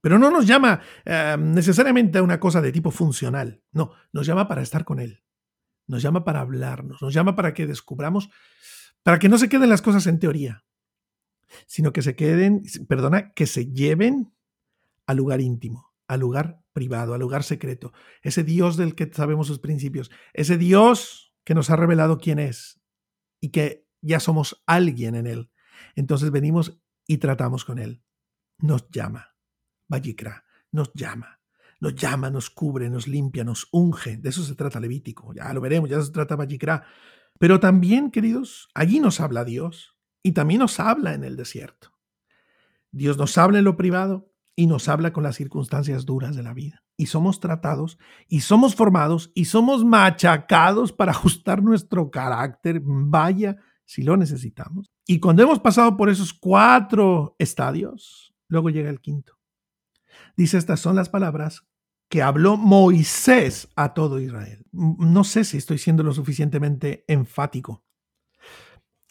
Pero 0.00 0.18
no 0.18 0.30
nos 0.30 0.46
llama 0.46 0.80
eh, 1.04 1.36
necesariamente 1.38 2.18
a 2.18 2.22
una 2.22 2.40
cosa 2.40 2.60
de 2.60 2.72
tipo 2.72 2.90
funcional, 2.90 3.62
no, 3.72 3.92
nos 4.12 4.26
llama 4.26 4.48
para 4.48 4.62
estar 4.62 4.84
con 4.84 5.00
Él, 5.00 5.22
nos 5.86 6.02
llama 6.02 6.24
para 6.24 6.40
hablarnos, 6.40 7.02
nos 7.02 7.12
llama 7.12 7.34
para 7.36 7.54
que 7.54 7.66
descubramos, 7.66 8.30
para 9.02 9.18
que 9.18 9.28
no 9.28 9.38
se 9.38 9.48
queden 9.48 9.70
las 9.70 9.82
cosas 9.82 10.06
en 10.06 10.18
teoría, 10.18 10.64
sino 11.66 11.92
que 11.92 12.02
se 12.02 12.16
queden, 12.16 12.62
perdona, 12.88 13.32
que 13.32 13.46
se 13.46 13.72
lleven 13.72 14.32
al 15.06 15.16
lugar 15.16 15.40
íntimo, 15.40 15.92
al 16.06 16.20
lugar 16.20 16.62
privado, 16.72 17.14
al 17.14 17.20
lugar 17.20 17.42
secreto. 17.42 17.92
Ese 18.22 18.44
Dios 18.44 18.76
del 18.76 18.94
que 18.94 19.10
sabemos 19.12 19.46
sus 19.46 19.58
principios, 19.58 20.10
ese 20.32 20.56
Dios 20.58 21.34
que 21.44 21.54
nos 21.54 21.70
ha 21.70 21.76
revelado 21.76 22.18
quién 22.18 22.38
es 22.38 22.80
y 23.40 23.50
que 23.50 23.86
ya 24.00 24.20
somos 24.20 24.62
alguien 24.66 25.14
en 25.14 25.26
Él. 25.26 25.50
Entonces 25.96 26.30
venimos 26.30 26.78
y 27.06 27.18
tratamos 27.18 27.64
con 27.64 27.78
Él. 27.78 28.02
Nos 28.58 28.88
llama. 28.90 29.27
Vayikra, 29.88 30.44
nos 30.70 30.92
llama. 30.94 31.40
Nos 31.80 31.94
llama, 31.94 32.30
nos 32.30 32.50
cubre, 32.50 32.90
nos 32.90 33.06
limpia, 33.06 33.44
nos 33.44 33.68
unge. 33.70 34.16
De 34.16 34.28
eso 34.30 34.42
se 34.42 34.54
trata 34.54 34.80
Levítico. 34.80 35.32
Ya 35.32 35.52
lo 35.52 35.60
veremos, 35.60 35.88
ya 35.88 36.00
se 36.02 36.10
trata 36.10 36.36
Vayikra. 36.36 36.84
Pero 37.38 37.60
también, 37.60 38.10
queridos, 38.10 38.68
allí 38.74 39.00
nos 39.00 39.20
habla 39.20 39.44
Dios 39.44 39.96
y 40.22 40.32
también 40.32 40.60
nos 40.60 40.80
habla 40.80 41.14
en 41.14 41.24
el 41.24 41.36
desierto. 41.36 41.92
Dios 42.90 43.16
nos 43.16 43.38
habla 43.38 43.58
en 43.58 43.64
lo 43.64 43.76
privado 43.76 44.32
y 44.56 44.66
nos 44.66 44.88
habla 44.88 45.12
con 45.12 45.22
las 45.22 45.36
circunstancias 45.36 46.04
duras 46.04 46.34
de 46.34 46.42
la 46.42 46.52
vida. 46.52 46.82
Y 46.96 47.06
somos 47.06 47.38
tratados 47.38 47.96
y 48.26 48.40
somos 48.40 48.74
formados 48.74 49.30
y 49.34 49.44
somos 49.44 49.84
machacados 49.84 50.92
para 50.92 51.12
ajustar 51.12 51.62
nuestro 51.62 52.10
carácter. 52.10 52.80
Vaya 52.82 53.56
si 53.84 54.02
lo 54.02 54.16
necesitamos. 54.16 54.90
Y 55.06 55.20
cuando 55.20 55.44
hemos 55.44 55.60
pasado 55.60 55.96
por 55.96 56.10
esos 56.10 56.34
cuatro 56.34 57.36
estadios, 57.38 58.34
luego 58.48 58.68
llega 58.68 58.90
el 58.90 59.00
quinto. 59.00 59.37
Dice, 60.36 60.58
estas 60.58 60.80
son 60.80 60.96
las 60.96 61.08
palabras 61.08 61.68
que 62.08 62.22
habló 62.22 62.56
Moisés 62.56 63.68
a 63.76 63.92
todo 63.94 64.20
Israel. 64.20 64.64
No 64.72 65.24
sé 65.24 65.44
si 65.44 65.58
estoy 65.58 65.78
siendo 65.78 66.02
lo 66.02 66.14
suficientemente 66.14 67.04
enfático. 67.06 67.84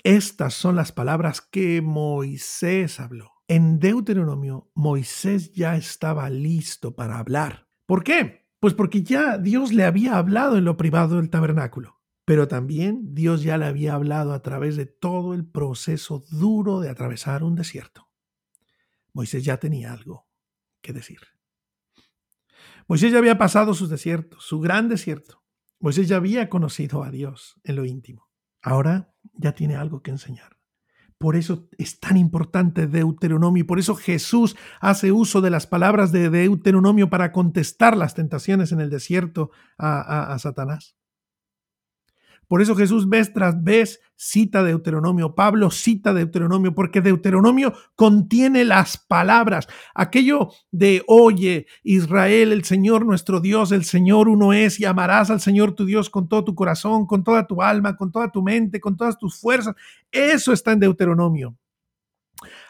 Estas 0.03 0.53
son 0.53 0.75
las 0.75 0.91
palabras 0.91 1.41
que 1.41 1.81
Moisés 1.81 2.99
habló. 2.99 3.33
En 3.47 3.79
Deuteronomio, 3.79 4.71
Moisés 4.73 5.53
ya 5.53 5.75
estaba 5.75 6.29
listo 6.29 6.95
para 6.95 7.19
hablar. 7.19 7.67
¿Por 7.85 8.03
qué? 8.03 8.47
Pues 8.59 8.73
porque 8.73 9.03
ya 9.03 9.37
Dios 9.37 9.73
le 9.73 9.83
había 9.83 10.17
hablado 10.17 10.57
en 10.57 10.65
lo 10.65 10.75
privado 10.77 11.17
del 11.17 11.29
tabernáculo, 11.29 12.01
pero 12.25 12.47
también 12.47 13.13
Dios 13.13 13.43
ya 13.43 13.57
le 13.57 13.65
había 13.65 13.93
hablado 13.93 14.33
a 14.33 14.41
través 14.41 14.75
de 14.75 14.85
todo 14.85 15.33
el 15.33 15.45
proceso 15.45 16.23
duro 16.31 16.79
de 16.79 16.89
atravesar 16.89 17.43
un 17.43 17.55
desierto. 17.55 18.09
Moisés 19.13 19.43
ya 19.43 19.57
tenía 19.57 19.93
algo 19.93 20.26
que 20.87 20.93
decir. 20.93 21.19
Moisés 22.87 23.11
ya 23.11 23.17
había 23.17 23.37
pasado 23.37 23.73
sus 23.73 23.89
desiertos, 23.89 24.45
su 24.45 24.61
gran 24.61 24.87
desierto. 24.87 25.43
Moisés 25.81 26.07
ya 26.07 26.15
había 26.15 26.49
conocido 26.49 27.03
a 27.03 27.11
Dios 27.11 27.59
en 27.65 27.75
lo 27.75 27.83
íntimo. 27.83 28.29
Ahora 28.61 29.13
ya 29.33 29.51
tiene 29.51 29.75
algo 29.75 30.01
que 30.01 30.11
enseñar. 30.11 30.57
Por 31.17 31.35
eso 31.35 31.67
es 31.77 31.99
tan 31.99 32.15
importante 32.15 32.87
Deuteronomio 32.87 33.61
y 33.61 33.67
por 33.67 33.79
eso 33.79 33.95
Jesús 33.95 34.55
hace 34.79 35.11
uso 35.11 35.41
de 35.41 35.49
las 35.49 35.67
palabras 35.67 36.11
de 36.11 36.29
Deuteronomio 36.29 37.09
para 37.09 37.33
contestar 37.33 37.97
las 37.97 38.13
tentaciones 38.13 38.71
en 38.71 38.79
el 38.79 38.89
desierto 38.89 39.51
a, 39.77 40.31
a 40.33 40.39
Satanás. 40.39 40.95
Por 42.47 42.61
eso 42.61 42.75
Jesús 42.75 43.09
vez 43.09 43.33
tras 43.33 43.61
vez 43.63 43.99
cita 44.15 44.63
Deuteronomio, 44.63 45.35
Pablo 45.35 45.69
cita 45.69 46.13
Deuteronomio, 46.13 46.73
porque 46.73 47.01
Deuteronomio 47.01 47.73
contiene 47.95 48.63
las 48.63 48.97
palabras, 48.97 49.67
aquello 49.93 50.49
de, 50.71 51.03
oye, 51.07 51.67
Israel, 51.83 52.51
el 52.51 52.63
Señor 52.63 53.05
nuestro 53.05 53.41
Dios, 53.41 53.71
el 53.71 53.83
Señor 53.83 54.29
uno 54.29 54.53
es, 54.53 54.79
y 54.79 54.85
amarás 54.85 55.29
al 55.29 55.41
Señor 55.41 55.73
tu 55.73 55.85
Dios 55.85 56.09
con 56.09 56.27
todo 56.27 56.43
tu 56.43 56.55
corazón, 56.55 57.05
con 57.05 57.23
toda 57.23 57.45
tu 57.45 57.61
alma, 57.61 57.95
con 57.95 58.11
toda 58.11 58.31
tu 58.31 58.41
mente, 58.41 58.79
con 58.79 58.95
todas 58.95 59.17
tus 59.17 59.39
fuerzas. 59.39 59.75
Eso 60.11 60.53
está 60.53 60.71
en 60.71 60.79
Deuteronomio 60.79 61.55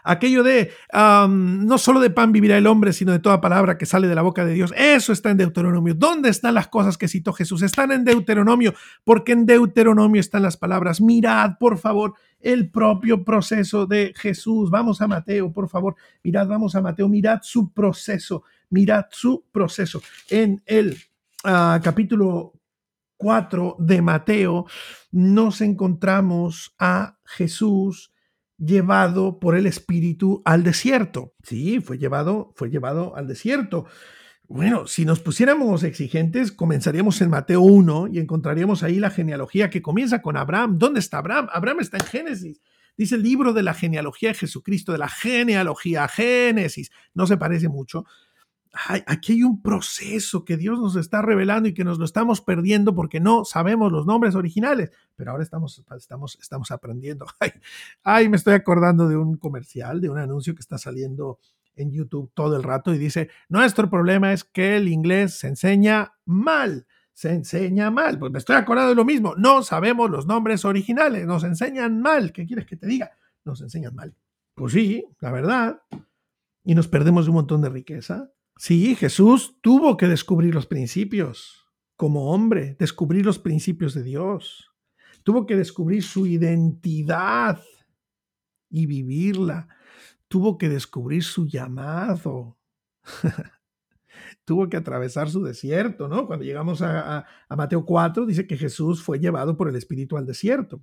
aquello 0.04 0.44
de 0.44 0.72
no 0.94 1.78
solo 1.78 2.00
de 2.00 2.10
pan 2.10 2.32
vivirá 2.32 2.58
el 2.58 2.68
hombre, 2.68 2.94
sino 2.94 3.12
de 3.12 3.20
toda 3.20 3.42
palabra 3.42 3.78
que 3.78 3.86
sale 3.86 4.08
de 4.08 4.16
la 4.16 4.22
boca 4.22 4.46
de 4.46 4.54
Dios. 4.54 4.74
Eso 4.76 5.14
está 5.14 5.32
en 5.32 5.38
Deuteronomio. 5.38 5.94
¿Dónde 5.94 6.30
están 6.30 6.54
las 6.54 6.68
cosas 6.68 6.98
que 6.98 7.08
citó 7.08 7.34
Jesús? 7.34 7.62
Están 7.62 7.92
en 7.92 8.04
Deuteronomio, 8.04 8.74
porque 9.04 9.34
en 9.34 9.46
Deuteronomio 9.46 10.20
están 10.20 10.42
las 10.42 10.58
palabras. 10.58 11.02
Mirad, 11.02 11.58
por 11.60 11.78
favor, 11.78 12.14
el 12.40 12.70
propio 12.70 13.24
proceso 13.24 13.86
de 13.86 14.14
Jesús. 14.16 14.70
Vamos 14.70 15.02
a 15.02 15.08
Mateo, 15.08 15.52
por 15.52 15.70
favor. 15.70 15.96
Mirad, 16.24 16.48
vamos 16.48 16.76
a 16.76 16.82
Mateo. 16.82 17.10
Mirad 17.10 17.40
su 17.42 17.72
proceso. 17.72 18.44
Mirad 18.70 19.06
su 19.12 19.46
proceso. 19.52 20.02
En 20.30 20.62
el 20.66 20.98
ah, 21.44 21.80
capítulo 21.84 22.54
4 23.18 23.78
de 23.80 24.02
Mateo 24.02 24.66
nos 25.12 25.62
encontramos 25.62 26.76
a 26.80 27.18
Jesús 27.26 28.12
llevado 28.58 29.40
por 29.40 29.56
el 29.56 29.66
Espíritu 29.68 30.42
al 30.46 30.64
desierto. 30.64 31.34
Sí, 31.44 31.80
fue 31.80 31.98
llevado, 31.98 32.54
fue 32.56 32.70
llevado 32.70 33.16
al 33.16 33.28
desierto. 33.28 33.86
Bueno, 34.50 34.88
si 34.88 35.04
nos 35.04 35.20
pusiéramos 35.20 35.84
exigentes, 35.84 36.52
comenzaríamos 36.52 37.20
en 37.22 37.30
Mateo 37.30 37.62
1 37.62 38.08
y 38.08 38.20
encontraríamos 38.20 38.82
ahí 38.82 39.00
la 39.00 39.10
genealogía 39.10 39.70
que 39.70 39.82
comienza 39.82 40.22
con 40.22 40.38
Abraham. 40.38 40.78
¿Dónde 40.78 41.02
está 41.02 41.18
Abraham? 41.18 41.50
Abraham 41.52 41.82
está 41.82 41.98
en 41.98 42.06
Génesis. 42.06 42.62
Dice 42.98 43.16
el 43.16 43.24
libro 43.24 43.54
de 43.54 43.62
la 43.62 43.74
genealogía 43.74 44.30
de 44.30 44.36
Jesucristo, 44.36 44.92
de 44.92 44.98
la 44.98 45.10
genealogía, 45.10 46.08
Génesis. 46.08 46.92
No 47.14 47.28
se 47.28 47.38
parece 47.38 47.68
mucho, 47.68 48.06
aquí 49.06 49.34
hay 49.34 49.44
un 49.44 49.62
proceso 49.62 50.46
que 50.46 50.58
Dios 50.58 50.80
nos 50.80 50.96
está 50.96 51.22
revelando 51.22 51.70
y 51.70 51.74
que 51.74 51.84
nos 51.84 51.98
lo 51.98 52.06
estamos 52.06 52.42
perdiendo 52.42 52.94
porque 52.94 53.20
no 53.20 53.46
sabemos 53.46 53.92
los 53.92 54.06
nombres 54.06 54.36
originales, 54.36 54.92
pero 55.16 55.32
ahora 55.32 55.44
estamos, 55.44 55.84
estamos, 55.98 56.38
estamos 56.42 56.72
aprendiendo. 56.72 57.26
Ay, 58.04 58.30
me 58.30 58.38
estoy 58.38 58.54
acordando 58.54 59.08
de 59.08 59.18
un 59.18 59.38
comercial, 59.38 60.02
de 60.02 60.10
un 60.10 60.20
anuncio 60.20 60.54
que 60.54 60.62
está 60.62 60.78
saliendo 60.78 61.40
en 61.76 61.92
YouTube 61.92 62.32
todo 62.34 62.56
el 62.56 62.64
rato 62.64 62.94
y 62.94 62.98
dice, 62.98 63.30
nuestro 63.50 63.90
problema 63.90 64.34
es 64.34 64.44
que 64.44 64.78
el 64.78 64.88
inglés 64.88 65.40
se 65.40 65.48
enseña 65.48 66.14
mal, 66.26 66.88
se 67.14 67.32
enseña 67.32 67.92
mal. 67.92 68.20
Pues 68.20 68.32
me 68.32 68.40
estoy 68.40 68.56
acordando 68.56 68.90
de 68.90 68.96
lo 68.96 69.06
mismo, 69.06 69.36
no 69.36 69.64
sabemos 69.64 70.10
los 70.10 70.26
nombres 70.26 70.66
originales, 70.66 71.26
nos 71.26 71.44
enseñan 71.44 72.02
mal. 72.02 72.32
¿Qué 72.32 72.46
quieres 72.46 72.66
que 72.66 72.78
te 72.78 72.88
diga? 72.88 73.12
Nos 73.46 73.62
enseñan 73.62 73.96
mal. 73.96 74.16
Pues 74.56 74.74
sí, 74.74 75.06
la 75.20 75.32
verdad. 75.32 75.82
Y 76.64 76.76
nos 76.76 76.88
perdemos 76.88 77.26
de 77.26 77.30
un 77.30 77.36
montón 77.36 77.62
de 77.62 77.70
riqueza 77.70 78.32
Sí, 78.58 78.96
Jesús 78.96 79.58
tuvo 79.62 79.98
que 79.98 80.08
descubrir 80.08 80.56
los 80.56 80.66
principios 80.66 81.68
como 81.96 82.32
hombre, 82.32 82.76
descubrir 82.80 83.26
los 83.26 83.40
principios 83.40 83.94
de 83.94 84.04
Dios. 84.04 84.72
Tuvo 85.24 85.46
que 85.46 85.56
descubrir 85.56 86.04
su 86.04 86.26
identidad 86.26 87.62
y 88.70 88.86
vivirla. 88.86 89.68
Tuvo 90.28 90.58
que 90.58 90.70
descubrir 90.70 91.24
su 91.24 91.48
llamado. 91.48 92.58
tuvo 94.46 94.70
que 94.70 94.78
atravesar 94.78 95.30
su 95.30 95.44
desierto, 95.44 96.08
¿no? 96.08 96.26
Cuando 96.28 96.46
llegamos 96.46 96.82
a, 96.82 97.26
Mateo 97.50 97.86
4, 97.86 98.26
dice 98.26 98.48
que 98.48 98.58
Jesús 98.58 99.04
fue 99.04 99.20
llevado 99.20 99.56
por 99.56 99.70
el 99.70 99.76
Espíritu 99.76 100.18
al 100.18 100.26
desierto 100.26 100.82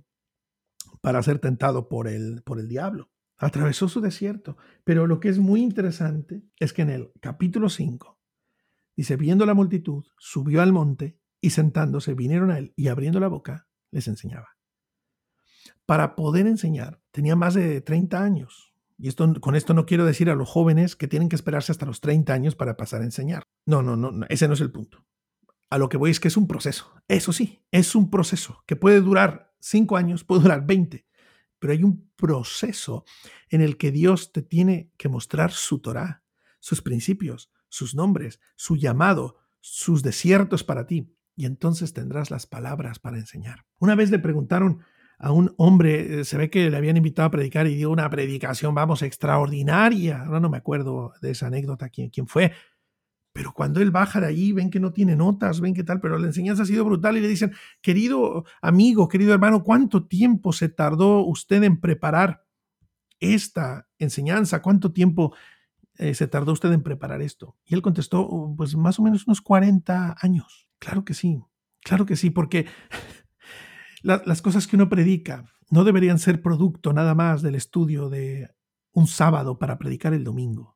para 1.01 1.21
ser 1.23 1.39
tentado 1.39 1.89
por 1.89 2.07
el, 2.07 2.41
por 2.43 2.59
el 2.59 2.67
diablo 2.67 3.09
atravesó 3.37 3.87
su 3.87 4.01
desierto. 4.01 4.57
Pero 4.83 5.07
lo 5.07 5.19
que 5.19 5.29
es 5.29 5.39
muy 5.39 5.61
interesante 5.61 6.43
es 6.59 6.73
que 6.73 6.83
en 6.83 6.89
el 6.89 7.11
capítulo 7.21 7.69
5 7.69 8.19
dice, 8.95 9.17
viendo 9.17 9.45
la 9.45 9.53
multitud, 9.53 10.05
subió 10.17 10.61
al 10.61 10.73
monte 10.73 11.19
y 11.41 11.51
sentándose 11.51 12.13
vinieron 12.13 12.51
a 12.51 12.57
él 12.57 12.73
y 12.75 12.87
abriendo 12.87 13.19
la 13.19 13.27
boca 13.27 13.67
les 13.91 14.07
enseñaba. 14.07 14.49
Para 15.85 16.15
poder 16.15 16.47
enseñar 16.47 17.01
tenía 17.11 17.35
más 17.35 17.53
de 17.53 17.81
30 17.81 18.23
años. 18.23 18.73
Y 18.97 19.09
esto, 19.09 19.31
con 19.41 19.55
esto 19.55 19.73
no 19.73 19.85
quiero 19.85 20.05
decir 20.05 20.29
a 20.29 20.35
los 20.35 20.49
jóvenes 20.49 20.95
que 20.95 21.07
tienen 21.07 21.29
que 21.29 21.35
esperarse 21.35 21.71
hasta 21.71 21.85
los 21.85 21.99
30 22.01 22.33
años 22.33 22.55
para 22.55 22.77
pasar 22.77 23.01
a 23.01 23.05
enseñar. 23.05 23.43
No, 23.65 23.81
no, 23.81 23.95
no, 23.95 24.25
ese 24.29 24.47
no 24.47 24.53
es 24.53 24.61
el 24.61 24.71
punto. 24.71 25.05
A 25.69 25.77
lo 25.77 25.89
que 25.89 25.97
voy 25.97 26.11
es 26.11 26.19
que 26.19 26.29
es 26.29 26.37
un 26.37 26.47
proceso. 26.47 26.93
Eso 27.07 27.33
sí, 27.33 27.65
es 27.71 27.95
un 27.95 28.09
proceso 28.09 28.63
que 28.65 28.75
puede 28.75 29.01
durar 29.01 29.53
5 29.59 29.97
años, 29.97 30.23
puede 30.23 30.43
durar 30.43 30.65
20, 30.65 31.04
pero 31.65 31.73
hay 31.73 31.83
un 31.83 32.11
proceso 32.15 33.05
en 33.49 33.61
el 33.61 33.77
que 33.77 33.91
Dios 33.91 34.31
te 34.31 34.43
tiene 34.43 34.91
que 34.97 35.09
mostrar 35.09 35.51
su 35.51 35.79
Torah, 35.79 36.21
sus 36.59 36.83
principios, 36.83 37.51
sus 37.69 37.95
nombres, 37.95 38.39
su 38.55 38.75
llamado, 38.75 39.39
sus 39.61 40.03
desiertos 40.03 40.63
para 40.63 40.85
ti, 40.85 41.11
y 41.35 41.47
entonces 41.47 41.91
tendrás 41.91 42.29
las 42.29 42.45
palabras 42.45 42.99
para 42.99 43.17
enseñar. 43.17 43.65
Una 43.79 43.95
vez 43.95 44.11
le 44.11 44.19
preguntaron 44.19 44.83
a 45.17 45.31
un 45.31 45.55
hombre, 45.57 46.19
eh, 46.19 46.23
se 46.23 46.37
ve 46.37 46.51
que 46.51 46.69
le 46.69 46.77
habían 46.77 46.97
invitado 46.97 47.29
a 47.29 47.31
predicar 47.31 47.65
y 47.65 47.73
dio 47.73 47.89
una 47.89 48.07
predicación, 48.11 48.75
vamos, 48.75 49.01
extraordinaria. 49.01 50.21
Ahora 50.21 50.39
no 50.39 50.51
me 50.51 50.57
acuerdo 50.57 51.13
de 51.19 51.31
esa 51.31 51.47
anécdota, 51.47 51.89
quién, 51.89 52.11
quién 52.11 52.27
fue, 52.27 52.51
pero 53.35 53.51
cuando 53.51 53.81
él 53.81 53.91
baja 53.91 54.21
de 54.21 54.27
allí, 54.27 54.53
ven 54.53 54.69
que 54.69 54.79
no 54.79 54.93
tiene 54.93 55.13
notas, 55.13 55.59
ven 55.59 55.73
que 55.73 55.83
tal, 55.83 55.99
pero 55.99 56.17
la 56.17 56.27
enseñanza 56.27 56.63
ha 56.63 56.65
sido 56.65 56.85
brutal 56.85 57.17
y 57.17 57.19
le 57.19 57.27
dicen, 57.27 57.51
querido 57.81 58.45
amigo, 58.61 59.09
querido 59.09 59.33
hermano, 59.33 59.61
¿cuánto 59.61 60.07
tiempo 60.07 60.53
se 60.53 60.69
tardó 60.69 61.19
usted 61.25 61.61
en 61.63 61.81
preparar 61.81 62.45
esta 63.19 63.89
enseñanza? 63.99 64.61
¿Cuánto 64.61 64.93
tiempo 64.93 65.35
eh, 65.97 66.13
se 66.13 66.27
tardó 66.27 66.53
usted 66.53 66.71
en 66.71 66.81
preparar 66.81 67.21
esto? 67.21 67.57
Y 67.65 67.73
él 67.73 67.81
contestó, 67.81 68.21
oh, 68.21 68.55
pues 68.55 68.73
más 68.77 68.99
o 68.99 69.03
menos 69.03 69.27
unos 69.27 69.41
40 69.41 70.15
años. 70.21 70.69
Claro 70.79 71.03
que 71.03 71.13
sí, 71.13 71.43
claro 71.83 72.05
que 72.05 72.15
sí, 72.15 72.29
porque 72.29 72.67
las 74.01 74.41
cosas 74.41 74.65
que 74.65 74.77
uno 74.77 74.87
predica 74.87 75.43
no 75.69 75.83
deberían 75.83 76.19
ser 76.19 76.41
producto 76.41 76.93
nada 76.93 77.13
más 77.15 77.41
del 77.41 77.55
estudio 77.55 78.07
de 78.07 78.55
un 78.93 79.07
sábado 79.07 79.59
para 79.59 79.77
predicar 79.77 80.13
el 80.13 80.23
domingo 80.23 80.74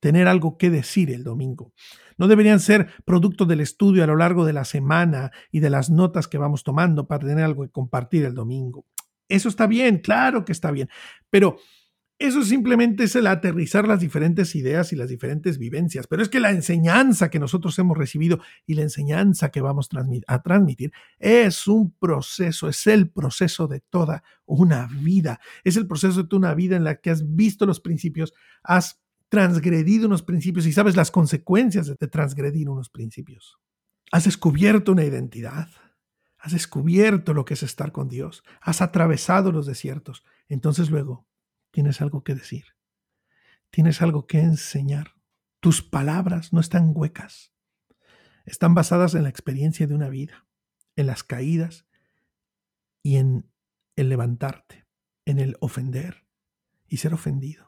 tener 0.00 0.28
algo 0.28 0.58
que 0.58 0.70
decir 0.70 1.10
el 1.10 1.24
domingo. 1.24 1.72
No 2.16 2.28
deberían 2.28 2.60
ser 2.60 2.88
producto 3.04 3.44
del 3.44 3.60
estudio 3.60 4.04
a 4.04 4.06
lo 4.06 4.16
largo 4.16 4.44
de 4.44 4.52
la 4.52 4.64
semana 4.64 5.30
y 5.50 5.60
de 5.60 5.70
las 5.70 5.90
notas 5.90 6.28
que 6.28 6.38
vamos 6.38 6.64
tomando 6.64 7.06
para 7.06 7.26
tener 7.26 7.44
algo 7.44 7.62
que 7.64 7.70
compartir 7.70 8.24
el 8.24 8.34
domingo. 8.34 8.86
Eso 9.28 9.48
está 9.48 9.66
bien, 9.66 9.98
claro 9.98 10.44
que 10.44 10.52
está 10.52 10.70
bien, 10.70 10.88
pero 11.30 11.58
eso 12.20 12.42
simplemente 12.42 13.04
es 13.04 13.14
el 13.14 13.28
aterrizar 13.28 13.86
las 13.86 14.00
diferentes 14.00 14.56
ideas 14.56 14.92
y 14.92 14.96
las 14.96 15.08
diferentes 15.08 15.56
vivencias. 15.56 16.08
Pero 16.08 16.20
es 16.20 16.28
que 16.28 16.40
la 16.40 16.50
enseñanza 16.50 17.30
que 17.30 17.38
nosotros 17.38 17.78
hemos 17.78 17.96
recibido 17.96 18.40
y 18.66 18.74
la 18.74 18.82
enseñanza 18.82 19.50
que 19.50 19.60
vamos 19.60 19.88
a 20.26 20.42
transmitir 20.42 20.90
es 21.20 21.68
un 21.68 21.92
proceso, 21.92 22.68
es 22.68 22.88
el 22.88 23.08
proceso 23.08 23.68
de 23.68 23.80
toda 23.80 24.24
una 24.46 24.88
vida. 25.00 25.38
Es 25.62 25.76
el 25.76 25.86
proceso 25.86 26.24
de 26.24 26.28
toda 26.28 26.38
una 26.38 26.54
vida 26.54 26.74
en 26.74 26.82
la 26.82 26.96
que 26.96 27.10
has 27.10 27.36
visto 27.36 27.66
los 27.66 27.78
principios, 27.78 28.34
has 28.64 29.00
transgredido 29.28 30.06
unos 30.06 30.22
principios 30.22 30.66
y 30.66 30.72
sabes 30.72 30.96
las 30.96 31.10
consecuencias 31.10 31.86
de 31.86 32.08
transgredir 32.08 32.68
unos 32.68 32.90
principios. 32.90 33.58
Has 34.10 34.24
descubierto 34.24 34.92
una 34.92 35.04
identidad. 35.04 35.68
Has 36.38 36.52
descubierto 36.52 37.34
lo 37.34 37.44
que 37.44 37.54
es 37.54 37.62
estar 37.62 37.92
con 37.92 38.08
Dios. 38.08 38.42
Has 38.60 38.80
atravesado 38.80 39.52
los 39.52 39.66
desiertos. 39.66 40.24
Entonces 40.48 40.90
luego 40.90 41.26
tienes 41.70 42.00
algo 42.00 42.24
que 42.24 42.34
decir. 42.34 42.64
Tienes 43.70 44.00
algo 44.00 44.26
que 44.26 44.40
enseñar. 44.40 45.14
Tus 45.60 45.82
palabras 45.82 46.52
no 46.52 46.60
están 46.60 46.92
huecas. 46.94 47.52
Están 48.46 48.74
basadas 48.74 49.14
en 49.14 49.24
la 49.24 49.28
experiencia 49.28 49.86
de 49.86 49.94
una 49.94 50.08
vida, 50.08 50.46
en 50.96 51.06
las 51.06 51.22
caídas 51.22 51.86
y 53.02 53.16
en 53.16 53.50
el 53.96 54.08
levantarte, 54.08 54.86
en 55.26 55.38
el 55.38 55.56
ofender 55.60 56.26
y 56.86 56.98
ser 56.98 57.12
ofendido. 57.12 57.67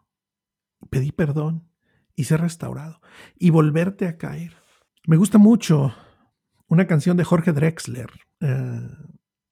Pedir 0.90 1.14
perdón 1.14 1.68
y 2.14 2.24
ser 2.24 2.40
restaurado 2.40 3.00
y 3.38 3.50
volverte 3.50 4.06
a 4.06 4.18
caer. 4.18 4.54
Me 5.06 5.16
gusta 5.16 5.38
mucho 5.38 5.94
una 6.66 6.86
canción 6.86 7.16
de 7.16 7.24
Jorge 7.24 7.52
Drexler. 7.52 8.10
Eh, 8.40 8.88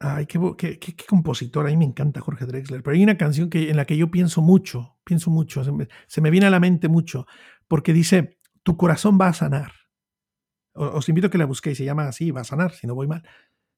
ay, 0.01 0.27
qué, 0.27 0.79
qué, 0.79 0.95
compositor. 1.07 1.67
A 1.67 1.71
mí 1.71 1.77
me 1.77 1.85
encanta 1.85 2.21
Jorge 2.21 2.47
Drexler. 2.47 2.83
Pero 2.83 2.95
hay 2.95 3.03
una 3.03 3.17
canción 3.17 3.51
que, 3.51 3.71
en 3.71 3.77
la 3.77 3.85
que 3.85 3.97
yo 3.97 4.11
pienso 4.11 4.41
mucho, 4.41 4.99
pienso 5.05 5.31
mucho, 5.31 5.65
se 5.65 6.21
me, 6.21 6.31
viene 6.31 6.47
a 6.47 6.51
la 6.51 6.61
mente 6.61 6.89
mucho, 6.89 7.27
porque 7.67 7.93
dice, 7.93 8.39
tu 8.63 8.77
corazón 8.77 9.19
va 9.21 9.29
a 9.29 9.33
sanar. 9.33 9.73
Os 10.75 11.09
invito 11.09 11.27
a 11.27 11.31
que 11.31 11.39
la 11.39 11.47
busquéis, 11.47 11.79
se 11.79 11.85
llama 11.85 12.07
así, 12.07 12.31
va 12.31 12.43
a 12.43 12.45
sanar, 12.45 12.73
si 12.73 12.87
no 12.87 12.95
voy 12.95 13.09
mal. 13.09 13.27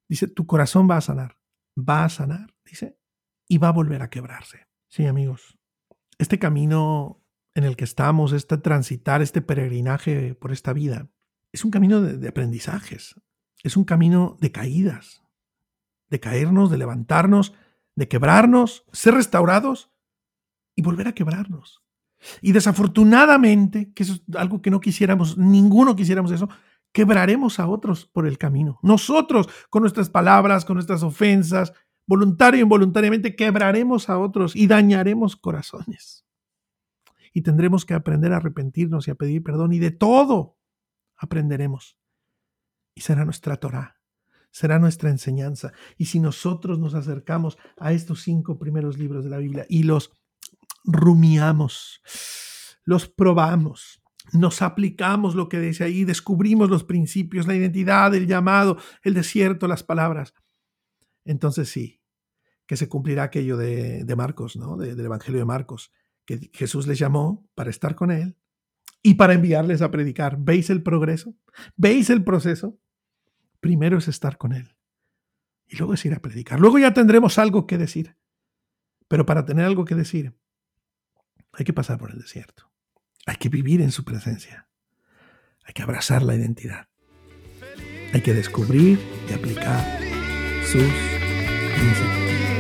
Dice, 0.09 0.27
tu 0.27 0.47
corazón 0.47 0.91
va 0.91 0.97
a 0.97 1.01
sanar, 1.01 1.39
va 1.77 2.05
a 2.05 2.09
sanar, 2.09 2.53
dice, 2.65 2.99
y 3.49 3.59
va 3.59 3.69
a 3.69 3.73
volver 3.73 4.03
a 4.03 4.11
quebrarse. 4.11 4.67
Sí, 4.89 5.07
amigos, 5.07 5.57
este 6.19 6.39
camino 6.39 7.20
en 7.55 7.65
el 7.65 7.77
que 7.77 7.85
estamos, 7.85 8.33
este 8.33 8.59
transitar, 8.59 9.23
este 9.23 9.43
peregrinaje 9.43 10.35
por 10.35 10.53
esta 10.53 10.73
vida, 10.73 11.09
es 11.53 11.65
un 11.65 11.71
camino 11.71 12.01
de 12.01 12.29
aprendizajes, 12.29 13.21
es 13.63 13.77
un 13.77 13.85
camino 13.85 14.39
de 14.41 14.53
caídas, 14.53 15.23
de 16.09 16.21
caernos, 16.21 16.71
de 16.71 16.79
levantarnos, 16.79 17.55
de 17.97 18.09
quebrarnos, 18.09 18.85
ser 18.93 19.15
restaurados 19.15 19.91
y 20.75 20.83
volver 20.83 21.09
a 21.09 21.13
quebrarnos. 21.13 21.83
Y 22.43 22.53
desafortunadamente, 22.53 23.93
que 23.93 24.03
eso 24.03 24.15
es 24.15 24.23
algo 24.37 24.61
que 24.63 24.71
no 24.71 24.81
quisiéramos, 24.81 25.39
ninguno 25.39 25.97
quisiéramos 25.97 26.31
eso, 26.31 26.49
quebraremos 26.93 27.59
a 27.59 27.67
otros 27.67 28.07
por 28.07 28.27
el 28.27 28.39
camino. 28.39 28.79
Nosotros, 28.83 29.49
con 29.71 29.83
nuestras 29.83 30.11
palabras, 30.11 30.65
con 30.65 30.75
nuestras 30.75 31.03
ofensas, 31.03 31.73
voluntario 32.07 32.61
e 32.61 32.63
involuntariamente, 32.63 33.37
quebraremos 33.37 34.09
a 34.09 34.19
otros 34.19 34.57
y 34.57 34.67
dañaremos 34.67 35.37
corazones. 35.37 36.25
Y 37.33 37.43
tendremos 37.43 37.85
que 37.85 37.95
aprender 37.95 38.33
a 38.33 38.37
arrepentirnos 38.37 39.07
y 39.07 39.11
a 39.11 39.15
pedir 39.15 39.43
perdón 39.43 39.73
y 39.73 39.79
de 39.79 39.91
todo 39.91 40.59
aprenderemos 41.17 41.97
y 42.95 43.03
será 43.03 43.25
nuestra 43.25 43.57
Torah, 43.57 44.01
será 44.51 44.79
nuestra 44.79 45.11
enseñanza. 45.11 45.73
Y 45.97 46.07
si 46.07 46.21
nosotros 46.21 46.79
nos 46.79 46.95
acercamos 46.95 47.57
a 47.79 47.93
estos 47.93 48.23
cinco 48.23 48.59
primeros 48.59 48.99
libros 48.99 49.25
de 49.25 49.31
la 49.31 49.39
Biblia 49.39 49.67
y 49.69 49.85
los 49.85 50.13
rumiamos, 50.85 52.01
los 52.85 53.09
probamos, 53.09 54.03
nos 54.33 54.63
aplicamos 54.63 55.35
lo 55.35 55.49
que 55.49 55.61
dice 55.61 55.85
ahí, 55.85 56.05
descubrimos 56.05 56.71
los 56.71 56.85
principios, 56.85 57.47
la 57.47 57.55
identidad, 57.55 58.15
el 58.15 58.27
llamado, 58.27 58.77
el 59.03 59.15
desierto, 59.15 59.67
las 59.67 59.83
palabras, 59.83 60.35
entonces 61.25 61.69
sí, 61.69 62.01
que 62.67 62.77
se 62.77 62.89
cumplirá 62.89 63.25
aquello 63.25 63.57
de, 63.57 64.05
Marcos, 64.17 64.57
¿no? 64.57 64.77
del 64.77 65.01
Evangelio 65.01 65.41
de 65.41 65.47
Marcos, 65.47 65.91
Jesús 66.53 66.87
les 66.87 66.99
llamó 66.99 67.49
para 67.55 67.71
estar 67.71 67.95
con 67.95 68.11
él 68.11 68.37
y 69.03 69.15
para 69.15 69.35
enviarles 69.35 69.83
a 69.83 69.91
predicar. 69.91 70.37
¿Veis 70.39 70.71
el 70.71 70.83
progreso? 70.83 71.35
¿Veis 71.77 72.11
el 72.11 72.25
proceso? 72.25 72.79
Primero 73.61 73.99
es 73.99 74.09
estar 74.09 74.39
con 74.39 74.53
Él 74.53 74.75
y 75.71 75.77
luego 75.77 75.95
es 75.95 76.05
ir 76.05 76.15
a 76.15 76.21
predicar. 76.21 76.59
Luego 76.59 76.79
ya 76.79 76.93
tendremos 76.93 77.39
algo 77.39 77.67
que 77.67 77.79
decir. 77.79 78.17
Pero 79.09 79.25
para 79.27 79.45
tener 79.45 79.65
algo 79.65 79.85
que 79.85 79.95
decir, 79.95 80.35
hay 81.53 81.65
que 81.65 81.73
pasar 81.73 81.99
por 81.99 82.11
el 82.11 82.19
desierto. 82.19 82.71
Hay 83.27 83.37
que 83.37 83.49
vivir 83.49 83.81
en 83.81 83.93
su 83.93 84.05
presencia. 84.05 84.69
Hay 85.65 85.73
que 85.73 85.83
abrazar 85.83 86.23
la 86.23 86.35
identidad. 86.35 86.89
Hay 88.13 88.23
que 88.23 88.35
descubrir 88.35 88.99
y 89.29 89.33
aplicar 89.33 90.01
sus 90.65 90.83
principios. 91.75 92.60